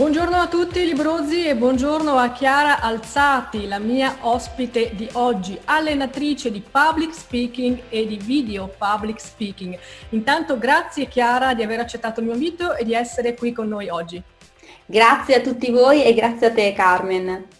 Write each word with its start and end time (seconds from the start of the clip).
Buongiorno 0.00 0.36
a 0.36 0.48
tutti 0.48 0.82
librozzi 0.86 1.46
e 1.46 1.54
buongiorno 1.54 2.16
a 2.16 2.32
Chiara 2.32 2.80
Alzati, 2.80 3.68
la 3.68 3.78
mia 3.78 4.16
ospite 4.20 4.94
di 4.94 5.06
oggi, 5.12 5.60
allenatrice 5.66 6.50
di 6.50 6.62
public 6.62 7.12
speaking 7.12 7.82
e 7.90 8.06
di 8.06 8.16
video 8.16 8.72
public 8.78 9.20
speaking. 9.20 9.78
Intanto 10.08 10.56
grazie 10.56 11.06
Chiara 11.06 11.52
di 11.52 11.62
aver 11.62 11.80
accettato 11.80 12.20
il 12.20 12.26
mio 12.26 12.34
invito 12.34 12.74
e 12.76 12.84
di 12.86 12.94
essere 12.94 13.34
qui 13.34 13.52
con 13.52 13.68
noi 13.68 13.90
oggi. 13.90 14.22
Grazie 14.86 15.34
a 15.34 15.40
tutti 15.40 15.70
voi 15.70 16.02
e 16.02 16.14
grazie 16.14 16.46
a 16.46 16.52
te 16.52 16.72
Carmen. 16.72 17.59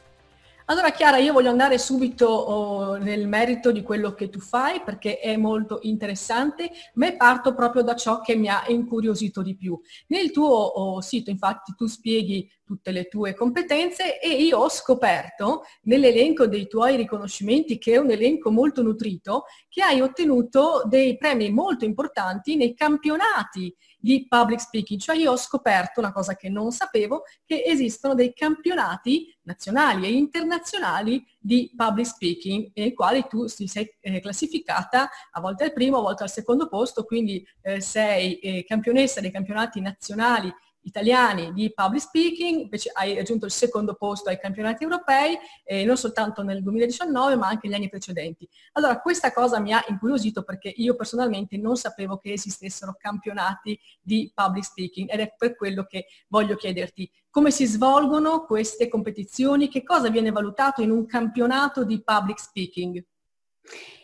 Allora 0.70 0.92
Chiara, 0.92 1.16
io 1.16 1.32
voglio 1.32 1.50
andare 1.50 1.78
subito 1.78 2.28
oh, 2.28 2.96
nel 2.96 3.26
merito 3.26 3.72
di 3.72 3.82
quello 3.82 4.14
che 4.14 4.28
tu 4.30 4.38
fai 4.38 4.80
perché 4.84 5.18
è 5.18 5.36
molto 5.36 5.80
interessante, 5.82 6.70
ma 6.94 7.12
parto 7.16 7.54
proprio 7.54 7.82
da 7.82 7.96
ciò 7.96 8.20
che 8.20 8.36
mi 8.36 8.46
ha 8.46 8.62
incuriosito 8.68 9.42
di 9.42 9.56
più. 9.56 9.76
Nel 10.06 10.30
tuo 10.30 10.46
oh, 10.46 11.00
sito 11.00 11.28
infatti 11.30 11.74
tu 11.74 11.86
spieghi 11.86 12.48
tutte 12.70 12.92
le 12.92 13.08
tue 13.08 13.34
competenze 13.34 14.20
e 14.20 14.28
io 14.28 14.58
ho 14.58 14.68
scoperto 14.68 15.64
nell'elenco 15.82 16.46
dei 16.46 16.68
tuoi 16.68 16.94
riconoscimenti, 16.94 17.78
che 17.78 17.94
è 17.94 17.96
un 17.96 18.12
elenco 18.12 18.52
molto 18.52 18.80
nutrito, 18.80 19.46
che 19.68 19.82
hai 19.82 20.00
ottenuto 20.00 20.84
dei 20.86 21.16
premi 21.16 21.50
molto 21.50 21.84
importanti 21.84 22.54
nei 22.54 22.74
campionati 22.74 23.74
di 23.98 24.24
public 24.28 24.60
speaking. 24.60 25.00
Cioè 25.00 25.16
io 25.16 25.32
ho 25.32 25.36
scoperto 25.36 25.98
una 25.98 26.12
cosa 26.12 26.36
che 26.36 26.48
non 26.48 26.70
sapevo, 26.70 27.24
che 27.44 27.64
esistono 27.66 28.14
dei 28.14 28.32
campionati 28.32 29.36
nazionali 29.42 30.06
e 30.06 30.12
internazionali 30.12 31.24
di 31.40 31.72
public 31.74 32.06
speaking 32.06 32.70
nei 32.74 32.94
quali 32.94 33.26
tu 33.28 33.46
ti 33.46 33.66
sei 33.66 33.92
eh, 33.98 34.20
classificata 34.20 35.10
a 35.32 35.40
volte 35.40 35.64
al 35.64 35.72
primo, 35.72 35.98
a 35.98 36.02
volte 36.02 36.22
al 36.22 36.30
secondo 36.30 36.68
posto, 36.68 37.02
quindi 37.02 37.44
eh, 37.62 37.80
sei 37.80 38.38
eh, 38.38 38.64
campionessa 38.64 39.20
dei 39.20 39.32
campionati 39.32 39.80
nazionali 39.80 40.54
italiani 40.82 41.52
di 41.52 41.72
public 41.74 42.00
speaking, 42.02 42.60
invece 42.62 42.90
hai 42.94 43.14
raggiunto 43.14 43.46
il 43.46 43.52
secondo 43.52 43.94
posto 43.94 44.28
ai 44.28 44.38
campionati 44.38 44.84
europei, 44.84 45.36
eh, 45.64 45.84
non 45.84 45.96
soltanto 45.96 46.42
nel 46.42 46.62
2019 46.62 47.36
ma 47.36 47.48
anche 47.48 47.66
negli 47.66 47.76
anni 47.76 47.88
precedenti. 47.88 48.48
Allora 48.72 49.00
questa 49.00 49.32
cosa 49.32 49.60
mi 49.60 49.72
ha 49.72 49.84
incuriosito 49.88 50.42
perché 50.42 50.72
io 50.76 50.94
personalmente 50.94 51.56
non 51.56 51.76
sapevo 51.76 52.16
che 52.18 52.32
esistessero 52.32 52.96
campionati 52.98 53.78
di 54.00 54.30
public 54.34 54.64
speaking 54.64 55.10
ed 55.10 55.20
è 55.20 55.34
per 55.36 55.56
quello 55.56 55.84
che 55.84 56.06
voglio 56.28 56.56
chiederti 56.56 57.10
come 57.30 57.50
si 57.52 57.64
svolgono 57.64 58.44
queste 58.44 58.88
competizioni, 58.88 59.68
che 59.68 59.84
cosa 59.84 60.10
viene 60.10 60.32
valutato 60.32 60.82
in 60.82 60.90
un 60.90 61.06
campionato 61.06 61.84
di 61.84 62.02
public 62.02 62.40
speaking. 62.40 63.04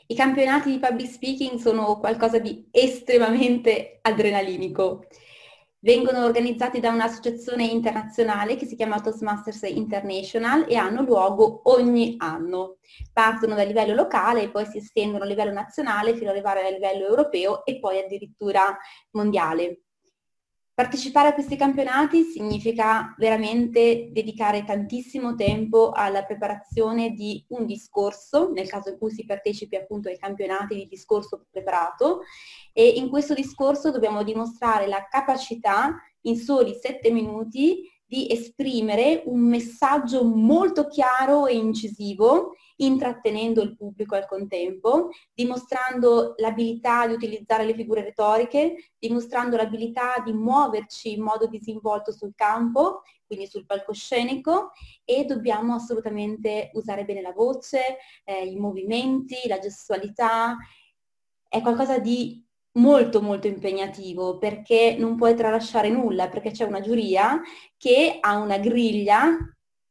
I 0.09 0.15
campionati 0.15 0.71
di 0.71 0.79
public 0.79 1.11
speaking 1.11 1.59
sono 1.59 1.99
qualcosa 1.99 2.39
di 2.39 2.69
estremamente 2.71 3.99
adrenalinico 4.03 5.07
vengono 5.87 6.25
organizzati 6.25 6.81
da 6.81 6.91
un'associazione 6.91 7.65
internazionale 7.65 8.57
che 8.57 8.67
si 8.67 8.75
chiama 8.75 9.01
Toastmasters 9.01 9.63
International 9.63 10.67
e 10.69 10.75
hanno 10.75 11.03
luogo 11.03 11.61
ogni 11.71 12.17
anno. 12.19 12.79
Partono 13.13 13.55
dal 13.55 13.69
livello 13.69 13.95
locale 13.95 14.43
e 14.43 14.51
poi 14.51 14.67
si 14.67 14.79
estendono 14.79 15.23
a 15.23 15.29
livello 15.29 15.53
nazionale 15.53 16.15
fino 16.15 16.31
ad 16.31 16.35
arrivare 16.35 16.67
a 16.67 16.71
livello 16.71 17.07
europeo 17.07 17.65
e 17.65 17.79
poi 17.79 18.01
addirittura 18.01 18.77
mondiale. 19.13 19.83
Partecipare 20.77 21.29
a 21.29 21.33
questi 21.33 21.57
campionati 21.57 22.23
significa 22.25 23.15
veramente 23.17 24.11
dedicare 24.13 24.63
tantissimo 24.63 25.35
tempo 25.35 25.93
alla 25.93 26.23
preparazione 26.23 27.13
di 27.13 27.43
un 27.49 27.65
discorso, 27.65 28.53
nel 28.53 28.69
caso 28.69 28.91
in 28.91 28.99
cui 28.99 29.11
si 29.11 29.25
partecipi 29.25 29.77
appunto 29.77 30.11
ai 30.11 30.19
campionati 30.19 30.75
di 30.75 30.87
discorso 30.87 31.47
preparato, 31.51 32.25
e 32.75 32.89
in 32.89 33.09
questo 33.09 33.33
discorso 33.33 33.91
dobbiamo 33.91 34.23
dimostrare 34.23 34.87
la 34.87 35.07
capacità 35.09 35.97
in 36.27 36.37
soli 36.37 36.75
sette 36.75 37.11
minuti 37.11 37.91
di 38.07 38.31
esprimere 38.31 39.23
un 39.27 39.41
messaggio 39.41 40.25
molto 40.25 40.87
chiaro 40.87 41.47
e 41.47 41.57
incisivo, 41.57 42.55
intrattenendo 42.77 43.63
il 43.63 43.75
pubblico 43.75 44.15
al 44.15 44.27
contempo, 44.29 45.11
dimostrando 45.35 46.35
l'abilità 46.37 47.07
di 47.07 47.15
utilizzare 47.15 47.65
le 47.65 47.75
figure 47.75 48.03
retoriche, 48.03 48.93
dimostrando 48.99 49.57
l'abilità 49.57 50.23
di 50.25 50.33
muoverci 50.33 51.15
in 51.15 51.23
modo 51.23 51.47
disinvolto 51.47 52.13
sul 52.13 52.35
campo, 52.37 53.03
quindi 53.27 53.49
sul 53.49 53.67
palcoscenico, 53.67 54.71
e 55.05 55.25
dobbiamo 55.25 55.75
assolutamente 55.75 56.71
usare 56.75 57.05
bene 57.05 57.23
la 57.23 57.33
voce, 57.33 57.97
eh, 58.25 58.47
i 58.47 58.57
movimenti, 58.57 59.49
la 59.49 59.59
gestualità. 59.59 60.57
È 61.49 61.61
qualcosa 61.61 61.99
di 61.99 62.46
molto 62.77 63.21
molto 63.21 63.47
impegnativo 63.47 64.39
perché 64.39 64.97
non 64.99 65.17
puoi 65.17 65.35
tralasciare 65.35 65.89
nulla, 65.89 66.29
perché 66.29 66.51
c'è 66.51 66.65
una 66.65 66.81
giuria 66.81 67.41
che 67.77 68.19
ha 68.21 68.37
una 68.39 68.59
griglia 68.59 69.37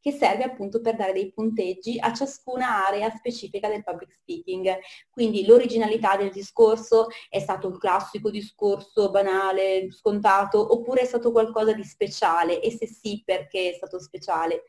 che 0.06 0.12
serve 0.12 0.44
appunto 0.44 0.81
per 0.81 0.95
dare 0.95 1.13
dei 1.13 1.31
punteggi 1.34 1.97
a 2.00 2.13
ciascuna 2.13 2.85
area 2.88 3.09
specifica 3.09 3.68
del 3.68 3.84
public 3.84 4.12
speaking. 4.12 4.78
Quindi 5.09 5.47
l'originalità 5.47 6.16
del 6.16 6.29
discorso 6.29 7.07
è 7.28 7.40
stato 7.40 7.68
un 7.69 7.79
classico 7.79 8.29
discorso 8.29 9.09
banale, 9.09 9.91
scontato, 9.91 10.74
oppure 10.74 11.01
è 11.01 11.06
stato 11.06 11.31
qualcosa 11.31 11.74
di 11.74 11.84
speciale 11.84 12.62
e 12.62 12.69
se 12.69 12.85
sì 12.85 13.24
perché 13.25 13.72
è 13.72 13.74
stato 13.74 14.00
speciale 14.00 14.66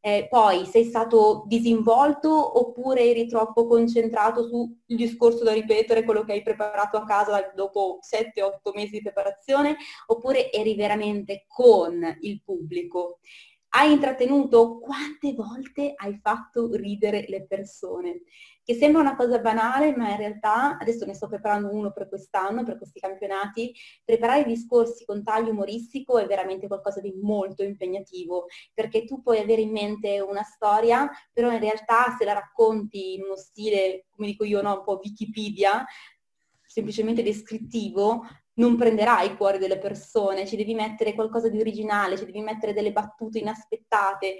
eh, 0.00 0.26
poi 0.30 0.66
sei 0.66 0.84
stato 0.84 1.44
disinvolto 1.46 2.58
oppure 2.58 3.02
eri 3.02 3.26
troppo 3.26 3.66
concentrato 3.66 4.46
sul 4.46 4.76
discorso 4.86 5.42
da 5.42 5.52
ripetere, 5.52 6.04
quello 6.04 6.24
che 6.24 6.32
hai 6.32 6.42
preparato 6.42 6.96
a 6.96 7.04
casa 7.04 7.52
dopo 7.54 7.98
7-8 8.02 8.72
mesi 8.74 8.92
di 8.92 9.02
preparazione, 9.02 9.76
oppure 10.06 10.52
eri 10.52 10.74
veramente 10.74 11.44
con 11.48 12.00
il 12.20 12.40
pubblico 12.44 13.18
hai 13.76 13.92
intrattenuto, 13.92 14.78
quante 14.78 15.34
volte 15.34 15.92
hai 15.96 16.18
fatto 16.22 16.74
ridere 16.74 17.26
le 17.28 17.46
persone? 17.46 18.22
Che 18.64 18.74
sembra 18.74 19.02
una 19.02 19.16
cosa 19.16 19.38
banale, 19.38 19.94
ma 19.94 20.10
in 20.10 20.16
realtà, 20.16 20.78
adesso 20.78 21.04
ne 21.04 21.12
sto 21.12 21.28
preparando 21.28 21.70
uno 21.70 21.92
per 21.92 22.08
quest'anno, 22.08 22.64
per 22.64 22.78
questi 22.78 23.00
campionati, 23.00 23.74
preparare 24.02 24.44
discorsi 24.44 25.04
con 25.04 25.22
taglio 25.22 25.50
umoristico 25.50 26.16
è 26.16 26.26
veramente 26.26 26.68
qualcosa 26.68 27.02
di 27.02 27.12
molto 27.20 27.62
impegnativo, 27.62 28.46
perché 28.72 29.04
tu 29.04 29.20
puoi 29.20 29.40
avere 29.40 29.60
in 29.60 29.72
mente 29.72 30.20
una 30.20 30.42
storia, 30.42 31.10
però 31.30 31.52
in 31.52 31.60
realtà 31.60 32.16
se 32.18 32.24
la 32.24 32.32
racconti 32.32 33.16
in 33.16 33.24
uno 33.24 33.36
stile, 33.36 34.06
come 34.08 34.28
dico 34.28 34.44
io, 34.44 34.62
no, 34.62 34.78
un 34.78 34.84
po' 34.84 35.00
Wikipedia, 35.02 35.84
semplicemente 36.64 37.22
descrittivo, 37.22 38.22
non 38.56 38.76
prenderai 38.76 39.32
i 39.32 39.36
cuori 39.36 39.58
delle 39.58 39.78
persone, 39.78 40.46
ci 40.46 40.56
devi 40.56 40.74
mettere 40.74 41.14
qualcosa 41.14 41.48
di 41.48 41.60
originale, 41.60 42.16
ci 42.16 42.24
devi 42.24 42.40
mettere 42.40 42.72
delle 42.72 42.92
battute 42.92 43.38
inaspettate, 43.38 44.38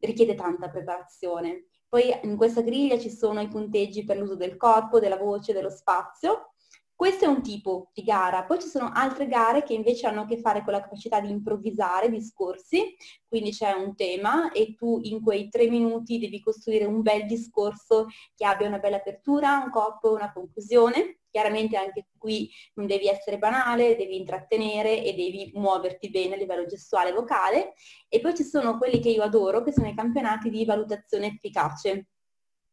richiede 0.00 0.34
tanta 0.34 0.68
preparazione. 0.68 1.66
Poi 1.88 2.12
in 2.22 2.36
questa 2.36 2.62
griglia 2.62 2.98
ci 2.98 3.10
sono 3.10 3.40
i 3.40 3.48
punteggi 3.48 4.04
per 4.04 4.18
l'uso 4.18 4.36
del 4.36 4.56
corpo, 4.56 5.00
della 5.00 5.16
voce, 5.16 5.52
dello 5.52 5.70
spazio. 5.70 6.52
Questo 6.94 7.26
è 7.26 7.28
un 7.28 7.42
tipo 7.42 7.90
di 7.92 8.02
gara, 8.02 8.44
poi 8.44 8.58
ci 8.58 8.68
sono 8.68 8.90
altre 8.94 9.26
gare 9.26 9.62
che 9.62 9.74
invece 9.74 10.06
hanno 10.06 10.22
a 10.22 10.24
che 10.24 10.38
fare 10.38 10.64
con 10.64 10.72
la 10.72 10.80
capacità 10.80 11.20
di 11.20 11.28
improvvisare 11.28 12.08
discorsi, 12.08 12.96
quindi 13.28 13.50
c'è 13.50 13.72
un 13.72 13.94
tema 13.94 14.50
e 14.50 14.74
tu 14.74 15.00
in 15.02 15.20
quei 15.20 15.50
tre 15.50 15.68
minuti 15.68 16.18
devi 16.18 16.40
costruire 16.40 16.86
un 16.86 17.02
bel 17.02 17.26
discorso 17.26 18.06
che 18.34 18.46
abbia 18.46 18.66
una 18.66 18.78
bella 18.78 18.96
apertura, 18.96 19.60
un 19.62 19.70
corpo, 19.70 20.14
una 20.14 20.32
conclusione 20.32 21.18
Chiaramente 21.36 21.76
anche 21.76 22.06
qui 22.16 22.50
non 22.76 22.86
devi 22.86 23.08
essere 23.08 23.36
banale, 23.36 23.94
devi 23.94 24.16
intrattenere 24.16 25.04
e 25.04 25.12
devi 25.12 25.50
muoverti 25.52 26.08
bene 26.08 26.32
a 26.32 26.38
livello 26.38 26.64
gestuale 26.64 27.10
e 27.10 27.12
vocale. 27.12 27.74
E 28.08 28.20
poi 28.20 28.34
ci 28.34 28.42
sono 28.42 28.78
quelli 28.78 29.00
che 29.00 29.10
io 29.10 29.22
adoro, 29.22 29.62
che 29.62 29.70
sono 29.70 29.86
i 29.86 29.94
campionati 29.94 30.48
di 30.48 30.64
valutazione 30.64 31.26
efficace. 31.26 32.06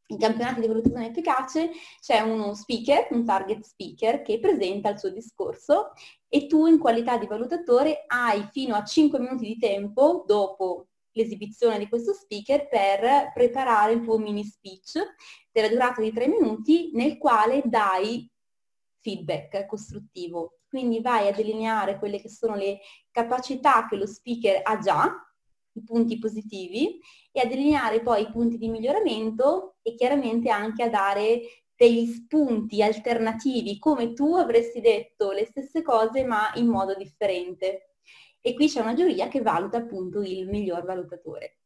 In 0.07 0.18
campionati 0.18 0.62
di 0.62 0.68
valutazione 0.68 1.10
efficace 1.10 1.71
c'è 2.00 2.21
uno 2.21 2.54
speaker, 2.54 3.07
un 3.12 3.25
target 3.25 3.65
speaker, 3.65 4.21
che 4.21 4.39
presenta 4.39 4.92
il 4.92 5.00
suo 5.00 5.09
discorso 5.09 5.92
e 6.30 6.48
tu 6.48 6.66
in 6.66 6.80
qualità 6.80 7.18
di 7.18 7.27
valutatore 7.27 8.06
hai 8.07 8.48
fino 8.50 8.75
a 8.75 8.86
5 8.86 9.19
minuti 9.19 9.45
di 9.45 9.57
tempo 9.57 10.24
dopo 10.25 10.88
l'esibizione 11.12 11.80
di 11.80 11.89
questo 11.89 12.13
speaker 12.13 12.69
per 12.69 13.31
preparare 13.33 13.92
il 13.92 14.04
tuo 14.04 14.18
mini 14.18 14.45
speech 14.45 15.01
della 15.51 15.68
durata 15.68 16.00
di 16.00 16.13
3 16.13 16.27
minuti 16.30 16.92
nel 16.94 17.18
quale 17.18 17.62
dai 17.66 18.31
feedback 19.04 19.66
costruttivo. 19.68 20.60
quindi 20.74 21.02
vai 21.02 21.28
a 21.28 21.32
delineare 21.32 22.00
quelle 22.00 22.20
che 22.20 22.30
sono 22.30 22.56
le 22.56 22.80
capacità 23.12 23.86
che 23.88 23.96
lo 23.96 24.08
speaker 24.08 24.62
ha 24.64 24.80
già, 24.80 25.08
i 25.74 25.84
punti 25.84 26.18
positivi, 26.18 27.00
e 27.32 27.42
a 27.42 27.46
delineare 27.46 28.02
poi 28.02 28.24
i 28.24 28.32
punti 28.32 28.58
di 28.58 28.70
miglioramento 28.70 29.76
e 29.84 29.94
chiaramente 29.94 30.50
anche 30.50 30.82
a 30.82 30.90
dare 30.90 31.42
degli 31.76 32.08
spunti 32.08 32.82
alternativi, 32.82 33.78
come 33.78 34.14
tu 34.14 34.36
avresti 34.36 34.82
detto 34.82 35.32
le 35.32 35.46
stesse 35.46 35.84
cose 35.84 36.24
ma 36.24 36.52
in 36.56 36.68
modo 36.68 36.96
differente. 36.96 37.98
E 38.42 38.54
qui 38.56 38.68
c'è 38.68 38.82
una 38.82 38.94
giuria 38.94 39.28
che 39.28 39.42
valuta 39.42 39.78
appunto 39.78 40.22
il 40.22 40.48
miglior 40.48 40.86
valutatore. 40.86 41.62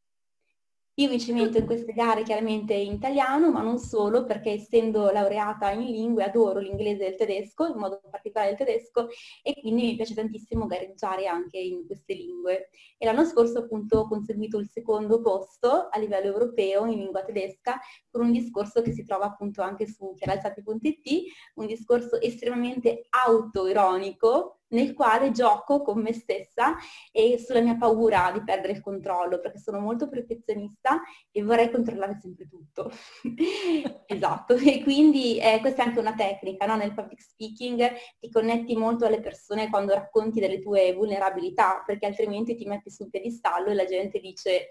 Io 0.99 1.09
mi 1.09 1.19
cimento 1.19 1.59
in 1.59 1.67
queste 1.67 1.93
gare 1.93 2.23
chiaramente 2.23 2.73
in 2.73 2.93
italiano, 2.93 3.51
ma 3.51 3.61
non 3.61 3.77
solo, 3.77 4.25
perché 4.25 4.53
essendo 4.53 5.11
laureata 5.11 5.69
in 5.69 5.85
lingue 5.85 6.23
adoro 6.23 6.57
l'inglese 6.57 7.05
e 7.05 7.09
il 7.09 7.15
tedesco, 7.15 7.67
in 7.67 7.77
modo 7.77 8.01
particolare 8.09 8.53
il 8.53 8.57
tedesco, 8.57 9.07
e 9.43 9.53
quindi 9.61 9.83
mi 9.83 9.95
piace 9.95 10.15
tantissimo 10.15 10.65
gareggiare 10.65 11.27
anche 11.27 11.59
in 11.59 11.85
queste 11.85 12.15
lingue. 12.15 12.69
E 12.97 13.05
l'anno 13.05 13.25
scorso 13.25 13.59
appunto 13.59 13.99
ho 13.99 14.07
conseguito 14.07 14.57
il 14.57 14.69
secondo 14.69 15.21
posto 15.21 15.87
a 15.87 15.99
livello 15.99 16.31
europeo 16.31 16.87
in 16.87 16.97
lingua 16.97 17.23
tedesca 17.23 17.79
con 18.09 18.21
un 18.21 18.31
discorso 18.31 18.81
che 18.81 18.91
si 18.91 19.05
trova 19.05 19.25
appunto 19.25 19.61
anche 19.61 19.85
su 19.85 20.15
chiaralzati.it, 20.15 21.25
un 21.57 21.67
discorso 21.67 22.19
estremamente 22.19 23.05
autoironico 23.23 24.56
nel 24.69 24.93
quale 24.93 25.31
gioco 25.31 25.81
con 25.81 26.01
me 26.01 26.13
stessa 26.13 26.75
e 27.11 27.37
sulla 27.37 27.61
mia 27.61 27.75
paura 27.75 28.31
di 28.33 28.43
perdere 28.43 28.73
il 28.73 28.81
controllo, 28.81 29.39
perché 29.39 29.59
sono 29.59 29.79
molto 29.79 30.09
perfezionista 30.09 31.01
e 31.31 31.43
vorrei 31.43 31.71
controllare 31.71 32.17
sempre 32.19 32.47
tutto. 32.47 32.91
esatto, 34.05 34.55
e 34.55 34.81
quindi 34.83 35.39
eh, 35.39 35.59
questa 35.59 35.83
è 35.83 35.87
anche 35.87 35.99
una 35.99 36.15
tecnica, 36.15 36.65
no? 36.65 36.75
nel 36.75 36.93
public 36.93 37.21
speaking 37.21 37.91
ti 38.19 38.29
connetti 38.29 38.75
molto 38.75 39.05
alle 39.05 39.19
persone 39.19 39.69
quando 39.69 39.93
racconti 39.93 40.39
delle 40.39 40.59
tue 40.59 40.93
vulnerabilità, 40.93 41.83
perché 41.85 42.05
altrimenti 42.05 42.55
ti 42.55 42.65
metti 42.65 42.89
sul 42.89 43.09
piedistallo 43.09 43.69
e 43.69 43.73
la 43.73 43.85
gente 43.85 44.19
dice 44.19 44.69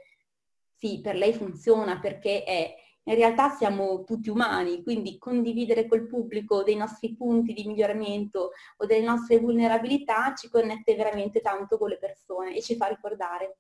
sì, 0.77 1.01
per 1.01 1.17
lei 1.17 1.33
funziona 1.33 1.99
perché 1.99 2.45
è 2.45 2.75
in 3.09 3.15
realtà 3.15 3.51
siamo 3.51 4.03
tutti 4.05 4.31
umani, 4.31 4.83
quindi 4.83 5.19
condividere 5.19 5.87
col 5.87 6.07
pubblico 6.07 6.63
dei 6.63 6.77
nostri 6.77 7.15
punti 7.15 7.53
di 7.53 7.65
miglioramento 7.65 8.51
o 8.79 8.87
delle 8.87 9.05
nostre 9.05 9.39
vulnerabilità 9.39 10.35
ci 10.35 10.49
connette 10.49 10.97
veramente 10.97 11.41
tanto 11.41 11.79
con 11.79 11.89
le 11.89 11.99
persone 11.99 12.57
e 12.57 12.63
ci 12.63 12.75
fa 12.77 12.87
ricordare. 12.87 13.59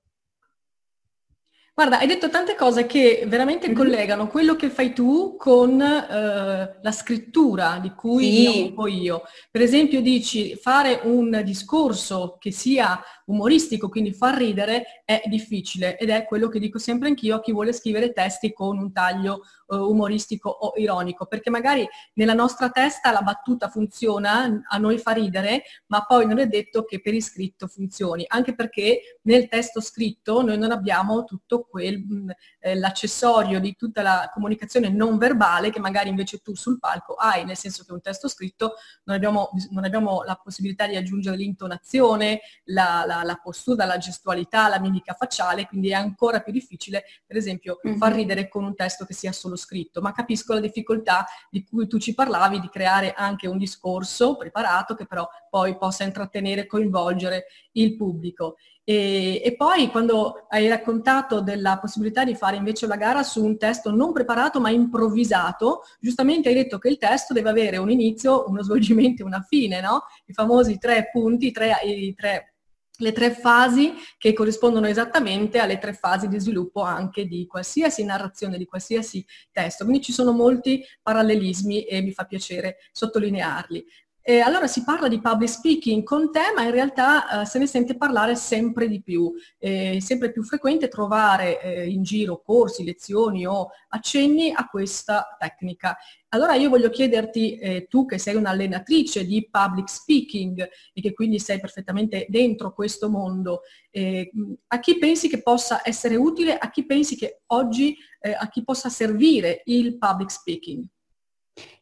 Guarda, 1.79 1.99
hai 1.99 2.07
detto 2.07 2.31
tante 2.31 2.55
cose 2.55 2.87
che 2.87 3.25
veramente 3.27 3.67
mm-hmm. 3.67 3.77
collegano 3.77 4.29
quello 4.29 4.57
che 4.57 4.71
fai 4.71 4.95
tu 4.95 5.37
con 5.37 5.79
eh, 5.79 6.79
la 6.81 6.91
scrittura 6.91 7.79
di 7.83 7.91
cui 7.91 8.25
sì. 8.25 8.31
mi 8.31 8.47
occupo 8.47 8.87
io. 8.87 9.23
Per 9.51 9.61
esempio 9.61 10.01
dici 10.01 10.57
fare 10.57 11.01
un 11.03 11.43
discorso 11.45 12.39
che 12.41 12.51
sia 12.51 12.99
umoristico, 13.27 13.91
quindi 13.91 14.15
far 14.15 14.39
ridere, 14.39 15.03
è 15.05 15.21
difficile 15.27 15.99
ed 15.99 16.09
è 16.09 16.25
quello 16.25 16.49
che 16.49 16.61
dico 16.61 16.79
sempre 16.79 17.09
anch'io 17.09 17.37
a 17.37 17.41
chi 17.43 17.53
vuole 17.53 17.75
scrivere 17.75 18.15
testi 18.15 18.55
con 18.55 18.79
un 18.79 18.91
taglio 18.91 19.43
umoristico 19.69 20.49
o 20.49 20.73
ironico, 20.77 21.27
perché 21.27 21.51
magari 21.51 21.87
nella 22.15 22.35
nostra 22.35 22.71
testa 22.71 23.11
la 23.11 23.23
battuta 23.23 23.69
funziona, 23.69 24.63
a 24.69 24.79
noi 24.79 24.99
fa 24.99 25.13
ridere, 25.13 25.63
ma 25.87 26.05
poi 26.05 26.27
non 26.27 26.39
è 26.39 26.47
detto 26.47 26.85
che 26.85 27.01
per 27.01 27.15
iscritto 27.15 27.67
funzioni, 27.67 28.25
anche 28.29 28.55
perché 28.55 29.19
nel 29.23 29.49
testo 29.49 29.81
scritto 29.81 30.43
noi 30.43 30.59
non 30.59 30.71
abbiamo 30.71 31.25
tutto 31.25 31.67
quel, 31.69 31.99
mm, 31.99 32.31
eh, 32.61 32.75
l'accessorio 32.77 33.61
di 33.61 33.75
tutta 33.77 34.03
la 34.03 34.31
comunicazione 34.33 34.89
non 34.89 35.19
verbale 35.19 35.71
che 35.71 35.81
magari 35.81 36.09
invece 36.09 36.39
tu 36.39 36.55
sul 36.55 36.79
palco 36.79 37.15
hai, 37.15 37.45
nel 37.45 37.57
senso 37.57 37.85
che 37.85 37.93
un 37.93 38.01
testo 38.01 38.29
scritto 38.29 38.75
non 39.05 39.17
abbiamo, 39.17 39.51
non 39.71 39.85
abbiamo 39.85 40.23
la 40.23 40.41
possibilità 40.43 40.87
di 40.87 40.97
aggiungere 40.97 41.37
l'intonazione, 41.37 42.41
la, 42.65 43.05
la, 43.07 43.23
la 43.23 43.41
postura, 43.43 43.85
la 43.85 43.99
gestualità, 43.99 44.69
la 44.69 44.81
mimica 44.81 45.15
facciale, 45.15 45.67
quindi 45.67 45.91
è 45.91 45.95
ancora 45.95 46.41
più 46.41 46.53
difficile, 46.53 47.05
per 47.27 47.37
esempio, 47.37 47.81
mm-hmm. 47.87 47.99
far 47.99 48.13
ridere 48.13 48.49
con 48.49 48.65
un 48.65 48.75
testo 48.75 49.05
che 49.05 49.15
sia 49.15 49.33
solo 49.33 49.56
scritto, 49.57 50.01
ma 50.01 50.13
capisco 50.13 50.55
la 50.55 50.61
difficoltà 50.61 51.27
di 51.51 51.65
cui 51.65 51.87
tu 51.87 51.99
ci 51.99 52.15
parlavi 52.15 52.61
di 52.61 52.69
creare 52.69 53.13
anche 53.13 53.49
un 53.49 53.59
discorso 53.59 54.37
preparato 54.37 54.95
che 54.95 55.07
però 55.07 55.29
poi 55.51 55.77
possa 55.77 56.05
intrattenere, 56.05 56.67
coinvolgere 56.67 57.47
il 57.73 57.97
pubblico. 57.97 58.57
E, 58.89 59.43
e, 59.45 59.57
poi 59.57 59.91
quando 59.91 60.47
hai 60.49 60.69
raccontato 60.69 61.41
della 61.41 61.79
possibilità 61.81 62.25
di 62.25 62.37
fare 62.37 62.55
invece 62.55 62.87
la 62.87 62.95
gara 62.95 63.25
su 63.25 63.45
un 63.45 63.59
testo 63.59 63.91
non 63.91 64.13
preparato 64.13 64.61
ma 64.61 64.71
improvvisato, 64.71 65.83
giustamente 65.99 66.51
hai 66.51 66.55
detto 66.55 66.79
che 66.79 66.89
il 66.89 66.97
testo 66.97 67.35
deve 67.35 67.51
avere 67.51 67.79
un 67.79 67.91
inizio, 67.91 68.49
uno 68.49 68.63
svolgimento 68.63 69.23
e 69.23 69.27
una 69.27 69.41
fine, 69.41 69.81
no? 69.81 70.05
I 70.27 70.33
famosi 70.33 70.79
tre 70.79 71.11
punti, 71.11 71.51
tre, 71.51 71.73
i 71.85 72.15
tre 72.15 72.56
le 72.99 73.13
tre 73.13 73.33
fasi 73.33 73.93
che 74.17 74.33
corrispondono 74.33 74.87
esattamente 74.87 75.59
alle 75.59 75.79
tre 75.79 75.93
fasi 75.93 76.29
di 76.29 76.39
sviluppo 76.39 76.83
anche 76.83 77.27
di 77.27 77.47
qualsiasi 77.47 78.05
narrazione, 78.05 78.59
di 78.59 78.65
qualsiasi 78.65 79.25
testo. 79.53 79.85
Quindi 79.85 80.03
ci 80.03 80.13
sono 80.13 80.33
molti 80.33 80.85
parallelismi 81.03 81.85
e 81.85 82.01
mi 82.01 82.13
fa 82.13 82.25
piacere 82.25 82.79
sottolinearli. 82.93 83.85
E 84.29 84.41
allora 84.41 84.67
si 84.67 84.83
parla 84.83 85.07
di 85.07 85.21
public 85.21 85.49
speaking 85.49 86.03
con 86.03 86.33
te, 86.33 86.53
ma 86.53 86.65
in 86.65 86.73
realtà 86.73 87.43
eh, 87.43 87.47
se 87.47 87.61
ne 87.61 87.67
sente 87.69 87.97
parlare 87.97 88.35
sempre 88.35 88.89
di 88.89 89.01
più. 89.01 89.33
È 89.57 90.01
sempre 90.01 90.33
più 90.33 90.43
frequente 90.43 90.89
trovare 90.89 91.63
eh, 91.63 91.89
in 91.89 92.03
giro 92.03 92.43
corsi, 92.43 92.83
lezioni 92.83 93.47
o 93.47 93.69
accenni 93.91 94.51
a 94.53 94.67
questa 94.67 95.37
tecnica. 95.39 95.97
Allora 96.31 96.55
io 96.55 96.71
voglio 96.71 96.91
chiederti, 96.91 97.57
eh, 97.57 97.87
tu 97.89 98.05
che 98.05 98.19
sei 98.19 98.35
un'allenatrice 98.35 99.25
di 99.25 99.49
public 99.49 99.89
speaking 99.89 100.69
e 100.93 101.01
che 101.01 101.13
quindi 101.13 101.39
sei 101.39 101.61
perfettamente 101.61 102.27
dentro 102.29 102.73
questo 102.73 103.09
mondo, 103.09 103.61
eh, 103.93 104.29
a 104.67 104.81
chi 104.81 104.99
pensi 104.99 105.29
che 105.29 105.41
possa 105.41 105.83
essere 105.85 106.17
utile, 106.17 106.59
a 106.59 106.69
chi 106.71 106.85
pensi 106.85 107.15
che 107.15 107.43
oggi, 107.47 107.97
eh, 108.19 108.33
a 108.37 108.49
chi 108.49 108.65
possa 108.65 108.89
servire 108.89 109.63
il 109.67 109.97
public 109.99 110.33
speaking? 110.33 110.85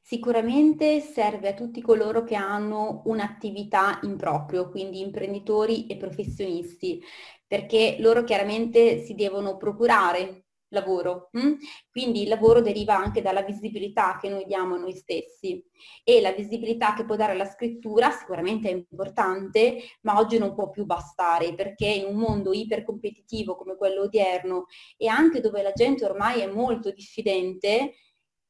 Sicuramente 0.06 1.00
serve 1.00 1.48
a 1.48 1.54
tutti 1.54 1.80
coloro 1.80 2.24
che 2.24 2.34
hanno 2.34 3.00
un'attività 3.06 4.00
in 4.02 4.18
proprio, 4.18 4.68
quindi 4.68 5.00
imprenditori 5.00 5.86
e 5.86 5.96
professionisti, 5.96 7.02
perché 7.46 7.96
loro 8.00 8.22
chiaramente 8.22 9.02
si 9.02 9.14
devono 9.14 9.56
procurare 9.56 10.44
lavoro. 10.68 11.30
Hm? 11.32 11.54
Quindi 11.90 12.20
il 12.22 12.28
lavoro 12.28 12.60
deriva 12.60 12.94
anche 12.94 13.22
dalla 13.22 13.40
visibilità 13.40 14.18
che 14.20 14.28
noi 14.28 14.44
diamo 14.44 14.74
a 14.74 14.78
noi 14.78 14.92
stessi 14.92 15.64
e 16.02 16.20
la 16.20 16.32
visibilità 16.32 16.92
che 16.92 17.06
può 17.06 17.16
dare 17.16 17.34
la 17.34 17.46
scrittura 17.46 18.10
sicuramente 18.10 18.68
è 18.68 18.74
importante, 18.74 19.78
ma 20.02 20.18
oggi 20.18 20.36
non 20.36 20.54
può 20.54 20.68
più 20.68 20.84
bastare 20.84 21.54
perché 21.54 21.86
in 21.86 22.04
un 22.04 22.16
mondo 22.16 22.52
ipercompetitivo 22.52 23.56
come 23.56 23.76
quello 23.76 24.02
odierno 24.02 24.66
e 24.98 25.06
anche 25.08 25.40
dove 25.40 25.62
la 25.62 25.72
gente 25.72 26.04
ormai 26.04 26.40
è 26.40 26.46
molto 26.46 26.90
diffidente, 26.90 27.94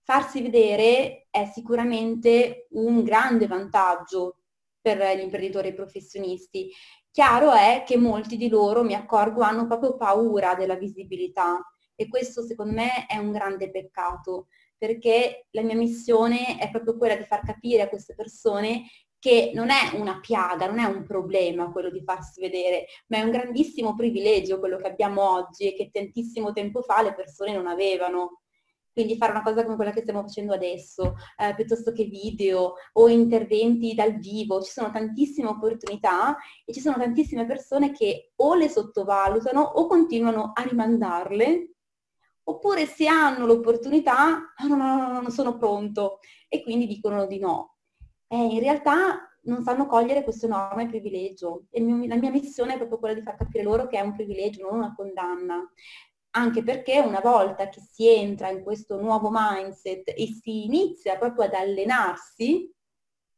farsi 0.05 0.43
vedere 0.43 1.27
è 1.31 1.51
sicuramente 1.53 2.69
un 2.73 3.03
grande 3.03 3.47
vantaggio 3.47 4.39
per 4.81 4.99
gli 5.17 5.23
imprenditori 5.23 5.75
professionisti. 5.75 6.71
Chiaro 7.11 7.53
è 7.53 7.85
che 7.87 7.97
molti 7.97 8.37
di 8.37 8.49
loro, 8.49 8.85
mi 8.85 8.95
accorgo, 8.95 9.41
hanno 9.43 9.67
proprio 9.67 9.97
paura 9.97 10.55
della 10.55 10.77
visibilità 10.77 11.59
e 11.95 12.09
questo 12.09 12.43
secondo 12.43 12.75
me 12.75 13.07
è 13.07 13.17
un 13.17 13.33
grande 13.33 13.71
peccato 13.71 14.49
perché 14.77 15.47
la 15.51 15.63
mia 15.63 15.77
missione 15.77 16.59
è 16.59 16.71
proprio 16.71 16.99
quella 16.99 17.17
di 17.17 17.25
far 17.25 17.43
capire 17.43 17.83
a 17.83 17.89
queste 17.89 18.15
persone 18.15 18.83
che 19.19 19.53
non 19.55 19.71
è 19.71 19.95
una 19.95 20.21
piaga, 20.21 20.67
non 20.67 20.81
è 20.81 20.85
un 20.85 21.03
problema 21.05 21.71
quello 21.73 21.89
di 21.89 22.03
farsi 22.05 22.41
vedere, 22.43 22.87
ma 23.07 23.19
è 23.19 23.23
un 23.23 23.31
grandissimo 23.31 23.95
privilegio 23.95 24.59
quello 24.59 24.77
che 24.77 24.89
abbiamo 24.89 25.23
oggi 25.31 25.69
e 25.69 25.75
che 25.75 25.89
tantissimo 25.91 26.53
tempo 26.53 26.83
fa 26.83 27.01
le 27.01 27.15
persone 27.15 27.55
non 27.55 27.67
avevano. 27.67 28.43
Quindi 28.95 29.17
fare 29.17 29.33
una 29.33 29.43
cosa 29.43 29.65
come 29.65 29.75
quella 29.75 29.91
che 29.91 30.03
stiamo 30.03 30.23
facendo 30.23 30.55
adesso, 30.55 31.17
eh, 31.37 31.53
piuttosto 31.57 31.91
che 31.91 32.05
video 32.05 32.75
o 32.93 33.09
interventi 33.09 33.93
dal 33.93 34.15
vivo, 34.15 34.63
ci 34.63 34.71
sono 34.71 34.93
tantissime 34.93 35.49
opportunità 35.49 36.37
e 36.65 36.73
ci 36.73 36.79
sono 36.79 36.97
tantissime 36.97 37.45
persone 37.45 37.91
che 37.91 38.31
o 38.37 38.55
le 38.55 38.69
sottovalutano 38.69 39.61
o 39.61 39.89
continuano 39.89 40.53
a 40.55 40.63
rimandarle, 40.63 41.75
oppure 42.45 42.87
se 42.87 43.09
hanno 43.09 43.47
l'opportunità, 43.47 44.53
no, 44.69 44.77
no, 44.77 45.09
no, 45.09 45.21
non 45.21 45.31
sono 45.33 45.57
pronto 45.57 46.21
e 46.49 46.63
quindi 46.63 46.87
dicono 46.87 47.27
di 47.27 47.41
no. 47.41 47.79
Eh, 48.29 48.37
in 48.37 48.61
realtà 48.61 49.29
non 49.47 49.63
sanno 49.65 49.87
cogliere 49.87 50.23
questo 50.23 50.47
enorme 50.47 50.87
privilegio 50.87 51.65
e 51.71 51.81
mio, 51.81 52.07
la 52.07 52.17
mia 52.17 52.31
missione 52.31 52.75
è 52.75 52.77
proprio 52.77 52.99
quella 52.99 53.15
di 53.15 53.23
far 53.23 53.37
capire 53.37 53.65
loro 53.65 53.89
che 53.89 53.99
è 53.99 54.03
un 54.03 54.15
privilegio, 54.15 54.63
non 54.63 54.79
una 54.79 54.95
condanna 54.95 55.69
anche 56.37 56.63
perché 56.63 56.99
una 57.01 57.21
volta 57.21 57.69
che 57.69 57.81
si 57.81 58.09
entra 58.09 58.49
in 58.51 58.63
questo 58.63 59.01
nuovo 59.01 59.29
mindset 59.33 60.09
e 60.09 60.27
si 60.27 60.65
inizia 60.65 61.17
proprio 61.17 61.47
ad 61.47 61.55
allenarsi 61.55 62.73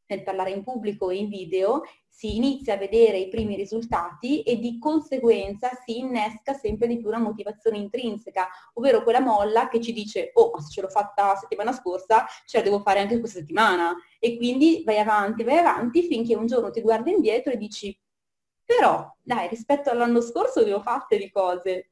nel 0.08 0.22
parlare 0.22 0.50
in 0.50 0.62
pubblico 0.62 1.10
e 1.10 1.16
in 1.16 1.28
video, 1.28 1.82
si 2.08 2.36
inizia 2.36 2.74
a 2.74 2.78
vedere 2.78 3.18
i 3.18 3.28
primi 3.28 3.56
risultati 3.56 4.42
e 4.42 4.58
di 4.58 4.78
conseguenza 4.78 5.68
si 5.84 5.98
innesca 5.98 6.54
sempre 6.54 6.86
di 6.86 6.96
più 6.96 7.08
una 7.08 7.18
motivazione 7.18 7.76
intrinseca, 7.76 8.48
ovvero 8.74 9.02
quella 9.02 9.20
molla 9.20 9.68
che 9.68 9.80
ci 9.80 9.92
dice 9.92 10.30
oh 10.34 10.52
ma 10.54 10.60
se 10.60 10.70
ce 10.70 10.80
l'ho 10.80 10.88
fatta 10.88 11.26
la 11.26 11.36
settimana 11.36 11.72
scorsa 11.72 12.24
ce 12.46 12.58
la 12.58 12.64
devo 12.64 12.80
fare 12.80 13.00
anche 13.00 13.18
questa 13.18 13.40
settimana 13.40 13.94
e 14.18 14.36
quindi 14.36 14.82
vai 14.86 14.98
avanti, 14.98 15.44
vai 15.44 15.58
avanti 15.58 16.04
finché 16.04 16.34
un 16.34 16.46
giorno 16.46 16.70
ti 16.70 16.80
guardi 16.80 17.10
indietro 17.10 17.52
e 17.52 17.58
dici 17.58 17.98
però 18.64 19.14
dai 19.22 19.48
rispetto 19.48 19.90
all'anno 19.90 20.20
scorso 20.20 20.64
ne 20.64 20.72
ho 20.72 20.80
fatte 20.80 21.18
di 21.18 21.30
cose. 21.30 21.90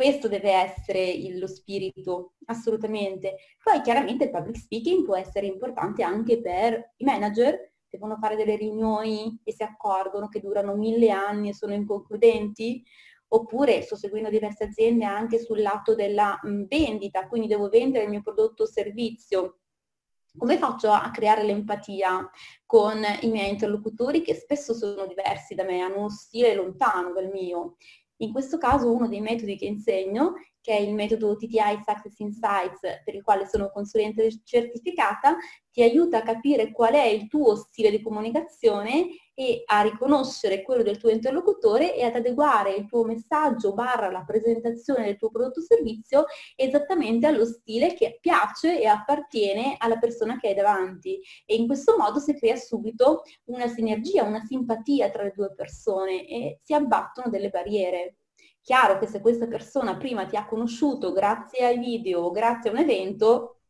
Questo 0.00 0.28
deve 0.28 0.52
essere 0.52 1.04
il, 1.04 1.38
lo 1.38 1.46
spirito, 1.46 2.36
assolutamente. 2.46 3.36
Poi 3.62 3.82
chiaramente 3.82 4.24
il 4.24 4.30
public 4.30 4.56
speaking 4.56 5.04
può 5.04 5.14
essere 5.14 5.44
importante 5.44 6.02
anche 6.02 6.40
per 6.40 6.94
i 6.96 7.04
manager 7.04 7.74
devono 7.86 8.16
fare 8.16 8.34
delle 8.34 8.56
riunioni 8.56 9.38
e 9.44 9.52
si 9.52 9.62
accorgono 9.62 10.28
che 10.28 10.40
durano 10.40 10.74
mille 10.74 11.10
anni 11.10 11.50
e 11.50 11.54
sono 11.54 11.74
inconcludenti, 11.74 12.82
oppure 13.28 13.82
sto 13.82 13.94
seguendo 13.94 14.30
diverse 14.30 14.64
aziende 14.64 15.04
anche 15.04 15.38
sul 15.38 15.60
lato 15.60 15.94
della 15.94 16.40
vendita, 16.66 17.28
quindi 17.28 17.46
devo 17.46 17.68
vendere 17.68 18.04
il 18.04 18.10
mio 18.10 18.22
prodotto 18.22 18.62
o 18.62 18.66
servizio. 18.66 19.58
Come 20.34 20.56
faccio 20.56 20.90
a 20.90 21.10
creare 21.10 21.42
l'empatia 21.42 22.26
con 22.64 23.02
i 23.20 23.28
miei 23.28 23.50
interlocutori 23.50 24.22
che 24.22 24.32
spesso 24.32 24.72
sono 24.72 25.06
diversi 25.06 25.54
da 25.54 25.64
me, 25.64 25.80
hanno 25.80 25.98
uno 25.98 26.08
stile 26.08 26.54
lontano 26.54 27.12
dal 27.12 27.28
mio? 27.28 27.76
In 28.22 28.32
questo 28.32 28.58
caso 28.58 28.92
uno 28.92 29.08
dei 29.08 29.20
metodi 29.20 29.56
che 29.56 29.64
insegno 29.64 30.34
che 30.60 30.76
è 30.76 30.80
il 30.80 30.94
metodo 30.94 31.36
TTI 31.36 31.82
Success 31.84 32.18
Insights 32.18 32.80
per 33.04 33.14
il 33.14 33.22
quale 33.22 33.46
sono 33.46 33.70
consulente 33.70 34.28
certificata, 34.44 35.36
ti 35.70 35.82
aiuta 35.82 36.18
a 36.18 36.22
capire 36.22 36.72
qual 36.72 36.94
è 36.94 37.04
il 37.04 37.28
tuo 37.28 37.54
stile 37.54 37.90
di 37.90 38.02
comunicazione 38.02 39.08
e 39.34 39.62
a 39.64 39.80
riconoscere 39.82 40.62
quello 40.62 40.82
del 40.82 40.98
tuo 40.98 41.08
interlocutore 41.08 41.94
e 41.94 42.02
ad 42.02 42.14
adeguare 42.14 42.74
il 42.74 42.86
tuo 42.86 43.04
messaggio 43.04 43.72
barra 43.72 44.10
la 44.10 44.24
presentazione 44.24 45.04
del 45.04 45.16
tuo 45.16 45.30
prodotto 45.30 45.60
o 45.60 45.62
servizio 45.62 46.26
esattamente 46.56 47.26
allo 47.26 47.46
stile 47.46 47.94
che 47.94 48.18
piace 48.20 48.80
e 48.80 48.86
appartiene 48.86 49.76
alla 49.78 49.98
persona 49.98 50.38
che 50.38 50.48
hai 50.48 50.54
davanti. 50.54 51.20
E 51.46 51.54
in 51.54 51.66
questo 51.66 51.96
modo 51.96 52.18
si 52.18 52.34
crea 52.34 52.56
subito 52.56 53.22
una 53.44 53.68
sinergia, 53.68 54.24
una 54.24 54.44
simpatia 54.44 55.08
tra 55.10 55.22
le 55.22 55.32
due 55.34 55.54
persone 55.54 56.26
e 56.26 56.58
si 56.62 56.74
abbattono 56.74 57.30
delle 57.30 57.48
barriere. 57.48 58.16
Chiaro 58.62 58.98
che 58.98 59.06
se 59.06 59.20
questa 59.20 59.46
persona 59.46 59.96
prima 59.96 60.26
ti 60.26 60.36
ha 60.36 60.46
conosciuto 60.46 61.12
grazie 61.12 61.64
ai 61.64 61.78
video 61.78 62.22
o 62.22 62.30
grazie 62.30 62.70
a 62.70 62.72
un 62.72 62.78
evento, 62.78 63.60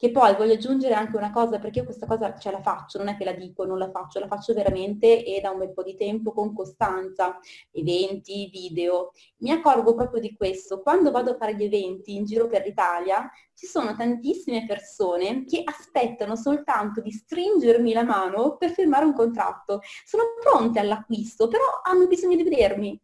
che 0.00 0.10
poi 0.10 0.34
voglio 0.34 0.54
aggiungere 0.54 0.94
anche 0.94 1.18
una 1.18 1.30
cosa, 1.30 1.58
perché 1.58 1.80
io 1.80 1.84
questa 1.84 2.06
cosa 2.06 2.34
ce 2.38 2.50
la 2.50 2.62
faccio, 2.62 2.96
non 2.96 3.08
è 3.08 3.18
che 3.18 3.24
la 3.26 3.34
dico, 3.34 3.66
non 3.66 3.76
la 3.76 3.90
faccio, 3.90 4.18
la 4.18 4.28
faccio 4.28 4.54
veramente 4.54 5.22
e 5.22 5.42
da 5.42 5.50
un 5.50 5.58
bel 5.58 5.74
po' 5.74 5.82
di 5.82 5.94
tempo 5.94 6.32
con 6.32 6.54
costanza, 6.54 7.38
eventi, 7.70 8.48
video. 8.50 9.12
Mi 9.40 9.50
accorgo 9.50 9.94
proprio 9.94 10.22
di 10.22 10.34
questo, 10.34 10.80
quando 10.80 11.10
vado 11.10 11.32
a 11.32 11.36
fare 11.36 11.54
gli 11.54 11.64
eventi 11.64 12.14
in 12.14 12.24
giro 12.24 12.46
per 12.46 12.64
l'Italia, 12.64 13.30
ci 13.52 13.66
sono 13.66 13.94
tantissime 13.94 14.64
persone 14.64 15.44
che 15.44 15.60
aspettano 15.62 16.34
soltanto 16.34 17.02
di 17.02 17.10
stringermi 17.10 17.92
la 17.92 18.02
mano 18.02 18.56
per 18.56 18.70
firmare 18.70 19.04
un 19.04 19.12
contratto. 19.12 19.80
Sono 20.06 20.22
pronte 20.40 20.78
all'acquisto, 20.78 21.46
però 21.46 21.64
hanno 21.82 22.06
bisogno 22.06 22.36
di 22.36 22.42
vedermi 22.42 22.98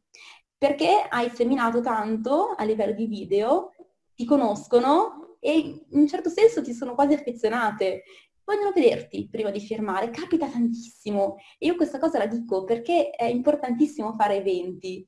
perché 0.58 1.06
hai 1.08 1.30
seminato 1.30 1.80
tanto 1.80 2.54
a 2.56 2.64
livello 2.64 2.92
di 2.92 3.06
video, 3.06 3.72
ti 4.14 4.24
conoscono 4.24 5.36
e 5.40 5.58
in 5.58 5.84
un 5.90 6.08
certo 6.08 6.30
senso 6.30 6.62
ti 6.62 6.72
sono 6.72 6.94
quasi 6.94 7.14
affezionate. 7.14 8.04
Vogliono 8.44 8.72
vederti 8.72 9.28
prima 9.30 9.50
di 9.50 9.60
firmare, 9.60 10.10
capita 10.10 10.48
tantissimo. 10.48 11.36
E 11.58 11.66
io 11.66 11.76
questa 11.76 11.98
cosa 11.98 12.18
la 12.18 12.26
dico 12.26 12.64
perché 12.64 13.10
è 13.10 13.24
importantissimo 13.24 14.14
fare 14.14 14.36
eventi. 14.36 15.06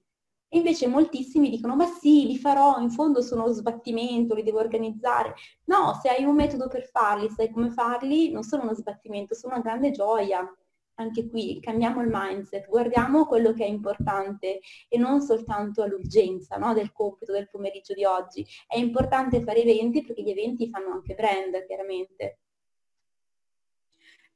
E 0.51 0.57
invece 0.59 0.87
moltissimi 0.87 1.51
dicono, 1.51 1.77
ma 1.77 1.87
sì, 1.87 2.27
li 2.27 2.39
farò, 2.39 2.79
in 2.79 2.91
fondo 2.91 3.23
sono 3.23 3.45
uno 3.45 3.53
sbattimento, 3.53 4.35
li 4.35 4.43
devo 4.43 4.59
organizzare. 4.59 5.35
No, 5.65 5.99
se 6.03 6.09
hai 6.09 6.25
un 6.25 6.35
metodo 6.35 6.69
per 6.69 6.89
farli, 6.89 7.29
sai 7.31 7.51
come 7.51 7.71
farli, 7.71 8.31
non 8.31 8.43
sono 8.43 8.63
uno 8.63 8.75
sbattimento, 8.75 9.35
sono 9.35 9.55
una 9.55 9.63
grande 9.63 9.91
gioia 9.91 10.47
anche 10.99 11.29
qui 11.29 11.59
cambiamo 11.61 12.03
il 12.03 12.09
mindset, 12.11 12.67
guardiamo 12.69 13.27
quello 13.27 13.53
che 13.53 13.65
è 13.65 13.69
importante 13.69 14.61
e 14.89 14.99
non 14.99 15.21
soltanto 15.21 15.87
l'urgenza 15.87 16.57
no, 16.57 16.75
del 16.75 16.93
compito 16.93 17.33
del 17.33 17.49
pomeriggio 17.49 17.95
di 17.95 18.05
oggi. 18.05 18.47
È 18.67 18.77
importante 18.79 19.43
fare 19.43 19.63
eventi 19.63 20.03
perché 20.05 20.23
gli 20.23 20.31
eventi 20.31 20.69
fanno 20.69 20.93
anche 20.93 21.15
brand, 21.15 21.65
chiaramente. 21.67 22.41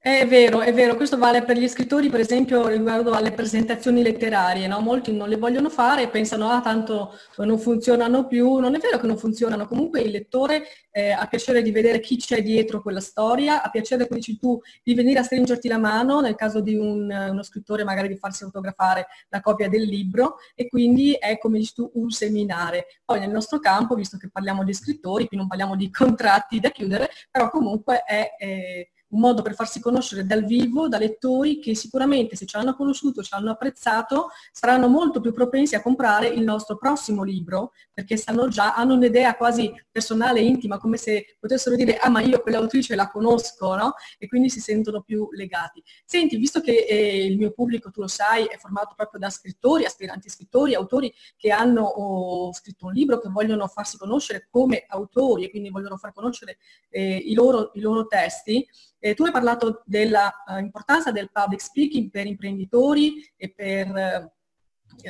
È 0.04 0.26
vero, 0.26 0.62
è 0.62 0.74
vero, 0.74 0.96
questo 0.96 1.16
vale 1.16 1.44
per 1.44 1.56
gli 1.56 1.68
scrittori, 1.68 2.08
per 2.10 2.18
esempio, 2.18 2.66
riguardo 2.66 3.12
alle 3.12 3.30
presentazioni 3.30 4.02
letterarie, 4.02 4.66
no? 4.66 4.80
Molti 4.80 5.12
non 5.12 5.28
le 5.28 5.36
vogliono 5.36 5.68
fare 5.70 6.08
pensano, 6.08 6.48
ah, 6.48 6.60
tanto 6.60 7.16
non 7.36 7.56
funzionano 7.56 8.26
più. 8.26 8.56
Non 8.56 8.74
è 8.74 8.78
vero 8.80 8.98
che 8.98 9.06
non 9.06 9.16
funzionano, 9.16 9.64
comunque 9.68 10.00
il 10.00 10.10
lettore 10.10 10.64
eh, 10.90 11.12
ha 11.12 11.24
piacere 11.28 11.62
di 11.62 11.70
vedere 11.70 12.00
chi 12.00 12.16
c'è 12.16 12.42
dietro 12.42 12.82
quella 12.82 12.98
storia, 12.98 13.62
ha 13.62 13.70
piacere, 13.70 14.08
come 14.08 14.18
dici 14.18 14.36
tu, 14.36 14.60
di 14.82 14.92
venire 14.94 15.20
a 15.20 15.22
stringerti 15.22 15.68
la 15.68 15.78
mano, 15.78 16.20
nel 16.20 16.34
caso 16.34 16.60
di 16.60 16.74
un, 16.74 17.08
uno 17.08 17.42
scrittore 17.44 17.84
magari 17.84 18.08
di 18.08 18.16
farsi 18.16 18.42
fotografare 18.42 19.06
la 19.28 19.40
copia 19.40 19.68
del 19.68 19.84
libro, 19.84 20.38
e 20.56 20.66
quindi 20.66 21.12
è, 21.12 21.38
come 21.38 21.58
dici 21.58 21.74
tu, 21.74 21.88
un 21.94 22.10
seminare. 22.10 22.86
Poi 23.04 23.20
nel 23.20 23.30
nostro 23.30 23.60
campo, 23.60 23.94
visto 23.94 24.16
che 24.16 24.28
parliamo 24.32 24.64
di 24.64 24.74
scrittori, 24.74 25.28
qui 25.28 25.36
non 25.36 25.46
parliamo 25.46 25.76
di 25.76 25.88
contratti 25.94 26.58
da 26.58 26.70
chiudere, 26.70 27.08
però 27.30 27.48
comunque 27.50 28.02
è... 28.02 28.34
Eh, 28.36 28.90
un 29.12 29.20
modo 29.20 29.42
per 29.42 29.54
farsi 29.54 29.80
conoscere 29.80 30.24
dal 30.26 30.44
vivo 30.44 30.88
da 30.88 30.98
lettori 30.98 31.58
che 31.58 31.74
sicuramente 31.74 32.36
se 32.36 32.46
ci 32.46 32.56
hanno 32.56 32.74
conosciuto, 32.74 33.22
ci 33.22 33.34
hanno 33.34 33.50
apprezzato, 33.50 34.28
saranno 34.52 34.88
molto 34.88 35.20
più 35.20 35.32
propensi 35.32 35.74
a 35.74 35.82
comprare 35.82 36.28
il 36.28 36.42
nostro 36.42 36.76
prossimo 36.76 37.22
libro, 37.22 37.72
perché 37.92 38.16
sanno 38.16 38.48
già, 38.48 38.74
hanno 38.74 38.94
un'idea 38.94 39.36
quasi 39.36 39.72
personale, 39.90 40.40
intima, 40.40 40.78
come 40.78 40.96
se 40.96 41.36
potessero 41.38 41.76
dire, 41.76 41.96
ah 41.96 42.08
ma 42.08 42.20
io 42.20 42.40
quell'autrice 42.40 42.94
la 42.94 43.10
conosco, 43.10 43.74
no? 43.74 43.94
E 44.18 44.28
quindi 44.28 44.48
si 44.48 44.60
sentono 44.60 45.02
più 45.02 45.28
legati. 45.32 45.82
Senti, 46.04 46.36
visto 46.36 46.60
che 46.60 46.86
eh, 46.88 47.26
il 47.26 47.36
mio 47.36 47.52
pubblico, 47.52 47.90
tu 47.90 48.00
lo 48.00 48.08
sai, 48.08 48.46
è 48.46 48.56
formato 48.56 48.94
proprio 48.96 49.20
da 49.20 49.28
scrittori, 49.28 49.84
aspiranti 49.84 50.30
scrittori, 50.30 50.74
autori 50.74 51.12
che 51.36 51.50
hanno 51.50 51.82
oh, 51.82 52.52
scritto 52.52 52.86
un 52.86 52.92
libro, 52.92 53.18
che 53.18 53.28
vogliono 53.28 53.66
farsi 53.66 53.98
conoscere 53.98 54.48
come 54.50 54.84
autori 54.88 55.44
e 55.44 55.50
quindi 55.50 55.68
vogliono 55.68 55.96
far 55.98 56.12
conoscere 56.12 56.56
eh, 56.88 57.16
i, 57.16 57.34
loro, 57.34 57.72
i 57.74 57.80
loro 57.80 58.06
testi, 58.06 58.66
eh, 59.04 59.14
tu 59.14 59.24
hai 59.24 59.32
parlato 59.32 59.82
dell'importanza 59.84 61.10
uh, 61.10 61.12
del 61.12 61.32
public 61.32 61.60
speaking 61.60 62.08
per 62.08 62.24
imprenditori 62.26 63.14
e 63.36 63.52
per 63.52 63.88
uh, 63.88 64.30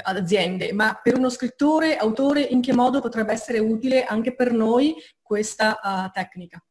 aziende, 0.05 0.73
ma 0.73 0.99
per 1.03 1.19
uno 1.19 1.29
scrittore, 1.29 1.99
autore, 1.99 2.41
in 2.41 2.63
che 2.63 2.73
modo 2.73 3.03
potrebbe 3.03 3.33
essere 3.33 3.59
utile 3.59 4.05
anche 4.05 4.35
per 4.35 4.51
noi 4.51 4.95
questa 5.21 5.79
uh, 5.83 6.11
tecnica? 6.11 6.65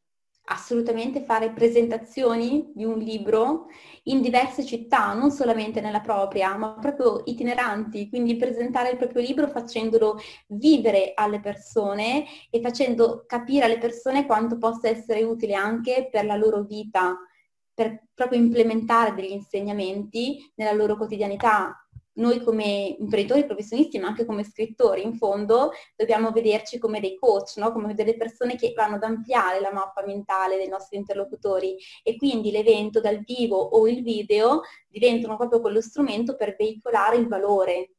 Assolutamente 0.51 1.21
fare 1.21 1.51
presentazioni 1.51 2.71
di 2.73 2.83
un 2.83 2.97
libro 2.97 3.67
in 4.03 4.21
diverse 4.21 4.65
città, 4.65 5.13
non 5.13 5.31
solamente 5.31 5.81
nella 5.81 6.01
propria, 6.01 6.55
ma 6.57 6.77
proprio 6.79 7.21
itineranti, 7.25 8.09
quindi 8.09 8.35
presentare 8.35 8.91
il 8.91 8.97
proprio 8.97 9.21
libro 9.21 9.47
facendolo 9.47 10.19
vivere 10.47 11.13
alle 11.15 11.39
persone 11.39 12.25
e 12.49 12.59
facendo 12.61 13.23
capire 13.27 13.65
alle 13.65 13.77
persone 13.77 14.25
quanto 14.25 14.57
possa 14.57 14.89
essere 14.89 15.23
utile 15.23 15.53
anche 15.53 16.09
per 16.11 16.25
la 16.25 16.35
loro 16.35 16.63
vita, 16.63 17.17
per 17.73 18.07
proprio 18.13 18.39
implementare 18.39 19.13
degli 19.13 19.31
insegnamenti 19.31 20.51
nella 20.55 20.73
loro 20.73 20.97
quotidianità, 20.97 21.75
noi 22.13 22.43
come 22.43 22.95
imprenditori 22.99 23.45
professionisti, 23.45 23.97
ma 23.97 24.07
anche 24.07 24.25
come 24.25 24.43
scrittori, 24.43 25.03
in 25.03 25.15
fondo 25.15 25.71
dobbiamo 25.95 26.31
vederci 26.31 26.77
come 26.77 26.99
dei 26.99 27.15
coach, 27.17 27.55
no? 27.57 27.71
come 27.71 27.93
delle 27.93 28.17
persone 28.17 28.55
che 28.55 28.73
vanno 28.75 28.95
ad 28.95 29.03
ampliare 29.03 29.61
la 29.61 29.71
mappa 29.71 30.05
mentale 30.05 30.57
dei 30.57 30.67
nostri 30.67 30.97
interlocutori 30.97 31.77
e 32.03 32.17
quindi 32.17 32.51
l'evento 32.51 32.99
dal 32.99 33.19
vivo 33.19 33.57
o 33.57 33.87
il 33.87 34.03
video 34.03 34.61
diventano 34.87 35.37
proprio 35.37 35.61
quello 35.61 35.81
strumento 35.81 36.35
per 36.35 36.55
veicolare 36.57 37.15
il 37.15 37.27
valore 37.27 37.91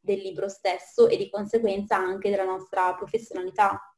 del 0.00 0.20
libro 0.20 0.48
stesso 0.48 1.08
e 1.08 1.16
di 1.16 1.28
conseguenza 1.28 1.96
anche 1.96 2.30
della 2.30 2.44
nostra 2.44 2.94
professionalità. 2.94 3.92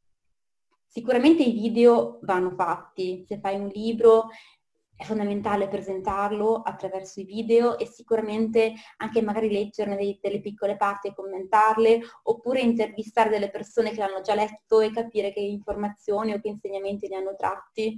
Sicuramente 0.84 1.44
i 1.44 1.52
video 1.52 2.18
vanno 2.22 2.50
fatti, 2.50 3.24
se 3.24 3.38
fai 3.38 3.54
un 3.54 3.68
libro 3.68 4.26
è 5.00 5.04
fondamentale 5.04 5.66
presentarlo 5.66 6.56
attraverso 6.56 7.20
i 7.20 7.24
video 7.24 7.78
e 7.78 7.86
sicuramente 7.86 8.74
anche 8.98 9.22
magari 9.22 9.50
leggerne 9.50 9.96
dei, 9.96 10.18
delle 10.20 10.42
piccole 10.42 10.76
parti 10.76 11.08
e 11.08 11.14
commentarle, 11.14 12.00
oppure 12.24 12.60
intervistare 12.60 13.30
delle 13.30 13.48
persone 13.48 13.92
che 13.92 13.96
l'hanno 13.96 14.20
già 14.20 14.34
letto 14.34 14.80
e 14.80 14.92
capire 14.92 15.32
che 15.32 15.40
informazioni 15.40 16.34
o 16.34 16.38
che 16.38 16.48
insegnamenti 16.48 17.08
ne 17.08 17.16
hanno 17.16 17.34
tratti. 17.34 17.96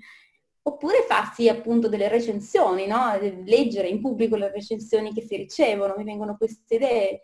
Oppure 0.62 1.02
farsi 1.02 1.48
appunto 1.48 1.88
delle 1.88 2.06
recensioni, 2.06 2.86
no? 2.86 3.18
leggere 3.46 3.88
in 3.88 4.00
pubblico 4.00 4.36
le 4.36 4.52
recensioni 4.52 5.12
che 5.12 5.22
si 5.22 5.34
ricevono, 5.34 5.94
mi 5.96 6.04
vengono 6.04 6.36
queste 6.36 6.76
idee. 6.76 7.20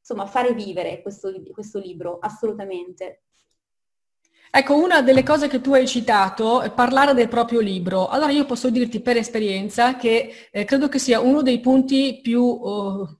Insomma, 0.00 0.26
fare 0.26 0.54
vivere 0.54 1.02
questo, 1.02 1.30
questo 1.52 1.78
libro, 1.78 2.18
assolutamente. 2.18 3.22
Ecco, 4.52 4.76
una 4.76 5.00
delle 5.00 5.22
cose 5.22 5.46
che 5.48 5.60
tu 5.60 5.72
hai 5.74 5.86
citato 5.86 6.60
è 6.60 6.72
parlare 6.72 7.14
del 7.14 7.28
proprio 7.28 7.60
libro. 7.60 8.08
Allora 8.08 8.32
io 8.32 8.44
posso 8.46 8.68
dirti 8.68 9.00
per 9.00 9.16
esperienza 9.16 9.94
che 9.96 10.48
eh, 10.50 10.64
credo 10.64 10.88
che 10.88 10.98
sia 10.98 11.20
uno 11.20 11.40
dei 11.42 11.60
punti 11.60 12.18
più 12.20 12.42
uh, 12.42 13.19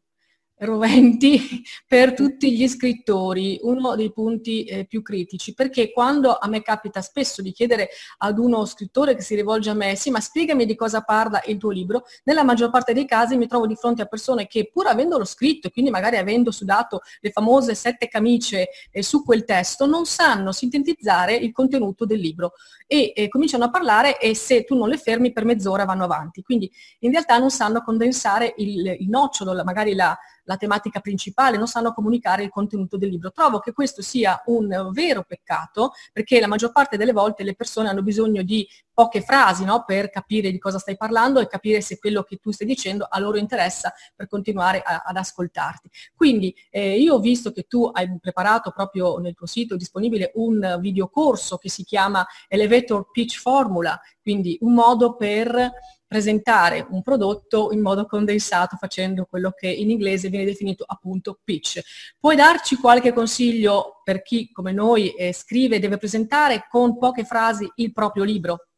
roventi 0.61 1.63
per 1.87 2.15
tutti 2.15 2.53
gli 2.53 2.69
scrittori, 2.69 3.59
uno 3.63 3.95
dei 3.97 4.13
punti 4.13 4.65
eh, 4.65 4.85
più 4.85 5.03
critici, 5.03 5.55
perché 5.55 5.93
quando 5.93 6.37
a 6.37 6.49
me 6.49 6.63
capita 6.63 7.01
spesso 7.01 7.43
di 7.43 7.53
chiedere 7.53 7.91
ad 8.19 8.39
uno 8.39 8.65
scrittore 8.65 9.15
che 9.15 9.23
si 9.23 9.35
rivolge 9.35 9.71
a 9.71 9.75
me, 9.75 9.97
sì, 9.97 10.11
ma 10.11 10.21
spiegami 10.21 10.67
di 10.67 10.75
cosa 10.75 11.03
parla 11.03 11.43
il 11.47 11.59
tuo 11.59 11.71
libro, 11.71 12.05
nella 12.25 12.45
maggior 12.45 12.71
parte 12.71 12.93
dei 12.93 13.07
casi 13.07 13.37
mi 13.37 13.47
trovo 13.47 13.67
di 13.67 13.77
fronte 13.77 14.03
a 14.03 14.07
persone 14.07 14.47
che 14.47 14.71
pur 14.73 14.87
avendolo 14.87 15.25
scritto 15.25 15.69
e 15.69 15.71
quindi 15.71 15.91
magari 15.91 16.17
avendo 16.17 16.51
sudato 16.51 17.01
le 17.21 17.31
famose 17.31 17.75
sette 17.75 18.09
camicie 18.09 18.69
eh, 18.91 19.03
su 19.03 19.25
quel 19.25 19.45
testo, 19.45 19.87
non 19.87 20.05
sanno 20.05 20.53
sintetizzare 20.53 21.35
il 21.35 21.53
contenuto 21.53 22.05
del 22.05 22.21
libro 22.21 22.53
e 22.87 23.13
eh, 23.15 23.29
cominciano 23.29 23.65
a 23.65 23.71
parlare 23.71 24.19
e 24.19 24.35
se 24.35 24.65
tu 24.65 24.77
non 24.77 24.89
le 24.89 24.99
fermi 24.99 25.33
per 25.33 25.45
mezz'ora 25.45 25.85
vanno 25.85 26.05
avanti. 26.05 26.43
Quindi 26.43 26.71
in 27.01 27.11
realtà 27.11 27.39
non 27.39 27.51
sanno 27.51 27.83
condensare 27.83 28.55
il, 28.59 28.97
il 28.99 29.09
nocciolo, 29.09 29.63
magari 29.65 29.95
la, 29.95 30.17
la 30.51 30.57
tematica 30.57 30.99
principale, 30.99 31.57
non 31.57 31.69
sanno 31.69 31.93
comunicare 31.93 32.43
il 32.43 32.51
contenuto 32.51 32.99
del 32.99 33.11
libro. 33.11 33.31
Trovo 33.31 33.61
che 33.61 33.73
questo 33.73 34.03
sia 34.03 34.43
un 34.47 34.91
vero 34.93 35.23
peccato 35.23 35.93
perché 36.13 36.41
la 36.41 36.49
maggior 36.49 36.73
parte 36.73 36.97
delle 36.97 37.13
volte 37.13 37.45
le 37.45 37.55
persone 37.55 37.89
hanno 37.89 38.03
bisogno 38.03 38.43
di 38.43 38.67
poche 39.01 39.23
frasi 39.23 39.65
no? 39.65 39.85
per 39.87 40.11
capire 40.11 40.51
di 40.51 40.59
cosa 40.59 40.79
stai 40.79 40.95
parlando 40.95 41.41
e 41.41 41.47
capire 41.47 41.81
se 41.81 41.99
quello 41.99 42.23
che 42.23 42.37
tu 42.37 42.51
stai 42.51 42.67
dicendo 42.67 43.07
a 43.09 43.19
loro 43.19 43.39
interessa 43.39 43.95
per 44.15 44.29
continuare 44.29 44.83
a, 44.85 45.05
ad 45.07 45.17
ascoltarti. 45.17 45.89
Quindi 46.15 46.55
eh, 46.69 47.01
io 47.01 47.15
ho 47.15 47.19
visto 47.19 47.51
che 47.51 47.63
tu 47.63 47.89
hai 47.91 48.19
preparato 48.21 48.73
proprio 48.73 49.17
nel 49.17 49.33
tuo 49.33 49.47
sito 49.47 49.75
disponibile 49.75 50.33
un 50.35 50.77
videocorso 50.81 51.57
che 51.57 51.71
si 51.71 51.83
chiama 51.83 52.27
Elevator 52.47 53.11
Pitch 53.11 53.39
Formula, 53.39 53.99
quindi 54.21 54.59
un 54.61 54.75
modo 54.75 55.17
per 55.17 55.73
presentare 56.07 56.87
un 56.91 57.01
prodotto 57.01 57.71
in 57.73 57.81
modo 57.81 58.05
condensato 58.05 58.77
facendo 58.77 59.25
quello 59.25 59.53
che 59.53 59.69
in 59.69 59.89
inglese 59.89 60.29
viene 60.29 60.45
definito 60.45 60.85
appunto 60.87 61.39
pitch. 61.43 61.81
Puoi 62.19 62.37
darci 62.37 62.77
qualche 62.77 63.15
consiglio 63.15 64.03
per 64.05 64.21
chi 64.21 64.51
come 64.53 64.73
noi 64.73 65.11
eh, 65.15 65.33
scrive 65.33 65.77
e 65.77 65.79
deve 65.79 65.97
presentare 65.97 66.67
con 66.69 66.99
poche 66.99 67.25
frasi 67.25 67.71
il 67.77 67.93
proprio 67.93 68.25
libro? 68.25 68.70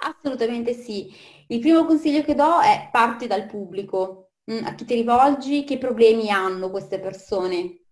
Assolutamente 0.00 0.72
sì. 0.72 1.12
Il 1.48 1.60
primo 1.60 1.84
consiglio 1.84 2.22
che 2.22 2.34
do 2.34 2.60
è 2.60 2.88
parti 2.92 3.26
dal 3.26 3.46
pubblico. 3.46 4.32
Mm, 4.50 4.64
a 4.64 4.74
chi 4.74 4.84
ti 4.84 4.94
rivolgi, 4.94 5.64
che 5.64 5.78
problemi 5.78 6.30
hanno 6.30 6.70
queste 6.70 6.98
persone? 7.00 7.82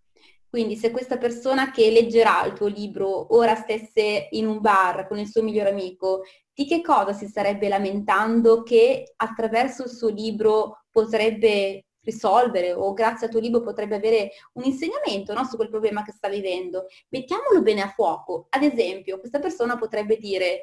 Quindi 0.49 0.77
se 0.77 0.91
questa 0.91 1.19
persona 1.19 1.71
che 1.71 1.91
leggerà 1.91 2.45
il 2.47 2.55
tuo 2.55 2.67
libro 2.67 3.35
ora 3.35 3.55
stesse 3.57 4.29
in 4.31 4.47
un 4.47 4.61
bar 4.61 5.07
con 5.07 5.19
il 5.19 5.29
suo 5.29 5.43
migliore 5.43 5.71
amico, 5.71 6.23
di 6.55 6.65
che 6.65 6.81
cosa 6.81 7.13
si 7.13 7.27
starebbe 7.27 7.69
lamentando 7.69 8.63
che 8.63 9.13
attraverso 9.17 9.83
il 9.83 9.91
suo 9.91 10.09
libro 10.09 10.85
potrebbe 10.91 11.85
risolvere 12.01 12.73
o 12.73 12.95
grazie 12.95 13.27
al 13.27 13.33
tuo 13.33 13.41
libro 13.41 13.61
potrebbe 13.61 13.97
avere 13.97 14.31
un 14.55 14.65
insegnamento 14.65 15.35
no, 15.35 15.45
su 15.45 15.57
quel 15.57 15.69
problema 15.69 16.03
che 16.03 16.13
sta 16.13 16.29
vivendo. 16.29 16.87
Mettiamolo 17.11 17.61
bene 17.61 17.83
a 17.83 17.89
fuoco. 17.89 18.47
Ad 18.49 18.63
esempio, 18.63 19.19
questa 19.19 19.41
persona 19.41 19.77
potrebbe 19.77 20.17
dire 20.17 20.63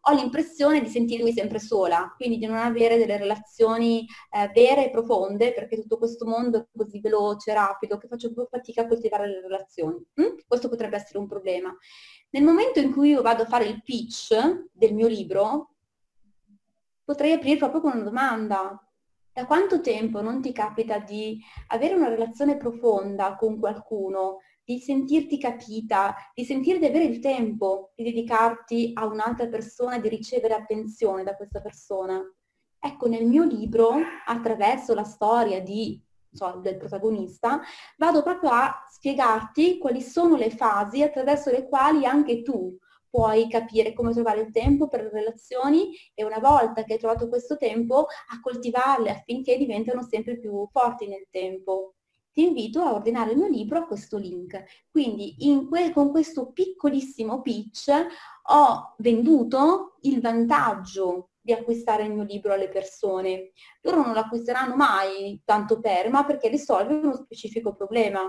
ho 0.00 0.12
l'impressione 0.14 0.80
di 0.80 0.88
sentirmi 0.88 1.32
sempre 1.32 1.58
sola, 1.58 2.14
quindi 2.16 2.38
di 2.38 2.46
non 2.46 2.56
avere 2.56 2.96
delle 2.96 3.18
relazioni 3.18 4.06
eh, 4.30 4.50
vere 4.54 4.86
e 4.86 4.90
profonde, 4.90 5.52
perché 5.52 5.80
tutto 5.80 5.98
questo 5.98 6.24
mondo 6.24 6.58
è 6.58 6.66
così 6.74 7.00
veloce, 7.00 7.52
rapido, 7.52 7.98
che 7.98 8.08
faccio 8.08 8.32
più 8.32 8.46
fatica 8.48 8.82
a 8.82 8.86
coltivare 8.86 9.28
le 9.28 9.40
relazioni. 9.40 10.02
Mm? 10.20 10.38
Questo 10.46 10.68
potrebbe 10.68 10.96
essere 10.96 11.18
un 11.18 11.26
problema. 11.26 11.76
Nel 12.30 12.42
momento 12.42 12.78
in 12.78 12.92
cui 12.92 13.10
io 13.10 13.22
vado 13.22 13.42
a 13.42 13.46
fare 13.46 13.66
il 13.66 13.82
pitch 13.82 14.68
del 14.72 14.94
mio 14.94 15.08
libro, 15.08 15.74
potrei 17.04 17.32
aprire 17.32 17.56
proprio 17.56 17.80
con 17.80 17.92
una 17.92 18.04
domanda. 18.04 18.82
Da 19.32 19.46
quanto 19.46 19.80
tempo 19.80 20.20
non 20.20 20.40
ti 20.40 20.52
capita 20.52 20.98
di 20.98 21.38
avere 21.68 21.94
una 21.94 22.08
relazione 22.08 22.56
profonda 22.56 23.36
con 23.36 23.58
qualcuno, 23.58 24.38
di 24.68 24.80
sentirti 24.80 25.38
capita, 25.38 26.14
di 26.34 26.44
sentire 26.44 26.78
di 26.78 26.84
avere 26.84 27.04
il 27.04 27.20
tempo 27.20 27.92
di 27.94 28.04
dedicarti 28.04 28.90
a 28.92 29.06
un'altra 29.06 29.46
persona, 29.48 29.98
di 29.98 30.10
ricevere 30.10 30.52
attenzione 30.52 31.22
da 31.22 31.34
questa 31.36 31.62
persona? 31.62 32.22
Ecco, 32.78 33.08
nel 33.08 33.24
mio 33.24 33.44
libro, 33.44 33.94
attraverso 34.26 34.92
la 34.92 35.04
storia 35.04 35.62
di 35.62 35.98
so, 36.30 36.60
del 36.62 36.76
protagonista, 36.76 37.62
vado 37.96 38.22
proprio 38.22 38.50
a 38.50 38.84
spiegarti 38.92 39.78
quali 39.78 40.02
sono 40.02 40.36
le 40.36 40.50
fasi 40.50 41.02
attraverso 41.02 41.50
le 41.50 41.66
quali 41.66 42.04
anche 42.04 42.42
tu 42.42 42.76
puoi 43.08 43.48
capire 43.48 43.94
come 43.94 44.12
trovare 44.12 44.42
il 44.42 44.52
tempo 44.52 44.86
per 44.86 45.04
le 45.04 45.08
relazioni 45.08 45.96
e 46.12 46.24
una 46.24 46.40
volta 46.40 46.84
che 46.84 46.92
hai 46.92 46.98
trovato 46.98 47.30
questo 47.30 47.56
tempo 47.56 48.00
a 48.00 48.40
coltivarle 48.42 49.08
affinché 49.08 49.56
diventano 49.56 50.02
sempre 50.02 50.38
più 50.38 50.68
forti 50.70 51.08
nel 51.08 51.26
tempo. 51.30 51.94
Ti 52.38 52.44
invito 52.44 52.82
a 52.82 52.94
ordinare 52.94 53.32
il 53.32 53.36
mio 53.36 53.48
libro 53.48 53.80
a 53.80 53.84
questo 53.84 54.16
link. 54.16 54.62
Quindi 54.92 55.34
que- 55.68 55.90
con 55.92 56.12
questo 56.12 56.52
piccolissimo 56.52 57.42
pitch 57.42 57.90
ho 58.50 58.94
venduto 58.98 59.96
il 60.02 60.20
vantaggio 60.20 61.30
di 61.40 61.52
acquistare 61.52 62.04
il 62.04 62.12
mio 62.12 62.22
libro 62.22 62.52
alle 62.52 62.68
persone. 62.68 63.50
Loro 63.80 64.04
non 64.04 64.12
lo 64.12 64.20
acquisteranno 64.20 64.76
mai 64.76 65.42
tanto 65.44 65.80
per, 65.80 66.10
ma 66.10 66.24
perché 66.24 66.46
risolve 66.46 66.94
uno 66.94 67.16
specifico 67.16 67.74
problema. 67.74 68.20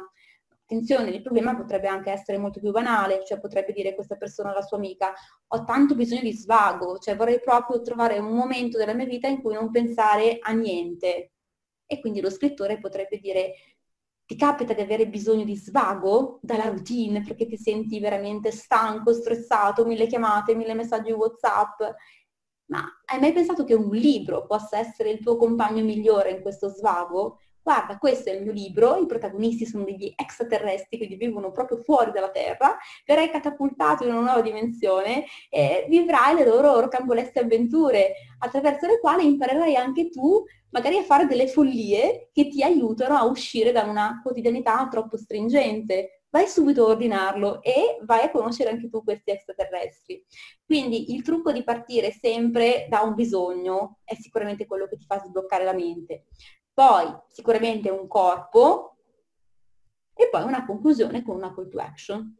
Attenzione, 0.63 1.12
il 1.12 1.22
problema 1.22 1.56
potrebbe 1.56 1.88
anche 1.88 2.10
essere 2.10 2.39
molto 2.39 2.60
più 2.60 2.72
banale, 2.72 3.24
cioè 3.28 3.39
potrebbe 3.39 3.74
dire 3.74 3.93
questa 3.93 4.15
persona 4.15 4.50
alla 4.50 4.63
sua 4.63 4.78
amica, 4.78 5.13
ho 5.50 5.63
tanto 5.65 5.93
bisogno 5.93 6.22
di 6.22 6.34
svago, 6.34 6.98
cioè 6.98 7.15
vorrei 7.15 7.39
proprio 7.39 7.80
trovare 7.82 8.17
un 8.17 8.34
momento 8.34 8.80
della 8.80 8.95
mia 8.95 9.06
vita 9.06 9.28
in 9.28 9.39
cui 9.39 9.54
non 9.54 9.69
pensare 9.69 10.39
a 10.41 10.52
niente. 10.52 11.34
E 11.86 12.00
quindi 12.00 12.22
lo 12.22 12.30
scrittore 12.30 12.80
potrebbe 12.80 13.17
dire, 13.19 13.54
ti 14.29 14.35
capita 14.35 14.73
di 14.73 14.81
avere 14.81 15.07
bisogno 15.07 15.43
di 15.43 15.55
svago 15.55 16.37
dalla 16.43 16.69
routine 16.69 17.23
perché 17.23 17.47
ti 17.47 17.57
senti 17.57 17.99
veramente 17.99 18.51
stanco, 18.51 19.11
stressato, 19.11 19.87
mille 19.87 20.05
chiamate, 20.05 20.53
mille 20.53 20.75
messaggi 20.75 21.11
WhatsApp 21.11 21.81
ma 22.69 22.85
hai 23.05 23.19
mai 23.19 23.33
pensato 23.33 23.63
che 23.63 23.73
un 23.73 23.89
libro 23.89 24.45
possa 24.45 24.77
essere 24.77 25.09
il 25.09 25.19
tuo 25.23 25.37
compagno 25.37 25.83
migliore 25.83 26.29
in 26.29 26.41
questo 26.41 26.69
svago? 26.69 27.39
Guarda, 27.62 27.98
questo 27.98 28.30
è 28.30 28.34
il 28.34 28.43
mio 28.43 28.52
libro, 28.52 28.98
i 28.98 29.06
protagonisti 29.06 29.65
sono 29.65 29.84
degli 29.84 30.12
extraterrestri 30.15 30.98
che 30.98 31.15
vivono 31.15 31.52
proprio 31.52 31.78
fuori 31.78 32.12
dalla 32.12 32.32
Terra, 32.32 32.78
verrai 33.06 33.30
catapultato 33.30 34.06
in 34.06 34.12
una 34.12 34.22
nuova 34.22 34.41
dimensione 34.41 35.26
e 35.50 35.86
vivrai 35.88 36.36
le 36.36 36.45
loro 36.45 36.80
rocambolesche 36.80 37.39
avventure, 37.39 38.13
attraverso 38.39 38.88
le 38.88 39.00
quali 39.00 39.26
imparerai 39.26 39.76
anche 39.76 40.10
tu 40.10 40.43
magari 40.72 40.98
a 40.98 41.04
fare 41.04 41.26
delle 41.26 41.48
follie 41.48 42.30
che 42.32 42.48
ti 42.48 42.63
aiutano 42.63 43.15
a 43.15 43.26
uscire 43.26 43.72
da 43.72 43.84
una 43.84 44.19
quotidianità 44.24 44.88
troppo 44.89 45.17
stringente 45.17 46.19
vai 46.32 46.48
subito 46.48 46.86
a 46.86 46.89
ordinarlo 46.89 47.62
e 47.62 48.00
vai 48.04 48.24
a 48.24 48.32
conoscere 48.32 48.69
anche 48.69 48.89
tu 48.89 49.04
questi 49.04 49.32
extraterrestri. 49.32 50.24
Quindi 50.63 51.13
il 51.13 51.24
trucco 51.24 51.52
di 51.52 51.63
partire 51.63 52.12
sempre 52.12 52.88
da 52.89 53.02
un 53.02 53.15
bisogno 53.15 54.00
è 54.04 54.15
sicuramente 54.15 54.65
quello 54.65 54.88
che 54.88 54.98
ti 54.98 55.06
fa 55.06 55.19
sbloccare 55.19 55.63
la 55.63 55.74
mente. 55.74 56.26
Poi 56.79 57.13
sicuramente 57.27 57.89
un 57.89 58.07
corpo 58.07 58.95
e 60.13 60.29
poi 60.31 60.43
una 60.43 60.65
conclusione 60.65 61.23
con 61.23 61.35
una 61.35 61.53
call 61.53 61.67
to 61.67 61.77
action. 61.77 62.37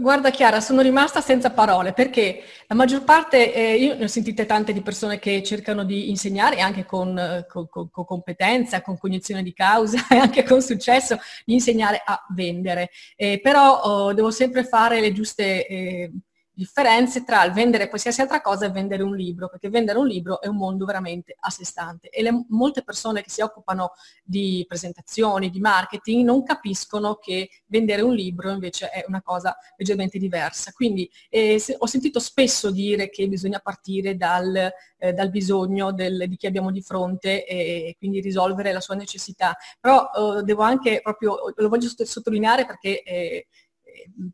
Guarda 0.00 0.30
Chiara, 0.30 0.62
sono 0.62 0.80
rimasta 0.80 1.20
senza 1.20 1.50
parole 1.50 1.92
perché 1.92 2.42
la 2.66 2.74
maggior 2.74 3.04
parte, 3.04 3.52
eh, 3.52 3.74
io 3.74 3.96
ne 3.96 4.04
ho 4.04 4.08
sentite 4.08 4.46
tante 4.46 4.72
di 4.72 4.80
persone 4.80 5.18
che 5.18 5.42
cercano 5.42 5.84
di 5.84 6.08
insegnare 6.08 6.60
anche 6.60 6.86
con, 6.86 7.44
con, 7.46 7.68
con, 7.68 7.90
con, 7.90 8.04
competenza, 8.06 8.80
con 8.80 8.96
cognizione 8.96 9.42
di 9.42 9.52
causa 9.52 9.98
e 10.08 10.16
anche 10.16 10.42
con 10.42 10.62
successo, 10.62 11.18
di 11.44 11.52
insegnare 11.52 12.00
a 12.02 12.18
vendere. 12.34 12.88
Eh, 13.14 13.40
però 13.42 13.78
oh, 13.82 14.14
devo 14.14 14.30
sempre 14.30 14.64
fare 14.64 15.00
le 15.00 15.12
giuste 15.12 15.66
eh, 15.66 16.12
differenze 16.58 17.22
tra 17.22 17.44
il 17.44 17.52
vendere 17.52 17.88
qualsiasi 17.88 18.20
altra 18.20 18.40
cosa 18.40 18.66
e 18.66 18.70
vendere 18.70 19.04
un 19.04 19.14
libro, 19.14 19.48
perché 19.48 19.68
vendere 19.68 19.96
un 20.00 20.08
libro 20.08 20.40
è 20.40 20.48
un 20.48 20.56
mondo 20.56 20.84
veramente 20.84 21.36
a 21.38 21.50
sé 21.50 21.64
stante 21.64 22.08
e 22.08 22.20
le, 22.20 22.46
molte 22.48 22.82
persone 22.82 23.22
che 23.22 23.30
si 23.30 23.42
occupano 23.42 23.92
di 24.24 24.64
presentazioni, 24.66 25.50
di 25.50 25.60
marketing, 25.60 26.24
non 26.24 26.42
capiscono 26.42 27.14
che 27.14 27.48
vendere 27.66 28.02
un 28.02 28.12
libro 28.12 28.50
invece 28.50 28.88
è 28.88 29.04
una 29.06 29.22
cosa 29.22 29.56
leggermente 29.76 30.18
diversa. 30.18 30.72
Quindi 30.72 31.08
eh, 31.28 31.60
se, 31.60 31.76
ho 31.78 31.86
sentito 31.86 32.18
spesso 32.18 32.72
dire 32.72 33.08
che 33.08 33.28
bisogna 33.28 33.60
partire 33.60 34.16
dal, 34.16 34.68
eh, 34.98 35.12
dal 35.12 35.30
bisogno 35.30 35.92
del, 35.92 36.24
di 36.26 36.36
chi 36.36 36.48
abbiamo 36.48 36.72
di 36.72 36.82
fronte 36.82 37.46
e 37.46 37.94
quindi 37.98 38.20
risolvere 38.20 38.72
la 38.72 38.80
sua 38.80 38.96
necessità, 38.96 39.56
però 39.78 40.10
eh, 40.38 40.42
devo 40.42 40.62
anche 40.62 41.00
proprio, 41.04 41.36
lo 41.54 41.68
voglio 41.68 41.88
sottolineare 41.88 42.66
perché 42.66 43.04
eh, 43.04 43.46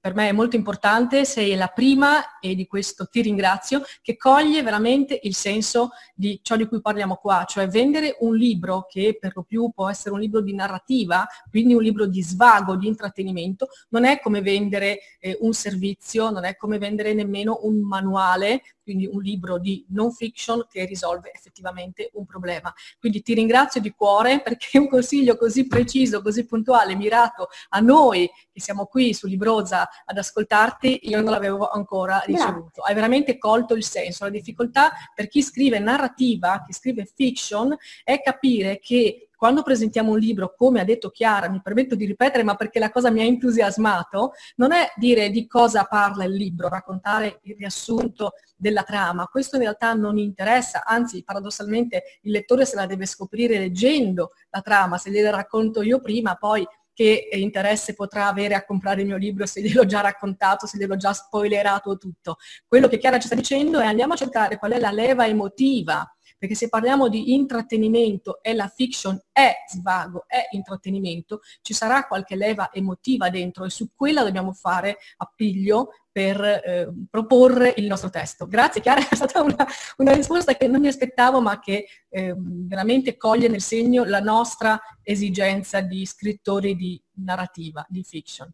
per 0.01 0.15
me 0.15 0.29
è 0.29 0.33
molto 0.33 0.57
importante, 0.57 1.25
sei 1.25 1.55
la 1.55 1.69
prima 1.69 2.39
e 2.41 2.55
di 2.55 2.67
questo 2.67 3.07
ti 3.07 3.21
ringrazio, 3.23 3.83
che 4.03 4.17
coglie 4.17 4.63
veramente 4.63 5.19
il 5.23 5.35
senso 5.35 5.91
di 6.15 6.41
ciò 6.43 6.57
di 6.57 6.67
cui 6.67 6.81
parliamo 6.81 7.17
qua, 7.17 7.45
cioè 7.47 7.69
vendere 7.69 8.17
un 8.21 8.37
libro 8.37 8.87
che 8.89 9.17
per 9.21 9.33
lo 9.35 9.43
più 9.43 9.71
può 9.75 9.89
essere 9.89 10.15
un 10.15 10.21
libro 10.21 10.41
di 10.41 10.55
narrativa, 10.55 11.27
quindi 11.51 11.75
un 11.75 11.83
libro 11.83 12.07
di 12.07 12.23
svago, 12.23 12.77
di 12.77 12.87
intrattenimento, 12.87 13.69
non 13.91 14.05
è 14.05 14.21
come 14.21 14.41
vendere 14.41 14.99
eh, 15.19 15.37
un 15.41 15.53
servizio, 15.53 16.31
non 16.31 16.45
è 16.45 16.57
come 16.57 16.79
vendere 16.79 17.15
nemmeno 17.15 17.61
un 17.63 17.81
manuale, 17.81 18.63
quindi 18.85 19.07
un 19.07 19.21
libro 19.21 19.59
di 19.59 19.85
non 19.89 20.13
fiction 20.13 20.65
che 20.71 20.85
risolve 20.85 21.33
effettivamente 21.33 22.11
un 22.13 22.27
problema. 22.27 22.73
Quindi 23.01 23.23
ti 23.23 23.35
ringrazio 23.35 23.81
di 23.81 23.91
cuore 23.91 24.41
perché 24.43 24.79
un 24.79 24.89
consiglio 24.89 25.37
così 25.37 25.67
preciso, 25.67 26.23
così 26.23 26.45
puntuale, 26.45 26.95
mirato 26.95 27.49
a 27.71 27.81
noi 27.81 28.31
che 28.53 28.61
siamo 28.61 28.85
qui 28.87 29.15
su 29.15 29.27
Libroza 29.27 29.89
ad 30.05 30.19
ascoltarti, 30.19 31.01
io 31.09 31.21
non 31.21 31.33
l'avevo 31.33 31.69
ancora 31.69 32.23
ricevuto. 32.27 32.83
Hai 32.83 32.95
veramente 32.95 33.39
colto 33.39 33.75
il 33.75 33.83
senso. 33.85 34.25
La 34.25 34.31
difficoltà 34.31 34.93
per 35.15 35.29
chi 35.29 35.43
scrive 35.43 35.79
narrativa, 35.79 36.63
chi 36.65 36.73
scrive 36.73 37.11
fiction, 37.13 37.75
è 38.05 38.21
capire 38.21 38.79
che 38.79 39.31
quando 39.45 39.63
presentiamo 39.63 40.13
un 40.13 40.19
libro, 40.19 40.55
come 40.57 40.81
ha 40.81 40.85
detto 40.85 41.11
Chiara, 41.11 41.51
mi 41.51 41.61
permetto 41.61 41.95
di 41.95 42.07
ripetere, 42.07 42.43
ma 42.43 42.55
perché 42.55 42.79
la 42.79 42.91
cosa 42.91 43.11
mi 43.11 43.21
ha 43.21 43.25
entusiasmato, 43.25 44.33
non 44.57 44.73
è 44.73 44.91
dire 44.97 45.29
di 45.29 45.47
cosa 45.47 45.85
parla 45.85 46.25
il 46.25 46.33
libro, 46.33 46.71
raccontare 46.71 47.41
il 47.43 47.55
riassunto 47.55 48.37
della 48.57 48.85
trama. 48.85 49.27
Questo 49.27 49.57
in 49.57 49.63
realtà 49.65 49.93
non 49.93 50.17
interessa, 50.17 50.85
anzi 50.87 51.23
paradossalmente 51.25 52.21
il 52.23 52.33
lettore 52.33 52.65
se 52.65 52.75
la 52.75 52.87
deve 52.87 53.05
scoprire 53.05 53.59
leggendo 53.59 54.31
la 54.49 54.63
trama, 54.63 54.97
se 54.97 55.11
gliela 55.11 55.29
racconto 55.29 55.83
io 55.83 56.01
prima, 56.01 56.37
poi 56.37 56.67
che 56.95 57.29
interesse 57.33 57.93
potrà 57.93 58.29
avere 58.29 58.55
a 58.55 58.65
comprare 58.65 59.03
il 59.03 59.09
mio 59.09 59.19
libro 59.19 59.45
se 59.45 59.61
gliel'ho 59.61 59.85
già 59.85 60.01
raccontato, 60.01 60.67
se 60.67 60.79
gliel'ho 60.79 60.97
già 60.97 61.13
spoilerato 61.13 61.99
tutto. 61.99 62.37
Quello 62.67 62.89
che 62.89 62.97
Chiara 62.97 63.19
ci 63.19 63.27
sta 63.27 63.35
dicendo 63.35 63.79
è 63.79 63.85
andiamo 63.85 64.15
a 64.15 64.17
cercare 64.17 64.57
qual 64.57 64.73
è 64.73 64.79
la 64.79 64.91
leva 64.91 65.27
emotiva 65.27 66.09
perché 66.45 66.59
se 66.59 66.69
parliamo 66.69 67.09
di 67.09 67.33
intrattenimento 67.33 68.43
e 68.43 68.53
la 68.53 68.69
fiction 68.69 69.19
è 69.33 69.55
svago, 69.67 70.25
è 70.27 70.49
intrattenimento, 70.51 71.41
ci 71.63 71.73
sarà 71.73 72.07
qualche 72.07 72.37
leva 72.37 72.71
emotiva 72.71 73.31
dentro 73.31 73.65
e 73.65 73.71
su 73.71 73.89
quella 73.95 74.23
dobbiamo 74.23 74.53
fare 74.53 74.99
appiglio 75.17 75.89
per 76.13 76.39
eh, 76.43 76.93
proporre 77.09 77.73
il 77.79 77.87
nostro 77.87 78.11
testo. 78.11 78.47
Grazie 78.47 78.83
Chiara, 78.83 79.01
è 79.09 79.15
stata 79.15 79.41
una, 79.41 79.67
una 79.97 80.13
risposta 80.13 80.55
che 80.55 80.69
non 80.69 80.83
mi 80.83 80.89
aspettavo 80.89 81.41
ma 81.41 81.59
che 81.61 81.87
eh, 82.11 82.35
veramente 82.37 83.17
coglie 83.17 83.49
nel 83.49 83.63
segno 83.63 84.05
la 84.05 84.21
nostra 84.21 84.79
esigenza 85.03 85.81
di 85.81 86.05
scrittori 86.05 86.77
di 86.77 87.03
narrativa, 87.15 87.87
di 87.89 88.05
fiction. 88.05 88.53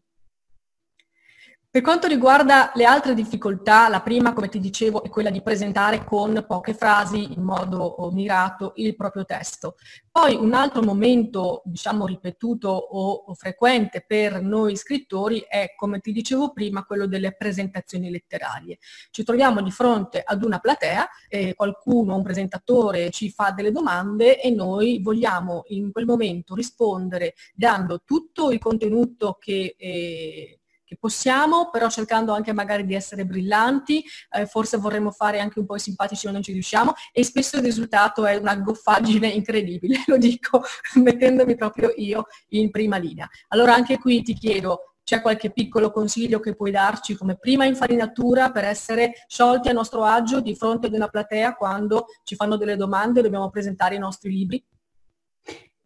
Per 1.73 1.81
quanto 1.81 2.07
riguarda 2.07 2.73
le 2.75 2.83
altre 2.83 3.13
difficoltà, 3.13 3.87
la 3.87 4.01
prima, 4.01 4.33
come 4.33 4.49
ti 4.49 4.59
dicevo, 4.59 5.03
è 5.03 5.09
quella 5.09 5.29
di 5.29 5.41
presentare 5.41 6.03
con 6.03 6.43
poche 6.45 6.73
frasi 6.73 7.31
in 7.31 7.43
modo 7.43 8.09
mirato 8.11 8.73
il 8.75 8.93
proprio 8.97 9.23
testo. 9.23 9.75
Poi 10.11 10.35
un 10.35 10.53
altro 10.53 10.81
momento, 10.81 11.61
diciamo, 11.63 12.05
ripetuto 12.05 12.67
o, 12.67 13.23
o 13.25 13.33
frequente 13.35 14.03
per 14.05 14.41
noi 14.41 14.75
scrittori 14.75 15.45
è, 15.47 15.73
come 15.77 16.01
ti 16.01 16.11
dicevo 16.11 16.51
prima, 16.51 16.83
quello 16.83 17.07
delle 17.07 17.33
presentazioni 17.37 18.11
letterarie. 18.11 18.77
Ci 19.09 19.23
troviamo 19.23 19.61
di 19.61 19.71
fronte 19.71 20.21
ad 20.25 20.43
una 20.43 20.59
platea, 20.59 21.07
eh, 21.29 21.53
qualcuno, 21.53 22.17
un 22.17 22.23
presentatore, 22.23 23.11
ci 23.11 23.31
fa 23.31 23.51
delle 23.51 23.71
domande 23.71 24.41
e 24.41 24.51
noi 24.51 24.99
vogliamo 25.01 25.63
in 25.67 25.93
quel 25.93 26.03
momento 26.03 26.53
rispondere 26.53 27.33
dando 27.53 28.01
tutto 28.03 28.51
il 28.51 28.59
contenuto 28.59 29.37
che... 29.39 29.73
Eh, 29.77 30.55
che 30.91 30.97
possiamo, 30.99 31.69
però 31.69 31.89
cercando 31.89 32.33
anche 32.33 32.51
magari 32.51 32.83
di 32.85 32.95
essere 32.95 33.25
brillanti, 33.25 34.03
eh, 34.31 34.45
forse 34.45 34.75
vorremmo 34.75 35.11
fare 35.11 35.39
anche 35.39 35.57
un 35.59 35.65
po' 35.65 35.75
i 35.75 35.79
simpatici 35.79 36.25
ma 36.25 36.33
non 36.33 36.43
ci 36.43 36.51
riusciamo 36.51 36.91
e 37.13 37.23
spesso 37.23 37.55
il 37.55 37.63
risultato 37.63 38.25
è 38.25 38.35
una 38.35 38.57
goffaggine 38.57 39.29
incredibile, 39.29 40.03
lo 40.07 40.17
dico 40.17 40.61
mettendomi 41.01 41.55
proprio 41.55 41.93
io 41.95 42.25
in 42.49 42.69
prima 42.71 42.97
linea. 42.97 43.25
Allora 43.49 43.73
anche 43.73 43.99
qui 43.99 44.21
ti 44.21 44.33
chiedo, 44.33 44.95
c'è 45.01 45.21
qualche 45.21 45.51
piccolo 45.51 45.91
consiglio 45.91 46.41
che 46.41 46.55
puoi 46.55 46.71
darci 46.71 47.15
come 47.15 47.37
prima 47.37 47.63
infarinatura 47.63 48.51
per 48.51 48.65
essere 48.65 49.13
sciolti 49.27 49.69
a 49.69 49.73
nostro 49.73 50.03
agio 50.03 50.41
di 50.41 50.55
fronte 50.55 50.87
ad 50.87 50.93
una 50.93 51.07
platea 51.07 51.55
quando 51.55 52.07
ci 52.25 52.35
fanno 52.35 52.57
delle 52.57 52.75
domande 52.75 53.21
e 53.21 53.23
dobbiamo 53.23 53.49
presentare 53.49 53.95
i 53.95 53.99
nostri 53.99 54.29
libri? 54.29 54.61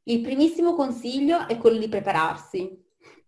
Il 0.06 0.22
primissimo 0.22 0.74
consiglio 0.74 1.48
è 1.48 1.58
quello 1.60 1.78
di 1.78 1.90
prepararsi, 1.90 2.85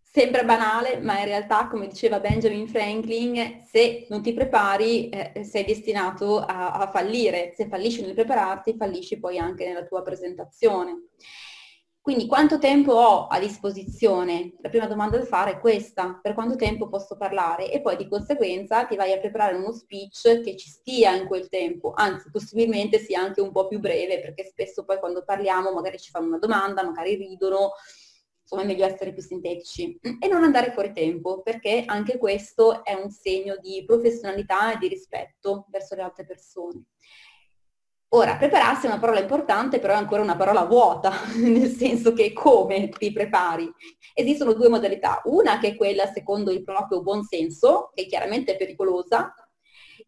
Sembra 0.10 0.44
banale, 0.44 1.00
ma 1.00 1.20
in 1.20 1.26
realtà, 1.26 1.68
come 1.68 1.88
diceva 1.88 2.20
Benjamin 2.20 2.68
Franklin, 2.68 3.64
se 3.70 4.08
non 4.10 4.24
ti 4.24 4.34
prepari 4.34 5.10
eh, 5.10 5.44
sei 5.44 5.64
destinato 5.64 6.40
a, 6.40 6.72
a, 6.72 6.90
fallire. 6.90 7.54
Se 7.56 7.68
fallisci 7.68 8.02
nel 8.02 8.16
prepararti, 8.16 8.76
fallisci 8.78 9.20
poi 9.20 9.38
anche 9.38 9.68
nella 9.68 9.86
tua 9.86 10.02
presentazione. 10.02 11.10
Quindi 12.02 12.26
quanto 12.26 12.58
tempo 12.58 12.94
ho 12.94 13.28
a 13.28 13.38
disposizione? 13.38 14.54
La 14.62 14.70
prima 14.70 14.88
domanda 14.88 15.18
da 15.18 15.26
fare 15.26 15.52
è 15.52 15.60
questa, 15.60 16.18
per 16.22 16.34
quanto 16.34 16.56
tempo 16.56 16.88
posso 16.88 17.18
parlare? 17.18 17.70
E 17.70 17.82
poi 17.82 17.98
di 17.98 18.08
conseguenza 18.08 18.86
ti 18.86 18.96
vai 18.96 19.12
a 19.12 19.20
preparare 19.20 19.58
uno 19.58 19.74
speech 19.74 20.42
che 20.42 20.56
ci 20.56 20.70
stia 20.70 21.14
in 21.16 21.28
quel 21.28 21.50
tempo, 21.50 21.92
anzi 21.94 22.32
possibilmente 22.32 22.98
sia 22.98 23.20
anche 23.20 23.42
un 23.42 23.52
po' 23.52 23.68
più 23.68 23.80
breve, 23.80 24.22
perché 24.22 24.46
spesso 24.46 24.86
poi 24.86 25.00
quando 25.00 25.26
parliamo 25.26 25.74
magari 25.74 26.00
ci 26.00 26.10
fanno 26.10 26.28
una 26.28 26.40
domanda, 26.40 26.82
magari 26.82 27.16
ridono, 27.16 27.74
insomma 28.48 28.62
è 28.62 28.66
meglio 28.66 28.86
essere 28.86 29.12
più 29.12 29.22
sintetici 29.22 30.00
e 30.20 30.28
non 30.30 30.44
andare 30.44 30.72
fuori 30.72 30.94
tempo 30.94 31.42
perché 31.42 31.84
anche 31.86 32.18
questo 32.18 32.86
è 32.86 32.94
un 32.94 33.10
segno 33.10 33.58
di 33.58 33.84
professionalità 33.86 34.74
e 34.74 34.78
di 34.78 34.88
rispetto 34.88 35.66
verso 35.70 35.96
le 35.96 36.02
altre 36.02 36.26
persone. 36.26 36.86
Ora, 38.12 38.38
prepararsi 38.38 38.86
è 38.86 38.90
una 38.90 39.00
parola 39.00 39.20
importante, 39.20 39.80
però 39.80 39.94
è 39.94 39.98
ancora 39.98 40.22
una 40.22 40.38
parola 40.38 40.64
vuota, 40.64 41.12
nel 41.36 41.70
senso 41.70 42.14
che 42.14 42.32
come 42.32 42.88
ti 42.88 43.12
prepari? 43.12 43.70
Esistono 44.14 44.54
due 44.54 44.70
modalità, 44.70 45.22
una 45.26 45.60
che 45.60 45.70
è 45.70 45.76
quella 45.76 46.06
secondo 46.06 46.52
il 46.52 46.64
proprio 46.64 47.02
buon 47.02 47.24
senso, 47.24 47.92
che 47.94 48.06
chiaramente 48.06 48.54
è 48.54 48.58
pericolosa, 48.58 49.34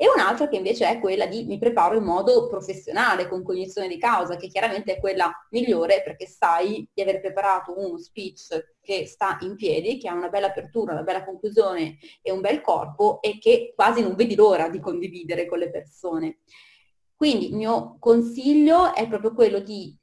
e 0.01 0.07
un'altra 0.07 0.47
che 0.47 0.55
invece 0.55 0.87
è 0.87 0.97
quella 0.97 1.25
di 1.25 1.43
mi 1.43 1.57
preparo 1.57 1.97
in 1.97 2.05
modo 2.05 2.47
professionale, 2.47 3.27
con 3.27 3.43
cognizione 3.43 3.89
di 3.89 3.97
causa, 3.97 4.37
che 4.37 4.47
chiaramente 4.47 4.93
è 4.93 4.99
quella 5.01 5.29
migliore 5.49 6.01
perché 6.05 6.25
sai 6.25 6.87
di 6.93 7.01
aver 7.01 7.19
preparato 7.19 7.77
uno 7.77 7.97
speech 7.97 8.75
che 8.79 9.05
sta 9.05 9.37
in 9.41 9.57
piedi, 9.57 9.97
che 9.97 10.07
ha 10.07 10.13
una 10.13 10.29
bella 10.29 10.47
apertura, 10.47 10.93
una 10.93 11.03
bella 11.03 11.25
conclusione 11.25 11.97
e 12.21 12.31
un 12.31 12.39
bel 12.39 12.61
corpo 12.61 13.21
e 13.21 13.39
che 13.39 13.73
quasi 13.75 14.01
non 14.01 14.15
vedi 14.15 14.35
l'ora 14.35 14.69
di 14.69 14.79
condividere 14.79 15.45
con 15.45 15.59
le 15.59 15.69
persone. 15.69 16.37
Quindi 17.13 17.49
il 17.49 17.55
mio 17.55 17.97
consiglio 17.99 18.95
è 18.95 19.05
proprio 19.05 19.33
quello 19.33 19.59
di 19.59 19.98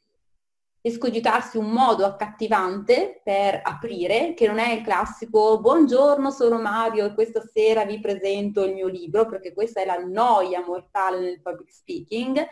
escogitarsi 0.87 1.57
un 1.57 1.71
modo 1.71 2.05
accattivante 2.05 3.21
per 3.25 3.61
aprire, 3.65 4.35
che 4.35 4.47
non 4.47 4.61
è 4.61 4.73
il 4.73 4.83
classico 4.83 5.59
buongiorno, 5.61 6.31
sono 6.31 6.61
Mario 6.61 7.07
e 7.07 7.15
questa 7.15 7.43
sera 7.43 7.85
vi 7.85 7.99
presento 7.99 8.63
il 8.63 8.73
mio 8.73 8.87
libro, 8.87 9.27
perché 9.27 9.53
questa 9.53 9.81
è 9.81 9.85
la 9.85 9.99
noia 9.99 10.65
mortale 10.65 11.19
nel 11.19 11.43
public 11.43 11.73
speaking. 11.73 12.47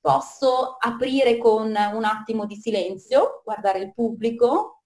Posso 0.00 0.76
aprire 0.80 1.38
con 1.38 1.66
un 1.68 2.04
attimo 2.04 2.44
di 2.44 2.56
silenzio, 2.56 3.42
guardare 3.44 3.78
il 3.78 3.94
pubblico, 3.94 4.82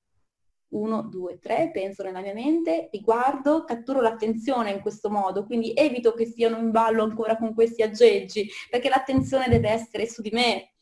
uno, 0.73 1.03
due, 1.03 1.39
tre, 1.39 1.71
penso 1.73 2.03
nella 2.03 2.21
mia 2.21 2.35
mente, 2.35 2.91
riguardo, 2.93 3.65
catturo 3.65 4.03
l'attenzione 4.03 4.73
in 4.73 4.83
questo 4.83 5.09
modo, 5.09 5.47
quindi 5.47 5.73
evito 5.73 6.13
che 6.13 6.27
siano 6.27 6.59
in 6.59 6.71
ballo 6.71 7.03
ancora 7.03 7.39
con 7.39 7.55
questi 7.55 7.81
aggeggi, 7.81 8.47
perché 8.69 8.91
l'attenzione 8.91 9.49
deve 9.49 9.71
essere 9.71 10.07
su 10.07 10.21
di 10.21 10.31
me, 10.33 10.75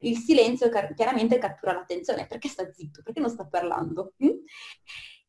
il 0.00 0.16
silenzio 0.18 0.68
chiaramente 0.94 1.38
cattura 1.38 1.72
l'attenzione. 1.72 2.26
Perché 2.26 2.48
sta 2.48 2.70
zitto? 2.72 3.02
Perché 3.02 3.20
non 3.20 3.30
sta 3.30 3.46
parlando? 3.46 4.14
Mm? 4.24 4.38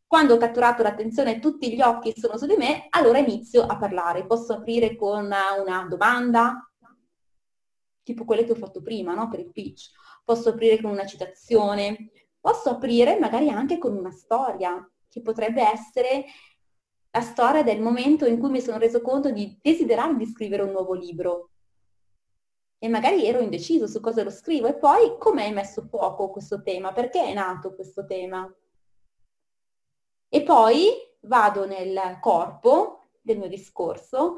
Quando 0.06 0.34
ho 0.34 0.38
catturato 0.38 0.84
l'attenzione 0.84 1.36
e 1.36 1.40
tutti 1.40 1.74
gli 1.74 1.82
occhi 1.82 2.14
sono 2.18 2.38
su 2.38 2.46
di 2.46 2.56
me, 2.58 2.88
allora 2.90 3.20
inizio 3.20 3.64
a 3.64 3.78
parlare. 3.78 4.26
Posso 4.26 4.54
aprire 4.54 4.96
con 4.96 5.26
una 5.26 5.86
domanda, 5.90 6.70
tipo 8.04 8.26
quelle 8.26 8.44
che 8.44 8.52
ho 8.52 8.56
fatto 8.56 8.82
prima, 8.82 9.14
no? 9.14 9.30
Per 9.30 9.40
il 9.40 9.52
pitch. 9.52 9.92
Posso 10.24 10.50
aprire 10.50 10.82
con 10.82 10.92
una 10.92 11.06
citazione. 11.06 12.12
Posso 12.40 12.70
aprire 12.72 13.20
magari 13.20 13.50
anche 13.50 13.78
con 13.78 13.96
una 13.96 14.12
storia, 14.12 14.86
che 15.08 15.22
potrebbe 15.22 15.62
essere 15.62 16.26
la 17.12 17.22
storia 17.22 17.62
del 17.64 17.82
momento 17.82 18.26
in 18.26 18.40
cui 18.40 18.50
mi 18.50 18.62
sono 18.62 18.78
reso 18.78 19.02
conto 19.02 19.32
di 19.32 19.60
desiderare 19.62 20.16
di 20.16 20.26
scrivere 20.26 20.64
un 20.64 20.72
nuovo 20.72 20.94
libro 20.94 21.52
e 22.84 22.90
magari 22.90 23.28
ero 23.28 23.42
indeciso 23.42 23.86
su 23.86 24.00
cosa 24.00 24.24
lo 24.24 24.32
scrivo. 24.32 24.66
E 24.66 24.74
poi 24.74 25.18
come 25.20 25.44
hai 25.44 25.54
messo 25.54 25.84
fuoco 25.84 26.32
questo 26.32 26.64
tema, 26.64 26.92
perché 26.92 27.24
è 27.24 27.34
nato 27.34 27.76
questo 27.76 28.06
tema. 28.06 28.52
E 30.28 30.42
poi 30.42 30.90
vado 31.22 31.68
nel 31.68 32.18
corpo 32.20 33.10
del 33.22 33.38
mio 33.38 33.48
discorso 33.48 34.38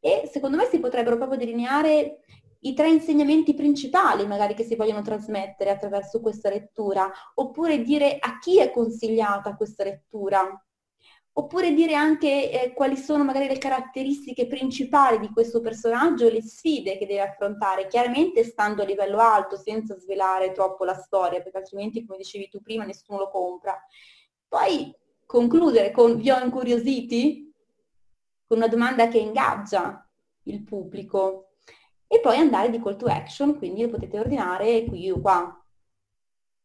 e 0.00 0.26
secondo 0.32 0.56
me 0.56 0.64
si 0.64 0.80
potrebbero 0.80 1.16
proprio 1.16 1.38
delineare 1.38 2.20
i 2.60 2.72
tre 2.72 2.88
insegnamenti 2.88 3.52
principali 3.52 4.26
magari 4.26 4.54
che 4.54 4.64
si 4.64 4.74
vogliono 4.74 5.02
trasmettere 5.02 5.68
attraverso 5.68 6.22
questa 6.22 6.48
lettura, 6.48 7.12
oppure 7.34 7.82
dire 7.82 8.16
a 8.18 8.38
chi 8.38 8.58
è 8.58 8.70
consigliata 8.70 9.54
questa 9.54 9.84
lettura, 9.84 10.64
oppure 11.34 11.72
dire 11.72 11.94
anche 11.94 12.50
eh, 12.50 12.72
quali 12.74 12.96
sono 12.96 13.24
magari 13.24 13.46
le 13.48 13.56
caratteristiche 13.56 14.46
principali 14.46 15.18
di 15.18 15.30
questo 15.32 15.60
personaggio, 15.60 16.28
le 16.28 16.42
sfide 16.42 16.98
che 16.98 17.06
deve 17.06 17.22
affrontare, 17.22 17.86
chiaramente 17.86 18.44
stando 18.44 18.82
a 18.82 18.84
livello 18.84 19.18
alto, 19.18 19.56
senza 19.56 19.98
svelare 19.98 20.52
troppo 20.52 20.84
la 20.84 20.94
storia, 20.94 21.40
perché 21.40 21.58
altrimenti, 21.58 22.04
come 22.04 22.18
dicevi 22.18 22.48
tu 22.48 22.60
prima, 22.60 22.84
nessuno 22.84 23.18
lo 23.18 23.30
compra. 23.30 23.78
Poi 24.46 24.94
concludere 25.24 25.90
con 25.90 26.16
vi 26.16 26.30
ho 26.30 26.38
incuriositi? 26.42 27.50
Con 28.46 28.58
una 28.58 28.68
domanda 28.68 29.08
che 29.08 29.18
ingaggia 29.18 30.06
il 30.44 30.62
pubblico. 30.62 31.52
E 32.06 32.20
poi 32.20 32.36
andare 32.36 32.68
di 32.68 32.78
call 32.78 32.96
to 32.96 33.06
action, 33.06 33.56
quindi 33.56 33.82
lo 33.82 33.88
potete 33.88 34.18
ordinare 34.18 34.84
qui 34.84 35.10
o 35.10 35.18
qua. 35.18 35.61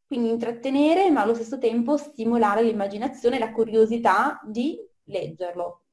Quindi 0.08 0.30
intrattenere, 0.30 1.10
ma 1.12 1.22
allo 1.22 1.36
stesso 1.36 1.58
tempo 1.60 1.98
stimolare 1.98 2.64
l'immaginazione 2.64 3.36
e 3.36 3.40
la 3.40 3.52
curiosità 3.52 4.40
di 4.46 4.78
leggerlo. 5.04 5.87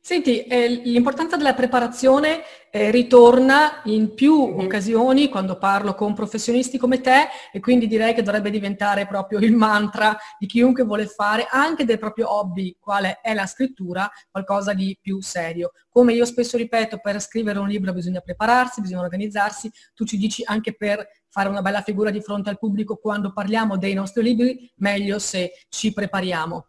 Senti, 0.00 0.44
eh, 0.44 0.68
l'importanza 0.68 1.36
della 1.36 1.52
preparazione 1.52 2.42
eh, 2.70 2.90
ritorna 2.90 3.82
in 3.84 4.14
più 4.14 4.46
mm-hmm. 4.46 4.58
occasioni 4.60 5.28
quando 5.28 5.58
parlo 5.58 5.94
con 5.94 6.14
professionisti 6.14 6.78
come 6.78 7.00
te 7.00 7.28
e 7.52 7.60
quindi 7.60 7.86
direi 7.86 8.14
che 8.14 8.22
dovrebbe 8.22 8.48
diventare 8.48 9.06
proprio 9.06 9.38
il 9.40 9.52
mantra 9.52 10.16
di 10.38 10.46
chiunque 10.46 10.84
vuole 10.84 11.06
fare 11.06 11.46
anche 11.50 11.84
del 11.84 11.98
proprio 11.98 12.32
hobby, 12.32 12.76
quale 12.80 13.18
è 13.20 13.34
la 13.34 13.44
scrittura, 13.44 14.10
qualcosa 14.30 14.72
di 14.72 14.96
più 14.98 15.20
serio. 15.20 15.72
Come 15.90 16.14
io 16.14 16.24
spesso 16.24 16.56
ripeto, 16.56 17.00
per 17.02 17.20
scrivere 17.20 17.58
un 17.58 17.68
libro 17.68 17.92
bisogna 17.92 18.20
prepararsi, 18.20 18.80
bisogna 18.80 19.02
organizzarsi, 19.02 19.70
tu 19.94 20.06
ci 20.06 20.16
dici 20.16 20.42
anche 20.46 20.74
per 20.74 21.06
fare 21.28 21.50
una 21.50 21.60
bella 21.60 21.82
figura 21.82 22.10
di 22.10 22.22
fronte 22.22 22.48
al 22.48 22.58
pubblico 22.58 22.96
quando 22.96 23.32
parliamo 23.32 23.76
dei 23.76 23.92
nostri 23.92 24.22
libri, 24.22 24.72
meglio 24.76 25.18
se 25.18 25.52
ci 25.68 25.92
prepariamo. 25.92 26.66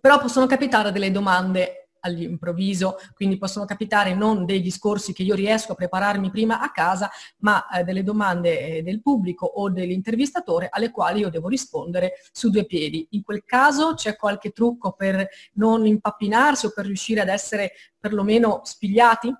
Però 0.00 0.20
possono 0.20 0.46
capitare 0.46 0.92
delle 0.92 1.10
domande 1.10 1.87
all'improvviso, 2.00 2.96
quindi 3.14 3.38
possono 3.38 3.64
capitare 3.64 4.14
non 4.14 4.44
dei 4.44 4.60
discorsi 4.60 5.12
che 5.12 5.22
io 5.22 5.34
riesco 5.34 5.72
a 5.72 5.74
prepararmi 5.74 6.30
prima 6.30 6.60
a 6.60 6.70
casa, 6.70 7.10
ma 7.38 7.66
eh, 7.68 7.84
delle 7.84 8.02
domande 8.02 8.76
eh, 8.78 8.82
del 8.82 9.02
pubblico 9.02 9.46
o 9.46 9.70
dell'intervistatore 9.70 10.68
alle 10.70 10.90
quali 10.90 11.20
io 11.20 11.30
devo 11.30 11.48
rispondere 11.48 12.14
su 12.32 12.50
due 12.50 12.66
piedi. 12.66 13.06
In 13.10 13.22
quel 13.22 13.44
caso 13.44 13.94
c'è 13.94 14.16
qualche 14.16 14.50
trucco 14.50 14.92
per 14.92 15.28
non 15.54 15.86
impappinarsi 15.86 16.66
o 16.66 16.72
per 16.74 16.86
riuscire 16.86 17.20
ad 17.20 17.28
essere 17.28 17.72
perlomeno 17.98 18.60
spigliati? 18.64 19.34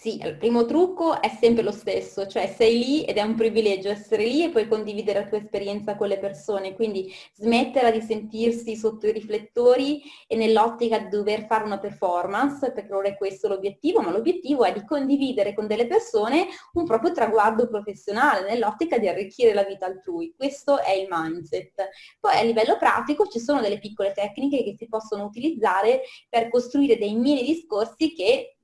Sì, 0.00 0.18
il 0.24 0.38
primo 0.38 0.64
trucco 0.64 1.20
è 1.20 1.28
sempre 1.28 1.62
lo 1.62 1.72
stesso, 1.72 2.26
cioè 2.26 2.46
sei 2.56 2.78
lì 2.78 3.04
ed 3.04 3.18
è 3.18 3.20
un 3.20 3.34
privilegio 3.34 3.90
essere 3.90 4.24
lì 4.24 4.42
e 4.42 4.48
poi 4.48 4.66
condividere 4.66 5.20
la 5.20 5.26
tua 5.26 5.36
esperienza 5.36 5.94
con 5.94 6.08
le 6.08 6.18
persone, 6.18 6.74
quindi 6.74 7.12
smetterla 7.34 7.90
di 7.90 8.00
sentirsi 8.00 8.76
sotto 8.76 9.06
i 9.06 9.12
riflettori 9.12 10.00
e 10.26 10.36
nell'ottica 10.36 10.98
di 11.00 11.10
dover 11.10 11.44
fare 11.44 11.64
una 11.64 11.78
performance, 11.78 12.72
perché 12.72 12.88
non 12.88 13.04
è 13.04 13.14
questo 13.14 13.46
l'obiettivo, 13.48 14.00
ma 14.00 14.10
l'obiettivo 14.10 14.64
è 14.64 14.72
di 14.72 14.86
condividere 14.86 15.52
con 15.52 15.66
delle 15.66 15.86
persone 15.86 16.46
un 16.72 16.86
proprio 16.86 17.12
traguardo 17.12 17.68
professionale, 17.68 18.48
nell'ottica 18.48 18.96
di 18.96 19.06
arricchire 19.06 19.52
la 19.52 19.64
vita 19.64 19.84
altrui. 19.84 20.32
Questo 20.34 20.80
è 20.80 20.92
il 20.92 21.08
mindset. 21.10 21.90
Poi 22.18 22.38
a 22.38 22.42
livello 22.42 22.78
pratico 22.78 23.26
ci 23.26 23.38
sono 23.38 23.60
delle 23.60 23.78
piccole 23.78 24.12
tecniche 24.14 24.64
che 24.64 24.76
si 24.78 24.88
possono 24.88 25.24
utilizzare 25.24 26.00
per 26.26 26.48
costruire 26.48 26.96
dei 26.96 27.14
mini 27.14 27.44
discorsi 27.44 28.14
che 28.14 28.54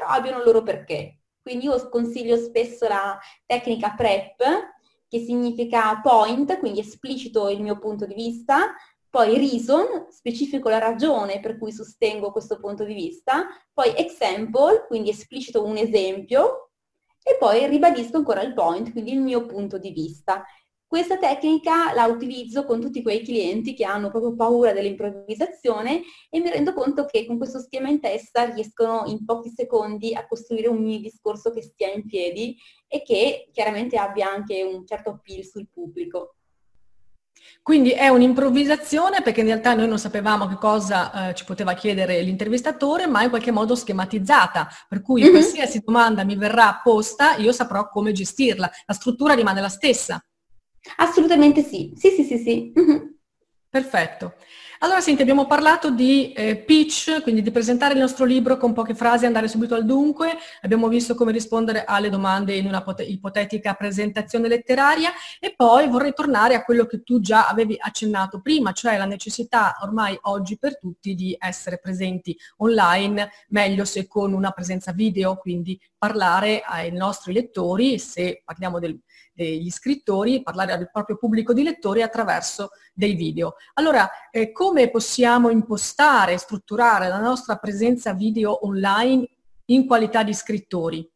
però 0.00 0.12
abbiano 0.12 0.38
il 0.38 0.44
loro 0.44 0.62
perché. 0.62 1.18
Quindi 1.42 1.66
io 1.66 1.88
consiglio 1.90 2.36
spesso 2.38 2.88
la 2.88 3.18
tecnica 3.44 3.94
PrEP, 3.94 4.42
che 5.06 5.18
significa 5.18 6.00
point, 6.02 6.58
quindi 6.58 6.80
esplicito 6.80 7.50
il 7.50 7.60
mio 7.60 7.78
punto 7.78 8.06
di 8.06 8.14
vista, 8.14 8.74
poi 9.10 9.36
reason, 9.36 10.06
specifico 10.10 10.68
la 10.68 10.78
ragione 10.78 11.40
per 11.40 11.58
cui 11.58 11.72
sostengo 11.72 12.30
questo 12.30 12.58
punto 12.58 12.84
di 12.84 12.94
vista, 12.94 13.46
poi 13.72 13.92
example, 13.96 14.86
quindi 14.86 15.10
esplicito 15.10 15.64
un 15.64 15.76
esempio, 15.76 16.70
e 17.22 17.36
poi 17.38 17.66
ribadisco 17.66 18.16
ancora 18.16 18.40
il 18.42 18.54
point, 18.54 18.92
quindi 18.92 19.12
il 19.12 19.20
mio 19.20 19.44
punto 19.44 19.76
di 19.76 19.90
vista. 19.90 20.44
Questa 20.90 21.18
tecnica 21.18 21.94
la 21.94 22.06
utilizzo 22.06 22.64
con 22.64 22.80
tutti 22.80 23.00
quei 23.00 23.22
clienti 23.22 23.74
che 23.74 23.84
hanno 23.84 24.10
proprio 24.10 24.34
paura 24.34 24.72
dell'improvvisazione 24.72 26.02
e 26.28 26.40
mi 26.40 26.50
rendo 26.50 26.72
conto 26.72 27.04
che 27.04 27.26
con 27.26 27.36
questo 27.38 27.60
schema 27.60 27.88
in 27.88 28.00
testa 28.00 28.46
riescono 28.46 29.04
in 29.06 29.24
pochi 29.24 29.52
secondi 29.54 30.16
a 30.16 30.26
costruire 30.26 30.66
un 30.66 30.82
mini 30.82 31.00
discorso 31.00 31.52
che 31.52 31.62
stia 31.62 31.92
in 31.92 32.04
piedi 32.06 32.56
e 32.88 33.02
che 33.02 33.50
chiaramente 33.52 33.98
abbia 33.98 34.32
anche 34.32 34.64
un 34.64 34.84
certo 34.84 35.10
appeal 35.10 35.44
sul 35.44 35.68
pubblico. 35.72 36.34
Quindi 37.62 37.90
è 37.90 38.08
un'improvvisazione 38.08 39.22
perché 39.22 39.42
in 39.42 39.46
realtà 39.46 39.74
noi 39.74 39.86
non 39.86 40.00
sapevamo 40.00 40.48
che 40.48 40.56
cosa 40.56 41.28
eh, 41.28 41.34
ci 41.36 41.44
poteva 41.44 41.74
chiedere 41.74 42.20
l'intervistatore, 42.20 43.06
ma 43.06 43.22
in 43.22 43.28
qualche 43.28 43.52
modo 43.52 43.76
schematizzata, 43.76 44.68
per 44.88 45.02
cui 45.02 45.22
mm-hmm. 45.22 45.30
qualsiasi 45.30 45.82
domanda 45.84 46.24
mi 46.24 46.34
verrà 46.34 46.80
posta 46.82 47.36
io 47.36 47.52
saprò 47.52 47.88
come 47.88 48.10
gestirla. 48.10 48.68
La 48.86 48.94
struttura 48.94 49.34
rimane 49.34 49.60
la 49.60 49.68
stessa. 49.68 50.20
Assolutamente 50.96 51.62
sì, 51.62 51.92
sì, 51.96 52.10
sì, 52.10 52.24
sì, 52.24 52.38
sì. 52.38 52.72
Mm-hmm. 52.78 53.06
Perfetto. 53.68 54.34
Allora, 54.82 55.00
senti, 55.00 55.20
abbiamo 55.20 55.46
parlato 55.46 55.90
di 55.90 56.32
eh, 56.32 56.56
pitch, 56.56 57.20
quindi 57.22 57.42
di 57.42 57.50
presentare 57.50 57.92
il 57.92 58.00
nostro 58.00 58.24
libro 58.24 58.56
con 58.56 58.72
poche 58.72 58.94
frasi, 58.94 59.26
andare 59.26 59.46
subito 59.46 59.74
al 59.74 59.84
dunque, 59.84 60.38
abbiamo 60.62 60.88
visto 60.88 61.14
come 61.14 61.32
rispondere 61.32 61.84
alle 61.84 62.08
domande 62.08 62.56
in 62.56 62.66
una 62.66 62.82
pot- 62.82 63.04
ipotetica 63.06 63.74
presentazione 63.74 64.48
letteraria 64.48 65.10
e 65.38 65.52
poi 65.54 65.86
vorrei 65.86 66.14
tornare 66.14 66.54
a 66.54 66.64
quello 66.64 66.86
che 66.86 67.02
tu 67.02 67.20
già 67.20 67.46
avevi 67.46 67.76
accennato 67.78 68.40
prima, 68.40 68.72
cioè 68.72 68.96
la 68.96 69.04
necessità 69.04 69.76
ormai 69.82 70.18
oggi 70.22 70.58
per 70.58 70.78
tutti 70.78 71.14
di 71.14 71.36
essere 71.38 71.78
presenti 71.78 72.34
online, 72.56 73.30
meglio 73.48 73.84
se 73.84 74.06
con 74.08 74.32
una 74.32 74.50
presenza 74.50 74.92
video, 74.92 75.36
quindi 75.36 75.78
parlare 75.98 76.62
ai 76.62 76.90
nostri 76.90 77.34
lettori, 77.34 77.98
se 77.98 78.40
parliamo 78.42 78.78
del, 78.78 78.98
degli 79.40 79.70
scrittori, 79.70 80.42
parlare 80.42 80.72
al 80.72 80.90
proprio 80.90 81.16
pubblico 81.16 81.54
di 81.54 81.62
lettori 81.62 82.02
attraverso 82.02 82.70
dei 82.92 83.14
video. 83.14 83.54
Allora, 83.74 84.10
eh, 84.30 84.52
come 84.52 84.90
possiamo 84.90 85.48
impostare, 85.48 86.36
strutturare 86.36 87.08
la 87.08 87.20
nostra 87.20 87.56
presenza 87.56 88.12
video 88.12 88.66
online 88.66 89.26
in 89.66 89.86
qualità 89.86 90.22
di 90.22 90.34
scrittori? 90.34 91.10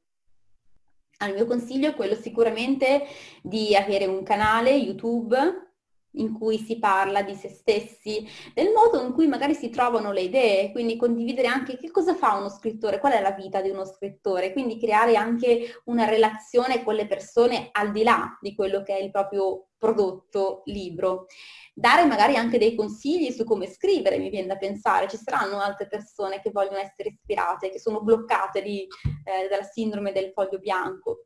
il 1.27 1.33
mio 1.33 1.47
consiglio 1.47 1.89
è 1.89 1.95
quello 1.95 2.17
sicuramente 2.17 3.05
di 3.41 3.75
avere 3.75 4.05
un 4.05 4.23
canale 4.23 4.73
YouTube 4.73 5.74
in 6.15 6.33
cui 6.33 6.59
si 6.59 6.79
parla 6.79 7.23
di 7.23 7.35
se 7.35 7.49
stessi, 7.49 8.27
del 8.53 8.71
modo 8.73 9.05
in 9.05 9.13
cui 9.13 9.27
magari 9.27 9.55
si 9.55 9.71
trovano 9.71 10.13
le 10.13 10.23
idee, 10.23 10.73
quindi 10.73 10.97
condividere 10.97 11.49
anche 11.49 11.77
che 11.77 11.91
cosa 11.91 12.15
fa 12.15 12.35
uno 12.35 12.49
scrittore, 12.49 12.99
qual 12.99 13.13
è 13.13 13.21
la 13.21 13.33
vita 13.33 13.61
di 13.61 13.71
uno 13.71 13.85
scrittore, 13.85 14.53
quindi 14.53 14.79
creare 14.79 15.17
anche 15.17 15.81
una 15.85 16.05
relazione 16.05 16.83
con 16.83 16.95
le 16.95 17.07
persone 17.07 17.69
al 17.73 17.93
di 17.93 18.03
là 18.03 18.39
di 18.41 18.55
quello 18.55 18.83
che 18.83 18.97
è 18.97 19.03
il 19.03 19.11
proprio 19.11 19.69
prodotto 19.85 20.63
libro. 20.67 21.27
Dare 21.75 22.05
magari 22.07 22.37
anche 22.37 22.57
dei 22.57 22.75
consigli 22.75 23.31
su 23.33 23.45
come 23.45 23.67
scrivere, 23.67 24.19
mi 24.19 24.31
viene 24.31 24.47
da 24.47 24.57
pensare, 24.57 25.09
ci 25.09 25.17
saranno 25.17 25.61
altre 25.61 25.89
persone 25.89 26.41
che 26.41 26.51
vogliono 26.51 26.79
essere 26.79 27.11
ispirate, 27.11 27.71
che 27.71 27.81
sono 27.81 28.01
bloccate 28.01 28.63
di, 28.63 28.87
eh, 29.25 29.49
dalla 29.49 29.65
sindrome 29.65 30.13
del 30.13 30.31
foglio 30.33 30.59
bianco. 30.59 31.25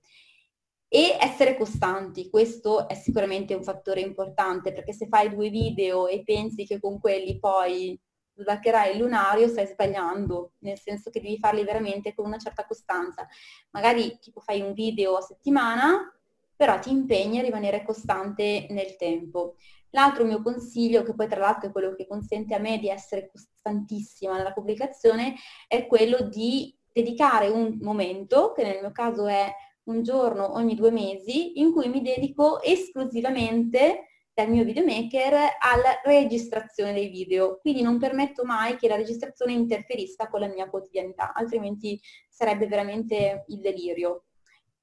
E 0.91 1.19
essere 1.21 1.57
costanti, 1.57 2.31
questo 2.31 2.89
è 2.89 2.95
sicuramente 2.95 3.53
un 3.53 3.63
fattore 3.63 4.01
importante 4.01 4.73
perché 4.73 4.95
se 4.95 5.07
fai 5.07 5.29
due 5.29 5.51
video 5.51 6.07
e 6.07 6.23
pensi 6.25 6.65
che 6.65 6.81
con 6.81 6.99
quelli 6.99 7.39
poi 7.39 8.01
sbarcherai 8.35 8.93
il 8.93 9.03
lunario, 9.03 9.49
stai 9.49 9.67
sbagliando, 9.67 10.53
nel 10.61 10.79
senso 10.79 11.11
che 11.11 11.21
devi 11.21 11.39
farli 11.39 11.63
veramente 11.63 12.15
con 12.15 12.25
una 12.25 12.39
certa 12.39 12.65
costanza. 12.65 13.27
Magari 13.73 14.19
tipo 14.19 14.41
fai 14.41 14.63
un 14.63 14.73
video 14.73 15.17
a 15.17 15.21
settimana, 15.21 16.11
però 16.57 16.79
ti 16.79 16.91
impegni 16.91 17.39
a 17.39 17.43
rimanere 17.43 17.85
costante 17.85 18.67
nel 18.71 18.97
tempo. 18.97 19.57
L'altro 19.91 20.25
mio 20.25 20.43
consiglio, 20.43 21.03
che 21.03 21.15
poi 21.15 21.29
tra 21.29 21.41
l'altro 21.41 21.69
è 21.69 21.73
quello 21.73 21.95
che 21.95 22.07
consente 22.07 22.55
a 22.55 22.59
me 22.59 22.79
di 22.79 22.89
essere 22.89 23.29
costantissima 23.31 24.37
nella 24.37 24.53
pubblicazione, 24.53 25.35
è 25.67 25.87
quello 25.87 26.23
di 26.23 26.75
dedicare 26.91 27.49
un 27.49 27.79
momento, 27.83 28.53
che 28.53 28.63
nel 28.63 28.81
mio 28.81 28.93
caso 28.93 29.27
è 29.27 29.53
un 29.89 30.03
giorno 30.03 30.55
ogni 30.55 30.75
due 30.75 30.91
mesi 30.91 31.61
in 31.61 31.73
cui 31.73 31.89
mi 31.89 32.01
dedico 32.01 32.63
esclusivamente 32.63 34.05
dal 34.33 34.49
mio 34.49 34.63
videomaker 34.63 35.35
alla 35.59 36.01
registrazione 36.05 36.93
dei 36.93 37.09
video. 37.09 37.59
Quindi 37.61 37.83
non 37.83 37.99
permetto 37.99 38.45
mai 38.45 38.77
che 38.77 38.87
la 38.87 38.95
registrazione 38.95 39.53
interferisca 39.53 40.29
con 40.29 40.41
la 40.41 40.47
mia 40.47 40.71
quotidianità, 40.71 41.35
altrimenti 41.35 42.01
sarebbe 42.29 42.69
veramente 42.69 43.45
il 43.49 43.61
delirio. 43.61 44.27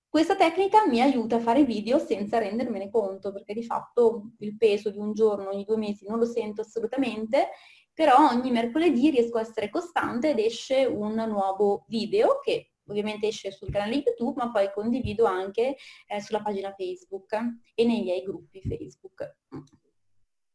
Questa 0.09 0.35
tecnica 0.35 0.85
mi 0.87 1.01
aiuta 1.01 1.37
a 1.37 1.41
fare 1.41 1.63
video 1.63 1.99
senza 1.99 2.37
rendermene 2.37 2.89
conto, 2.89 3.31
perché 3.31 3.53
di 3.53 3.63
fatto 3.63 4.31
il 4.39 4.57
peso 4.57 4.89
di 4.89 4.97
un 4.97 5.13
giorno 5.13 5.49
ogni 5.49 5.63
due 5.63 5.77
mesi 5.77 6.05
non 6.05 6.19
lo 6.19 6.25
sento 6.25 6.61
assolutamente, 6.61 7.49
però 7.93 8.29
ogni 8.29 8.51
mercoledì 8.51 9.09
riesco 9.09 9.37
a 9.37 9.41
essere 9.41 9.69
costante 9.69 10.31
ed 10.31 10.39
esce 10.39 10.85
un 10.85 11.13
nuovo 11.13 11.85
video 11.87 12.39
che 12.41 12.74
ovviamente 12.87 13.27
esce 13.27 13.51
sul 13.51 13.71
canale 13.71 13.95
YouTube, 13.95 14.33
ma 14.43 14.51
poi 14.51 14.71
condivido 14.73 15.25
anche 15.25 15.75
eh, 16.07 16.21
sulla 16.21 16.41
pagina 16.41 16.73
Facebook 16.73 17.33
e 17.73 17.85
nei 17.85 18.01
miei 18.01 18.21
gruppi 18.23 18.61
Facebook. 18.61 19.35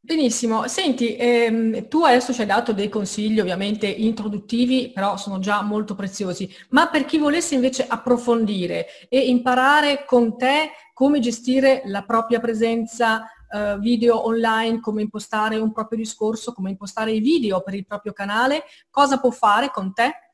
Benissimo, 0.03 0.66
senti, 0.66 1.14
ehm, 1.14 1.87
tu 1.88 2.05
adesso 2.05 2.33
ci 2.33 2.40
hai 2.40 2.47
dato 2.47 2.73
dei 2.73 2.88
consigli 2.88 3.38
ovviamente 3.38 3.87
introduttivi, 3.87 4.93
però 4.93 5.19
sono 5.19 5.40
già 5.40 5.61
molto 5.61 5.95
preziosi, 5.95 6.51
ma 6.71 6.88
per 6.88 7.05
chi 7.05 7.19
volesse 7.19 7.55
invece 7.55 7.87
approfondire 7.87 8.87
e 9.11 9.29
imparare 9.29 10.07
con 10.07 10.38
te 10.38 10.71
come 10.95 11.21
gestire 11.21 11.83
la 11.85 12.03
propria 12.03 12.40
presenza 12.40 13.27
eh, 13.53 13.77
video 13.79 14.25
online, 14.27 14.81
come 14.81 15.03
impostare 15.03 15.59
un 15.59 15.71
proprio 15.71 15.99
discorso, 15.99 16.55
come 16.55 16.71
impostare 16.71 17.12
i 17.12 17.21
video 17.21 17.61
per 17.61 17.75
il 17.75 17.85
proprio 17.85 18.14
canale, 18.14 18.64
cosa 18.88 19.19
può 19.19 19.31
fare 19.31 19.71
con 19.71 19.93
te? 19.93 20.30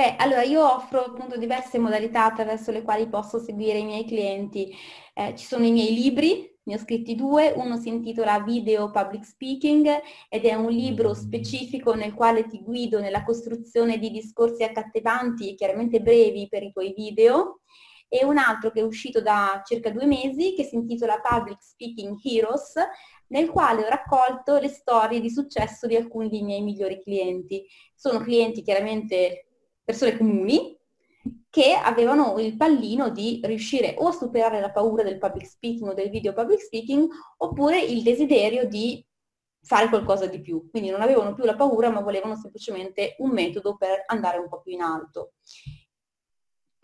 Beh, 0.00 0.16
allora 0.16 0.42
io 0.42 0.64
offro 0.64 1.04
appunto 1.04 1.36
diverse 1.36 1.78
modalità 1.78 2.24
attraverso 2.24 2.70
le 2.70 2.80
quali 2.80 3.06
posso 3.06 3.38
seguire 3.38 3.76
i 3.76 3.84
miei 3.84 4.06
clienti. 4.06 4.74
Eh, 5.12 5.34
ci 5.36 5.44
sono 5.44 5.66
i 5.66 5.72
miei 5.72 5.92
libri, 5.92 6.58
ne 6.62 6.74
ho 6.74 6.78
scritti 6.78 7.14
due, 7.14 7.52
uno 7.54 7.76
si 7.76 7.90
intitola 7.90 8.40
Video 8.40 8.90
Public 8.90 9.26
Speaking 9.26 9.86
ed 10.30 10.46
è 10.46 10.54
un 10.54 10.70
libro 10.70 11.12
specifico 11.12 11.92
nel 11.92 12.14
quale 12.14 12.46
ti 12.46 12.62
guido 12.62 12.98
nella 12.98 13.22
costruzione 13.24 13.98
di 13.98 14.10
discorsi 14.10 14.62
accattivanti 14.62 15.50
e 15.50 15.54
chiaramente 15.54 16.00
brevi 16.00 16.48
per 16.48 16.62
i 16.62 16.72
tuoi 16.72 16.94
video 16.96 17.60
e 18.08 18.24
un 18.24 18.38
altro 18.38 18.70
che 18.70 18.80
è 18.80 18.82
uscito 18.82 19.20
da 19.20 19.60
circa 19.66 19.90
due 19.90 20.06
mesi 20.06 20.54
che 20.54 20.64
si 20.64 20.76
intitola 20.76 21.20
Public 21.20 21.62
Speaking 21.62 22.16
Heroes 22.22 22.72
nel 23.26 23.50
quale 23.50 23.84
ho 23.84 23.88
raccolto 23.90 24.56
le 24.56 24.68
storie 24.68 25.20
di 25.20 25.28
successo 25.28 25.86
di 25.86 25.94
alcuni 25.94 26.30
dei 26.30 26.42
miei 26.42 26.62
migliori 26.62 26.98
clienti. 27.02 27.66
Sono 27.94 28.20
clienti 28.20 28.62
chiaramente 28.62 29.44
persone 29.90 30.16
comuni, 30.16 30.78
che 31.50 31.74
avevano 31.74 32.38
il 32.38 32.56
pallino 32.56 33.10
di 33.10 33.40
riuscire 33.42 33.96
o 33.98 34.06
a 34.06 34.12
superare 34.12 34.60
la 34.60 34.70
paura 34.70 35.02
del 35.02 35.18
public 35.18 35.46
speaking 35.46 35.90
o 35.90 35.94
del 35.94 36.08
video 36.08 36.32
public 36.32 36.60
speaking 36.60 37.08
oppure 37.38 37.80
il 37.80 38.02
desiderio 38.02 38.68
di 38.68 39.04
fare 39.62 39.88
qualcosa 39.88 40.26
di 40.26 40.40
più. 40.40 40.70
Quindi 40.70 40.90
non 40.90 41.02
avevano 41.02 41.34
più 41.34 41.44
la 41.44 41.56
paura 41.56 41.90
ma 41.90 42.00
volevano 42.00 42.36
semplicemente 42.36 43.16
un 43.18 43.30
metodo 43.30 43.76
per 43.76 44.04
andare 44.06 44.38
un 44.38 44.48
po' 44.48 44.60
più 44.60 44.72
in 44.72 44.80
alto. 44.80 45.32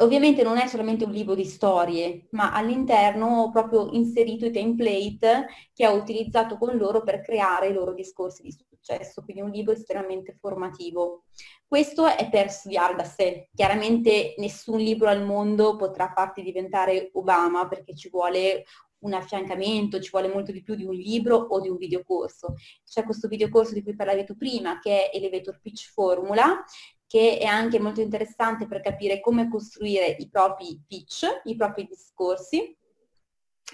Ovviamente 0.01 0.43
non 0.43 0.59
è 0.59 0.67
solamente 0.67 1.05
un 1.05 1.13
libro 1.13 1.35
di 1.35 1.45
storie, 1.45 2.27
ma 2.33 2.53
all'interno 2.53 3.43
ho 3.43 3.51
proprio 3.51 3.89
inserito 3.93 4.45
i 4.45 4.51
template 4.51 5.47
che 5.73 5.87
ho 5.87 5.95
utilizzato 5.95 6.59
con 6.59 6.77
loro 6.77 7.03
per 7.03 7.23
creare 7.23 7.69
i 7.69 7.73
loro 7.73 7.95
discorsi 7.95 8.43
di 8.43 8.51
successo, 8.87 9.23
quindi 9.23 9.43
un 9.43 9.51
libro 9.51 9.73
estremamente 9.73 10.37
formativo. 10.39 11.25
Questo 11.67 12.07
è 12.07 12.29
per 12.31 12.51
studiare 12.51 12.95
da 12.95 13.05
sé. 13.05 13.49
Chiaramente 13.55 14.35
nessun 14.39 14.79
libro 14.79 15.09
al 15.09 15.25
mondo 15.25 15.77
potrà 15.77 16.13
farti 16.15 16.43
diventare 16.43 17.11
Obama 17.15 17.67
perché 17.67 17.95
ci 17.97 18.09
vuole 18.09 18.65
un 19.01 19.13
affiancamento, 19.13 20.01
ci 20.01 20.11
vuole 20.11 20.29
molto 20.29 20.53
di 20.53 20.63
più 20.63 20.75
di 20.75 20.85
un 20.85 20.95
libro 20.95 21.37
o 21.37 21.61
di 21.61 21.69
un 21.69 21.77
videocorso. 21.77 22.55
C'è 22.85 23.03
questo 23.05 23.29
videocorso 23.29 23.75
di 23.75 23.83
cui 23.83 23.97
parlavi 23.97 24.25
tu 24.25 24.37
prima, 24.37 24.79
che 24.79 25.11
è 25.11 25.17
Elevator 25.17 25.61
Pitch 25.61 25.91
Formula, 25.91 26.65
che 27.07 27.39
è 27.39 27.45
anche 27.45 27.79
molto 27.79 28.01
interessante 28.01 28.67
per 28.67 28.81
capire 28.81 29.21
come 29.21 29.49
costruire 29.49 30.17
i 30.19 30.29
propri 30.29 30.81
pitch, 30.87 31.43
i 31.45 31.57
propri 31.57 31.87
discorsi. 31.87 32.77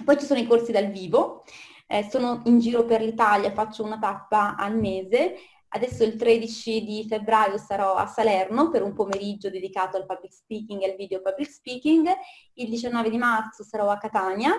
Poi 0.04 0.18
ci 0.18 0.24
sono 0.24 0.40
i 0.40 0.46
corsi 0.46 0.72
dal 0.72 0.90
vivo, 0.90 1.44
eh, 1.92 2.08
sono 2.08 2.40
in 2.46 2.58
giro 2.58 2.86
per 2.86 3.02
l'Italia, 3.02 3.52
faccio 3.52 3.84
una 3.84 3.98
tappa 3.98 4.56
al 4.56 4.78
mese. 4.78 5.34
Adesso 5.68 6.04
il 6.04 6.16
13 6.16 6.84
di 6.84 7.06
febbraio 7.06 7.58
sarò 7.58 7.94
a 7.96 8.06
Salerno 8.06 8.70
per 8.70 8.82
un 8.82 8.94
pomeriggio 8.94 9.50
dedicato 9.50 9.98
al 9.98 10.06
public 10.06 10.32
speaking 10.32 10.80
e 10.80 10.90
al 10.90 10.96
video 10.96 11.20
public 11.20 11.50
speaking. 11.50 12.08
Il 12.54 12.70
19 12.70 13.10
di 13.10 13.18
marzo 13.18 13.62
sarò 13.62 13.90
a 13.90 13.98
Catania 13.98 14.54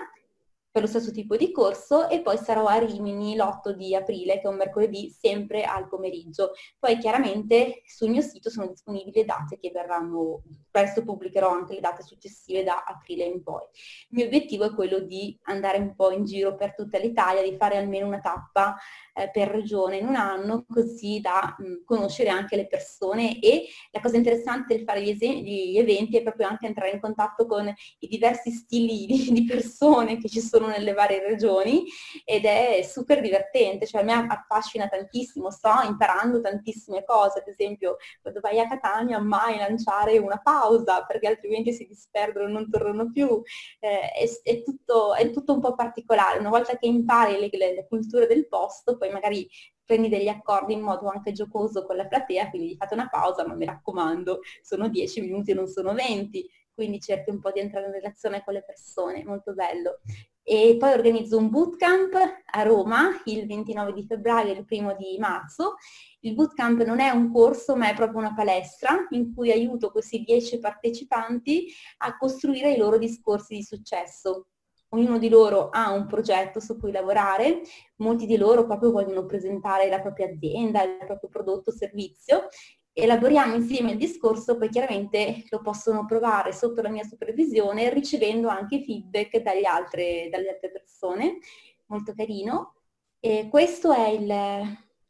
per 0.74 0.82
lo 0.82 0.88
stesso 0.88 1.12
tipo 1.12 1.36
di 1.36 1.52
corso 1.52 2.08
e 2.08 2.20
poi 2.20 2.36
sarò 2.36 2.66
a 2.66 2.78
Rimini 2.78 3.36
l'8 3.36 3.70
di 3.70 3.94
aprile, 3.94 4.40
che 4.40 4.48
è 4.48 4.48
un 4.48 4.56
mercoledì, 4.56 5.08
sempre 5.08 5.62
al 5.62 5.86
pomeriggio. 5.86 6.50
Poi 6.80 6.98
chiaramente 6.98 7.82
sul 7.86 8.10
mio 8.10 8.22
sito 8.22 8.50
sono 8.50 8.66
disponibili 8.66 9.20
le 9.20 9.24
date 9.24 9.56
che 9.60 9.70
verranno, 9.70 10.42
presto 10.72 11.04
pubblicherò 11.04 11.48
anche 11.48 11.74
le 11.74 11.80
date 11.80 12.02
successive 12.02 12.64
da 12.64 12.82
aprile 12.84 13.22
in 13.22 13.44
poi. 13.44 13.62
Il 14.08 14.16
mio 14.16 14.26
obiettivo 14.26 14.64
è 14.64 14.74
quello 14.74 14.98
di 14.98 15.38
andare 15.42 15.78
un 15.78 15.94
po' 15.94 16.10
in 16.10 16.24
giro 16.24 16.56
per 16.56 16.74
tutta 16.74 16.98
l'Italia, 16.98 17.48
di 17.48 17.56
fare 17.56 17.76
almeno 17.76 18.08
una 18.08 18.18
tappa 18.18 18.76
eh, 19.14 19.30
per 19.30 19.50
regione 19.50 19.98
in 19.98 20.08
un 20.08 20.16
anno, 20.16 20.64
così 20.68 21.20
da 21.20 21.54
mh, 21.56 21.84
conoscere 21.84 22.30
anche 22.30 22.56
le 22.56 22.66
persone 22.66 23.38
e 23.38 23.66
la 23.92 24.00
cosa 24.00 24.16
interessante 24.16 24.74
del 24.74 24.84
fare 24.84 25.02
gli, 25.02 25.10
es- 25.10 25.20
gli, 25.20 25.78
eventi 25.78 26.16
è 26.16 26.22
proprio 26.24 26.48
anche 26.48 26.66
entrare 26.66 26.90
in 26.90 27.00
contatto 27.00 27.46
con 27.46 27.72
i 27.98 28.08
diversi 28.08 28.50
stili 28.50 29.06
di, 29.06 29.30
di 29.30 29.44
persone 29.44 30.18
che 30.18 30.28
ci 30.28 30.40
sono 30.40 30.63
nelle 30.66 30.92
varie 30.92 31.20
regioni 31.20 31.84
ed 32.24 32.44
è 32.44 32.82
super 32.82 33.20
divertente, 33.20 33.86
cioè 33.86 34.02
a 34.02 34.04
me 34.04 34.26
affascina 34.28 34.88
tantissimo, 34.88 35.50
sto 35.50 35.70
imparando 35.84 36.40
tantissime 36.40 37.04
cose, 37.04 37.40
ad 37.40 37.48
esempio 37.48 37.96
quando 38.20 38.40
vai 38.40 38.60
a 38.60 38.68
Catania 38.68 39.18
mai 39.18 39.56
lanciare 39.58 40.18
una 40.18 40.40
pausa 40.42 41.04
perché 41.04 41.28
altrimenti 41.28 41.72
si 41.72 41.86
disperdono 41.86 42.48
e 42.48 42.52
non 42.52 42.70
tornano 42.70 43.10
più, 43.10 43.42
eh, 43.80 44.10
è, 44.10 44.24
è, 44.42 44.62
tutto, 44.62 45.14
è, 45.14 45.30
tutto, 45.30 45.54
un 45.54 45.60
po' 45.60 45.74
particolare, 45.74 46.38
una 46.38 46.50
volta 46.50 46.76
che 46.76 46.86
impari 46.86 47.38
le, 47.38 47.48
le, 47.50 47.74
le 47.74 47.86
culture 47.88 48.26
del 48.26 48.48
posto 48.48 48.96
poi 48.96 49.10
magari 49.10 49.48
prendi 49.84 50.08
degli 50.08 50.28
accordi 50.28 50.72
in 50.72 50.80
modo 50.80 51.08
anche 51.08 51.32
giocoso 51.32 51.84
con 51.84 51.96
la 51.96 52.06
platea, 52.06 52.50
quindi 52.50 52.76
fate 52.76 52.94
una 52.94 53.08
pausa, 53.08 53.46
ma 53.46 53.54
mi 53.54 53.66
raccomando, 53.66 54.40
sono 54.62 54.88
10 54.88 55.20
minuti 55.20 55.50
e 55.50 55.54
non 55.54 55.66
sono 55.66 55.92
20, 55.92 56.48
quindi 56.74 57.00
cerchi 57.00 57.30
un 57.30 57.40
po' 57.40 57.50
di 57.52 57.60
entrare 57.60 57.86
in 57.86 57.92
relazione 57.92 58.42
con 58.44 58.54
le 58.54 58.64
persone, 58.64 59.24
molto 59.24 59.54
bello. 59.54 60.00
E 60.42 60.76
poi 60.78 60.92
organizzo 60.92 61.38
un 61.38 61.48
bootcamp 61.48 62.14
a 62.44 62.62
Roma 62.62 63.22
il 63.24 63.46
29 63.46 63.92
di 63.94 64.04
febbraio 64.04 64.52
e 64.52 64.58
il 64.58 64.64
primo 64.66 64.94
di 64.94 65.16
marzo. 65.18 65.76
Il 66.20 66.34
bootcamp 66.34 66.82
non 66.84 67.00
è 67.00 67.08
un 67.10 67.32
corso, 67.32 67.76
ma 67.76 67.88
è 67.88 67.94
proprio 67.94 68.18
una 68.18 68.34
palestra 68.34 69.06
in 69.10 69.34
cui 69.34 69.50
aiuto 69.50 69.90
questi 69.90 70.22
10 70.22 70.58
partecipanti 70.58 71.72
a 71.98 72.16
costruire 72.16 72.72
i 72.72 72.76
loro 72.76 72.98
discorsi 72.98 73.54
di 73.54 73.62
successo 73.62 74.48
ognuno 74.94 75.18
di 75.18 75.28
loro 75.28 75.68
ha 75.70 75.92
un 75.92 76.06
progetto 76.06 76.60
su 76.60 76.78
cui 76.78 76.92
lavorare, 76.92 77.62
molti 77.96 78.26
di 78.26 78.36
loro 78.36 78.64
proprio 78.64 78.92
vogliono 78.92 79.26
presentare 79.26 79.88
la 79.88 80.00
propria 80.00 80.28
azienda, 80.28 80.82
il 80.82 81.04
proprio 81.04 81.28
prodotto 81.28 81.70
o 81.70 81.74
servizio, 81.74 82.48
elaboriamo 82.94 83.54
insieme 83.54 83.92
il 83.92 83.98
discorso, 83.98 84.56
poi 84.56 84.68
chiaramente 84.68 85.44
lo 85.50 85.60
possono 85.60 86.06
provare 86.06 86.52
sotto 86.52 86.80
la 86.80 86.88
mia 86.88 87.04
supervisione 87.04 87.92
ricevendo 87.92 88.48
anche 88.48 88.82
feedback 88.82 89.38
dalle 89.38 89.66
altre, 89.66 90.28
dalle 90.30 90.50
altre 90.50 90.70
persone, 90.70 91.38
molto 91.86 92.14
carino. 92.14 92.76
E 93.18 93.48
questo 93.50 93.92
è 93.92 94.08
il, 94.08 94.28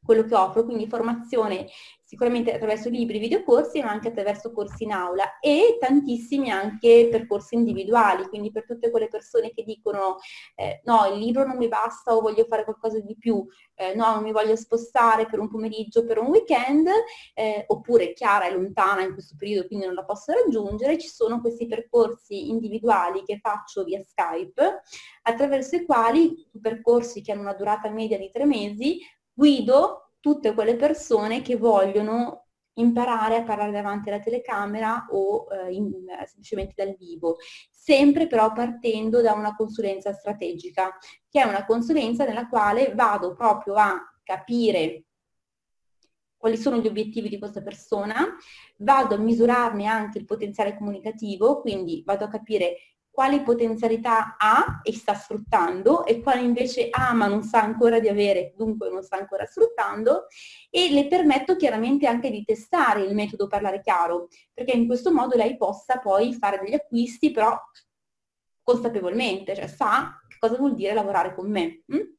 quello 0.04 0.24
che 0.24 0.34
offro, 0.34 0.64
quindi 0.64 0.86
formazione 0.86 1.66
sicuramente 2.14 2.52
attraverso 2.52 2.88
libri, 2.88 3.18
videocorsi, 3.18 3.82
ma 3.82 3.90
anche 3.90 4.08
attraverso 4.08 4.52
corsi 4.52 4.84
in 4.84 4.92
aula 4.92 5.38
e 5.40 5.78
tantissimi 5.80 6.50
anche 6.50 7.08
percorsi 7.10 7.56
individuali, 7.56 8.28
quindi 8.28 8.52
per 8.52 8.64
tutte 8.64 8.90
quelle 8.90 9.08
persone 9.08 9.50
che 9.50 9.64
dicono 9.64 10.18
eh, 10.54 10.80
no, 10.84 11.06
il 11.12 11.18
libro 11.18 11.44
non 11.44 11.56
mi 11.56 11.66
basta 11.66 12.14
o 12.14 12.20
voglio 12.20 12.44
fare 12.44 12.62
qualcosa 12.62 13.00
di 13.00 13.16
più, 13.18 13.44
eh, 13.74 13.94
no, 13.94 14.14
non 14.14 14.22
mi 14.22 14.30
voglio 14.30 14.54
spostare 14.54 15.26
per 15.26 15.40
un 15.40 15.48
pomeriggio, 15.48 16.04
per 16.04 16.18
un 16.18 16.26
weekend, 16.26 16.88
eh, 17.34 17.64
oppure 17.66 18.12
Chiara 18.12 18.46
è 18.46 18.52
lontana 18.52 19.02
in 19.02 19.12
questo 19.12 19.34
periodo 19.36 19.66
quindi 19.66 19.86
non 19.86 19.94
la 19.94 20.04
posso 20.04 20.32
raggiungere, 20.32 20.98
ci 20.98 21.08
sono 21.08 21.40
questi 21.40 21.66
percorsi 21.66 22.48
individuali 22.48 23.24
che 23.24 23.38
faccio 23.42 23.82
via 23.82 24.00
Skype, 24.02 24.82
attraverso 25.22 25.74
i 25.76 25.84
quali, 25.84 26.48
percorsi 26.60 27.22
che 27.22 27.32
hanno 27.32 27.40
una 27.40 27.54
durata 27.54 27.90
media 27.90 28.18
di 28.18 28.30
tre 28.30 28.44
mesi, 28.44 29.00
guido 29.34 30.12
tutte 30.20 30.54
quelle 30.54 30.76
persone 30.76 31.42
che 31.42 31.56
vogliono 31.56 32.46
imparare 32.74 33.36
a 33.36 33.42
parlare 33.42 33.70
davanti 33.70 34.08
alla 34.08 34.20
telecamera 34.20 35.06
o 35.10 35.46
eh, 35.50 35.72
in, 35.72 35.92
semplicemente 36.24 36.72
dal 36.76 36.96
vivo, 36.96 37.36
sempre 37.70 38.26
però 38.26 38.52
partendo 38.52 39.20
da 39.20 39.32
una 39.32 39.54
consulenza 39.54 40.12
strategica, 40.12 40.96
che 41.28 41.40
è 41.40 41.44
una 41.44 41.64
consulenza 41.66 42.24
nella 42.24 42.48
quale 42.48 42.94
vado 42.94 43.34
proprio 43.34 43.74
a 43.74 44.00
capire 44.22 45.04
quali 46.36 46.56
sono 46.58 46.78
gli 46.78 46.86
obiettivi 46.86 47.30
di 47.30 47.38
questa 47.38 47.62
persona, 47.62 48.36
vado 48.78 49.14
a 49.14 49.18
misurarne 49.18 49.86
anche 49.86 50.18
il 50.18 50.26
potenziale 50.26 50.76
comunicativo, 50.76 51.60
quindi 51.62 52.02
vado 52.04 52.24
a 52.24 52.28
capire 52.28 52.93
quali 53.14 53.42
potenzialità 53.42 54.34
ha 54.36 54.80
e 54.82 54.92
sta 54.92 55.14
sfruttando 55.14 56.04
e 56.04 56.20
quali 56.20 56.44
invece 56.44 56.88
ha 56.90 57.12
ma 57.12 57.28
non 57.28 57.44
sa 57.44 57.62
ancora 57.62 58.00
di 58.00 58.08
avere, 58.08 58.54
dunque 58.56 58.90
non 58.90 59.04
sta 59.04 59.16
ancora 59.16 59.46
sfruttando 59.46 60.26
e 60.68 60.90
le 60.90 61.06
permetto 61.06 61.54
chiaramente 61.54 62.08
anche 62.08 62.28
di 62.28 62.42
testare 62.44 63.02
il 63.02 63.14
metodo 63.14 63.46
parlare 63.46 63.80
chiaro, 63.80 64.26
perché 64.52 64.72
in 64.72 64.86
questo 64.86 65.12
modo 65.12 65.36
lei 65.36 65.56
possa 65.56 65.98
poi 65.98 66.34
fare 66.34 66.58
degli 66.58 66.74
acquisti 66.74 67.30
però 67.30 67.56
consapevolmente, 68.64 69.54
cioè 69.54 69.68
sa 69.68 70.18
cosa 70.40 70.56
vuol 70.56 70.74
dire 70.74 70.92
lavorare 70.92 71.36
con 71.36 71.48
me. 71.48 71.84
Hm? 71.86 72.14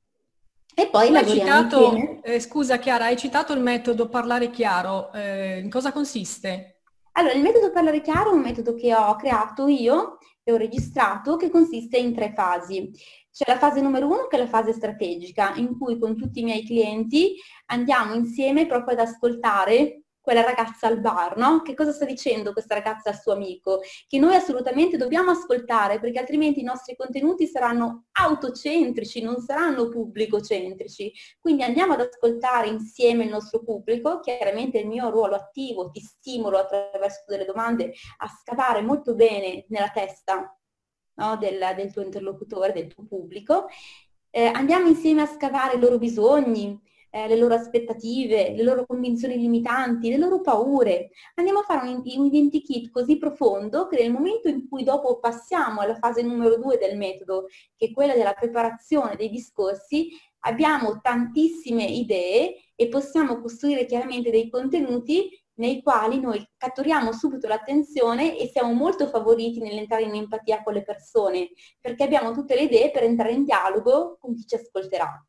E 0.77 0.87
poi 0.87 1.13
hai 1.13 1.27
citato, 1.27 2.21
eh, 2.23 2.39
scusa 2.39 2.77
Chiara, 2.77 3.05
hai 3.05 3.17
citato 3.17 3.51
il 3.51 3.61
metodo 3.61 4.07
parlare 4.07 4.49
chiaro, 4.49 5.11
eh, 5.11 5.59
in 5.59 5.69
cosa 5.69 5.91
consiste? 5.91 6.74
Allora, 7.17 7.33
il 7.33 7.41
metodo 7.41 7.71
parlare 7.71 8.01
chiaro 8.01 8.31
è 8.31 8.33
un 8.33 8.41
metodo 8.41 8.73
che 8.73 8.93
ho 8.93 9.15
creato 9.15 9.67
io 9.67 10.17
e 10.43 10.51
ho 10.51 10.57
registrato 10.57 11.37
che 11.37 11.49
consiste 11.49 11.97
in 11.97 12.13
tre 12.13 12.33
fasi. 12.35 12.91
C'è 13.31 13.45
la 13.47 13.57
fase 13.57 13.79
numero 13.79 14.07
uno 14.07 14.27
che 14.27 14.35
è 14.35 14.39
la 14.39 14.47
fase 14.47 14.73
strategica, 14.73 15.55
in 15.55 15.77
cui 15.79 15.97
con 15.97 16.17
tutti 16.17 16.41
i 16.41 16.43
miei 16.43 16.65
clienti 16.65 17.35
andiamo 17.67 18.15
insieme 18.15 18.67
proprio 18.67 18.97
ad 18.97 19.07
ascoltare 19.07 20.04
quella 20.25 20.41
ragazza 20.41 20.87
al 20.87 20.99
bar, 20.99 21.37
no? 21.37 21.61
Che 21.61 21.75
cosa 21.75 21.91
sta 21.91 22.03
dicendo 22.03 22.51
questa 22.51 22.73
ragazza 22.73 23.11
al 23.11 23.19
suo 23.19 23.33
amico? 23.33 23.81
Che 24.07 24.17
noi 24.17 24.33
assolutamente 24.33 24.97
dobbiamo 24.97 25.29
ascoltare 25.29 25.99
perché 25.99 26.17
altrimenti 26.17 26.61
i 26.61 26.63
nostri 26.63 26.95
contenuti 26.95 27.45
saranno 27.45 28.07
autocentrici, 28.11 29.21
non 29.21 29.39
saranno 29.39 29.87
pubblicocentrici. 29.87 31.13
Quindi 31.39 31.61
andiamo 31.61 31.93
ad 31.93 31.99
ascoltare 31.99 32.69
insieme 32.69 33.25
il 33.25 33.29
nostro 33.29 33.63
pubblico, 33.63 34.19
chiaramente 34.19 34.79
il 34.79 34.87
mio 34.87 35.11
ruolo 35.11 35.35
attivo, 35.35 35.91
ti 35.91 35.99
stimolo 35.99 36.57
attraverso 36.57 37.23
delle 37.27 37.45
domande 37.45 37.93
a 38.17 38.27
scavare 38.27 38.81
molto 38.81 39.13
bene 39.13 39.65
nella 39.67 39.91
testa 39.93 40.57
no? 41.13 41.37
del, 41.37 41.63
del, 41.75 41.93
tuo 41.93 42.01
interlocutore, 42.01 42.73
del 42.73 42.87
tuo 42.87 43.05
pubblico. 43.05 43.67
Eh, 44.31 44.47
andiamo 44.47 44.87
insieme 44.87 45.21
a 45.21 45.27
scavare 45.27 45.75
i 45.75 45.79
loro 45.79 45.99
bisogni, 45.99 46.81
eh, 47.15 47.29
le 47.29 47.37
loro 47.37 47.53
aspettative, 47.53 48.51
le 48.53 48.63
loro 48.63 48.85
convinzioni 48.85 49.37
limitanti, 49.37 50.09
le 50.09 50.17
loro 50.17 50.41
paure. 50.41 51.11
Andiamo 51.35 51.59
a 51.59 51.63
fare 51.63 51.87
un, 51.87 52.01
un 52.03 52.25
identikit 52.25 52.91
così 52.91 53.17
profondo 53.17 53.87
che 53.87 54.01
nel 54.01 54.11
momento 54.11 54.49
in 54.49 54.67
cui 54.67 54.83
dopo 54.83 55.19
passiamo 55.19 55.79
alla 55.79 55.95
fase 55.95 56.21
numero 56.21 56.57
due 56.57 56.77
del 56.77 56.97
metodo, 56.97 57.45
che 57.77 57.85
è 57.85 57.91
quella 57.91 58.13
della 58.13 58.33
preparazione 58.33 59.15
dei 59.15 59.29
discorsi, 59.29 60.09
abbiamo 60.39 60.99
tantissime 61.01 61.85
idee 61.85 62.55
e 62.75 62.89
possiamo 62.89 63.39
costruire 63.39 63.85
chiaramente 63.85 64.29
dei 64.29 64.49
contenuti 64.49 65.29
nei 65.57 65.81
quali 65.81 66.19
noi 66.19 66.45
catturiamo 66.57 67.13
subito 67.13 67.47
l'attenzione 67.47 68.37
e 68.37 68.49
siamo 68.49 68.73
molto 68.73 69.07
favoriti 69.07 69.61
nell'entrare 69.61 70.03
in 70.03 70.15
empatia 70.15 70.61
con 70.63 70.73
le 70.73 70.83
persone, 70.83 71.47
perché 71.79 72.03
abbiamo 72.03 72.33
tutte 72.33 72.55
le 72.55 72.63
idee 72.63 72.91
per 72.91 73.03
entrare 73.03 73.31
in 73.31 73.45
dialogo 73.45 74.17
con 74.19 74.35
chi 74.35 74.45
ci 74.45 74.55
ascolterà 74.55 75.25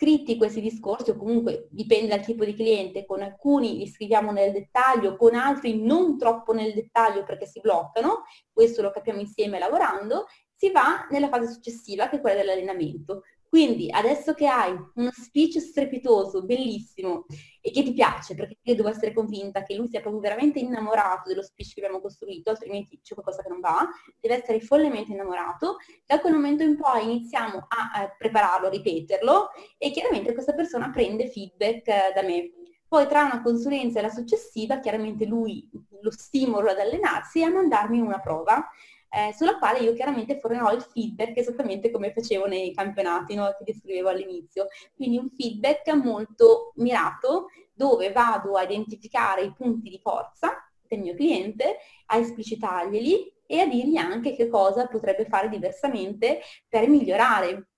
scritti 0.00 0.38
questi 0.38 0.62
discorsi, 0.62 1.10
o 1.10 1.16
comunque 1.16 1.68
dipende 1.70 2.08
dal 2.08 2.24
tipo 2.24 2.46
di 2.46 2.54
cliente, 2.54 3.04
con 3.04 3.20
alcuni 3.20 3.76
li 3.76 3.86
scriviamo 3.86 4.32
nel 4.32 4.50
dettaglio, 4.50 5.14
con 5.16 5.34
altri 5.34 5.84
non 5.84 6.16
troppo 6.16 6.54
nel 6.54 6.72
dettaglio 6.72 7.22
perché 7.22 7.44
si 7.44 7.60
bloccano, 7.60 8.24
questo 8.50 8.80
lo 8.80 8.90
capiamo 8.90 9.20
insieme 9.20 9.58
lavorando, 9.58 10.24
si 10.56 10.70
va 10.70 11.06
nella 11.10 11.28
fase 11.28 11.52
successiva 11.52 12.08
che 12.08 12.16
è 12.16 12.20
quella 12.22 12.40
dell'allenamento. 12.40 13.24
Quindi 13.50 13.90
adesso 13.90 14.32
che 14.32 14.46
hai 14.46 14.70
uno 14.94 15.10
speech 15.10 15.58
strepitoso, 15.58 16.44
bellissimo 16.44 17.26
e 17.60 17.72
che 17.72 17.82
ti 17.82 17.92
piace, 17.92 18.36
perché 18.36 18.58
io 18.62 18.76
devo 18.76 18.88
essere 18.88 19.12
convinta 19.12 19.64
che 19.64 19.74
lui 19.74 19.88
sia 19.88 20.00
proprio 20.00 20.22
veramente 20.22 20.60
innamorato 20.60 21.28
dello 21.28 21.42
speech 21.42 21.74
che 21.74 21.80
abbiamo 21.80 22.00
costruito, 22.00 22.50
altrimenti 22.50 23.00
c'è 23.02 23.14
qualcosa 23.14 23.42
che 23.42 23.48
non 23.48 23.58
va, 23.58 23.88
deve 24.20 24.40
essere 24.40 24.60
follemente 24.60 25.10
innamorato, 25.10 25.78
da 26.06 26.20
quel 26.20 26.34
momento 26.34 26.62
in 26.62 26.76
poi 26.76 27.02
iniziamo 27.02 27.66
a, 27.66 28.00
a 28.00 28.14
prepararlo, 28.16 28.68
a 28.68 28.70
ripeterlo 28.70 29.48
e 29.78 29.90
chiaramente 29.90 30.32
questa 30.32 30.54
persona 30.54 30.90
prende 30.90 31.28
feedback 31.28 31.88
eh, 31.88 32.12
da 32.14 32.22
me. 32.22 32.52
Poi 32.86 33.08
tra 33.08 33.24
una 33.24 33.42
consulenza 33.42 33.98
e 33.98 34.02
la 34.02 34.10
successiva, 34.10 34.78
chiaramente 34.78 35.24
lui 35.24 35.68
lo 36.02 36.12
stimolo 36.12 36.70
ad 36.70 36.78
allenarsi 36.78 37.40
e 37.40 37.44
a 37.44 37.50
mandarmi 37.50 37.98
una 37.98 38.20
prova 38.20 38.64
eh, 39.10 39.32
sulla 39.34 39.58
quale 39.58 39.80
io 39.80 39.92
chiaramente 39.94 40.38
fornirò 40.38 40.72
il 40.72 40.82
feedback 40.82 41.36
esattamente 41.36 41.90
come 41.90 42.12
facevo 42.12 42.46
nei 42.46 42.72
campionati 42.72 43.34
no? 43.34 43.54
che 43.58 43.64
descrivevo 43.64 44.08
all'inizio. 44.08 44.68
Quindi 44.94 45.18
un 45.18 45.30
feedback 45.30 45.92
molto 45.94 46.72
mirato 46.76 47.46
dove 47.72 48.12
vado 48.12 48.56
a 48.56 48.62
identificare 48.62 49.42
i 49.42 49.52
punti 49.52 49.88
di 49.88 49.98
forza 49.98 50.64
del 50.86 51.00
mio 51.00 51.14
cliente, 51.14 51.78
a 52.06 52.18
esplicitarglieli 52.18 53.32
e 53.46 53.60
a 53.60 53.66
dirgli 53.66 53.96
anche 53.96 54.34
che 54.34 54.48
cosa 54.48 54.86
potrebbe 54.86 55.24
fare 55.24 55.48
diversamente 55.48 56.40
per 56.68 56.88
migliorare 56.88 57.69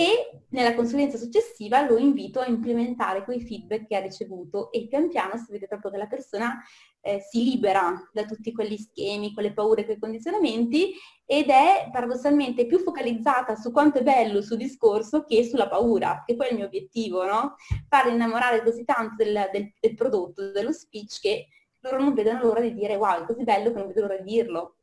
e 0.00 0.44
nella 0.48 0.74
consulenza 0.74 1.18
successiva 1.18 1.86
lo 1.86 1.98
invito 1.98 2.40
a 2.40 2.46
implementare 2.46 3.22
quei 3.22 3.42
feedback 3.42 3.86
che 3.86 3.96
ha 3.96 4.00
ricevuto 4.00 4.72
e 4.72 4.88
pian 4.88 5.10
piano 5.10 5.36
si 5.36 5.52
vede 5.52 5.66
proprio 5.66 5.90
che 5.90 5.98
la 5.98 6.06
persona 6.06 6.58
eh, 7.02 7.20
si 7.20 7.44
libera 7.44 8.08
da 8.10 8.24
tutti 8.24 8.50
quegli 8.50 8.78
schemi, 8.78 9.34
quelle 9.34 9.52
paure, 9.52 9.84
quei 9.84 9.98
condizionamenti 9.98 10.94
ed 11.26 11.50
è 11.50 11.90
paradossalmente 11.92 12.64
più 12.64 12.78
focalizzata 12.78 13.56
su 13.56 13.70
quanto 13.72 13.98
è 13.98 14.02
bello 14.02 14.38
il 14.38 14.44
suo 14.44 14.56
discorso 14.56 15.24
che 15.24 15.44
sulla 15.44 15.68
paura, 15.68 16.22
che 16.24 16.34
poi 16.34 16.46
è 16.46 16.50
il 16.52 16.56
mio 16.56 16.66
obiettivo, 16.66 17.26
no? 17.26 17.56
Far 17.86 18.06
innamorare 18.08 18.62
così 18.62 18.84
tanto 18.84 19.22
del, 19.22 19.50
del, 19.52 19.70
del 19.78 19.94
prodotto, 19.94 20.50
dello 20.50 20.72
speech 20.72 21.20
che 21.20 21.46
loro 21.80 22.00
non 22.00 22.14
vedono 22.14 22.40
l'ora 22.42 22.60
di 22.60 22.72
dire 22.72 22.96
wow, 22.96 23.22
è 23.22 23.26
così 23.26 23.44
bello 23.44 23.70
che 23.70 23.78
non 23.78 23.88
vedo 23.88 24.00
l'ora 24.00 24.16
di 24.16 24.32
dirlo. 24.32 24.76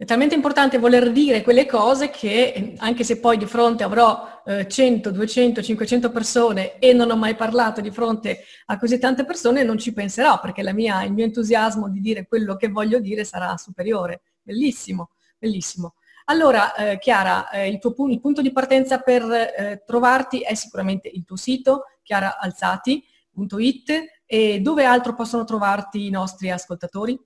È 0.00 0.06
talmente 0.06 0.34
importante 0.34 0.78
voler 0.78 1.12
dire 1.12 1.42
quelle 1.42 1.66
cose 1.66 2.08
che 2.08 2.72
anche 2.78 3.04
se 3.04 3.20
poi 3.20 3.36
di 3.36 3.44
fronte 3.44 3.84
avrò 3.84 4.40
eh, 4.46 4.66
100, 4.66 5.10
200, 5.10 5.60
500 5.60 6.10
persone 6.10 6.78
e 6.78 6.94
non 6.94 7.10
ho 7.10 7.16
mai 7.16 7.34
parlato 7.34 7.82
di 7.82 7.90
fronte 7.90 8.44
a 8.64 8.78
così 8.78 8.98
tante 8.98 9.26
persone, 9.26 9.62
non 9.62 9.76
ci 9.76 9.92
penserò 9.92 10.40
perché 10.40 10.62
mia, 10.72 11.02
il 11.02 11.12
mio 11.12 11.24
entusiasmo 11.24 11.90
di 11.90 12.00
dire 12.00 12.26
quello 12.26 12.56
che 12.56 12.68
voglio 12.68 12.98
dire 12.98 13.24
sarà 13.24 13.58
superiore. 13.58 14.22
Bellissimo, 14.40 15.10
bellissimo. 15.36 15.96
Allora, 16.24 16.74
eh, 16.76 16.98
Chiara, 16.98 17.50
eh, 17.50 17.68
il, 17.68 17.78
tuo, 17.78 17.94
il, 18.08 18.20
punto 18.20 18.40
di 18.40 18.52
partenza 18.52 19.00
per 19.00 19.30
eh, 19.30 19.82
trovarti 19.84 20.40
è 20.40 20.54
sicuramente 20.54 21.10
il 21.12 21.24
tuo 21.26 21.36
sito, 21.36 21.82
chiaraalzati.it, 22.02 23.90
e 24.24 24.60
dove 24.60 24.84
altro 24.86 25.14
possono 25.14 25.44
trovarti 25.44 26.06
i 26.06 26.10
nostri 26.10 26.50
ascoltatori? 26.50 27.20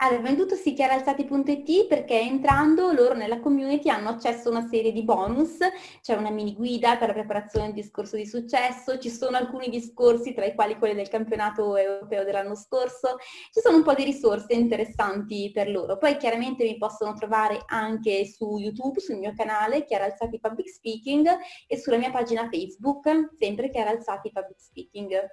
Allora, 0.00 0.22
venduto 0.22 0.54
sì 0.54 0.74
chiaralzati.it 0.74 1.88
perché 1.88 2.20
entrando 2.20 2.92
loro 2.92 3.14
nella 3.14 3.40
community 3.40 3.88
hanno 3.88 4.10
accesso 4.10 4.46
a 4.46 4.52
una 4.52 4.68
serie 4.68 4.92
di 4.92 5.02
bonus, 5.02 5.56
c'è 6.00 6.14
una 6.14 6.30
mini 6.30 6.54
guida 6.54 6.96
per 6.96 7.08
la 7.08 7.14
preparazione 7.14 7.66
del 7.66 7.74
discorso 7.74 8.14
di 8.14 8.24
successo, 8.24 9.00
ci 9.00 9.10
sono 9.10 9.36
alcuni 9.36 9.68
discorsi 9.68 10.34
tra 10.34 10.44
i 10.44 10.54
quali 10.54 10.78
quelli 10.78 10.94
del 10.94 11.08
campionato 11.08 11.74
europeo 11.74 12.22
dell'anno 12.22 12.54
scorso, 12.54 13.16
ci 13.52 13.60
sono 13.60 13.78
un 13.78 13.82
po' 13.82 13.94
di 13.94 14.04
risorse 14.04 14.52
interessanti 14.52 15.50
per 15.52 15.68
loro. 15.68 15.98
Poi 15.98 16.16
chiaramente 16.16 16.62
mi 16.62 16.78
possono 16.78 17.12
trovare 17.14 17.64
anche 17.66 18.24
su 18.24 18.56
YouTube, 18.56 19.00
sul 19.00 19.16
mio 19.16 19.32
canale 19.34 19.84
Chiaralzati 19.84 20.38
Public 20.38 20.68
Speaking 20.68 21.28
e 21.66 21.76
sulla 21.76 21.96
mia 21.96 22.12
pagina 22.12 22.48
Facebook, 22.48 23.34
sempre 23.36 23.68
Chiaralzati 23.68 24.30
Public 24.32 24.60
Speaking. 24.60 25.26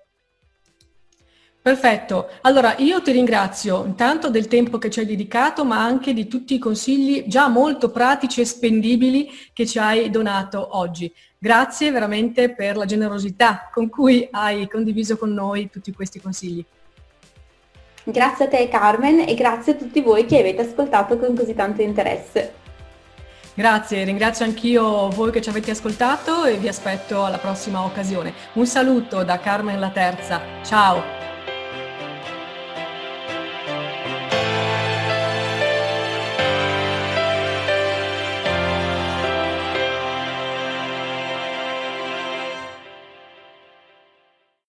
Perfetto, 1.65 2.29
allora 2.41 2.75
io 2.77 3.01
ti 3.01 3.11
ringrazio 3.11 3.85
intanto 3.85 4.29
del 4.29 4.47
tempo 4.47 4.77
che 4.77 4.91
ci 4.91 4.99
hai 4.99 5.07
dedicato, 5.07 5.65
ma 5.65 5.83
anche 5.83 6.13
di 6.13 6.27
tutti 6.27 6.53
i 6.53 6.59
consigli 6.59 7.23
già 7.25 7.47
molto 7.47 7.89
pratici 7.89 8.39
e 8.39 8.45
spendibili 8.45 9.31
che 9.51 9.65
ci 9.65 9.79
hai 9.79 10.11
donato 10.11 10.77
oggi. 10.77 11.11
Grazie 11.39 11.89
veramente 11.89 12.53
per 12.53 12.77
la 12.77 12.85
generosità 12.85 13.67
con 13.73 13.89
cui 13.89 14.27
hai 14.29 14.69
condiviso 14.69 15.17
con 15.17 15.33
noi 15.33 15.71
tutti 15.71 15.91
questi 15.91 16.21
consigli. 16.21 16.63
Grazie 18.03 18.45
a 18.45 18.47
te 18.47 18.69
Carmen 18.69 19.21
e 19.27 19.33
grazie 19.33 19.73
a 19.73 19.75
tutti 19.75 20.01
voi 20.01 20.27
che 20.27 20.41
avete 20.41 20.61
ascoltato 20.61 21.17
con 21.17 21.35
così 21.35 21.55
tanto 21.55 21.81
interesse. 21.81 22.53
Grazie, 23.55 24.03
ringrazio 24.03 24.45
anch'io 24.45 25.09
voi 25.09 25.31
che 25.31 25.41
ci 25.41 25.49
avete 25.49 25.71
ascoltato 25.71 26.45
e 26.45 26.57
vi 26.57 26.67
aspetto 26.67 27.25
alla 27.25 27.39
prossima 27.39 27.83
occasione. 27.83 28.33
Un 28.53 28.67
saluto 28.67 29.23
da 29.23 29.39
Carmen 29.39 29.79
La 29.79 29.89
Terza, 29.89 30.39
ciao! 30.63 31.24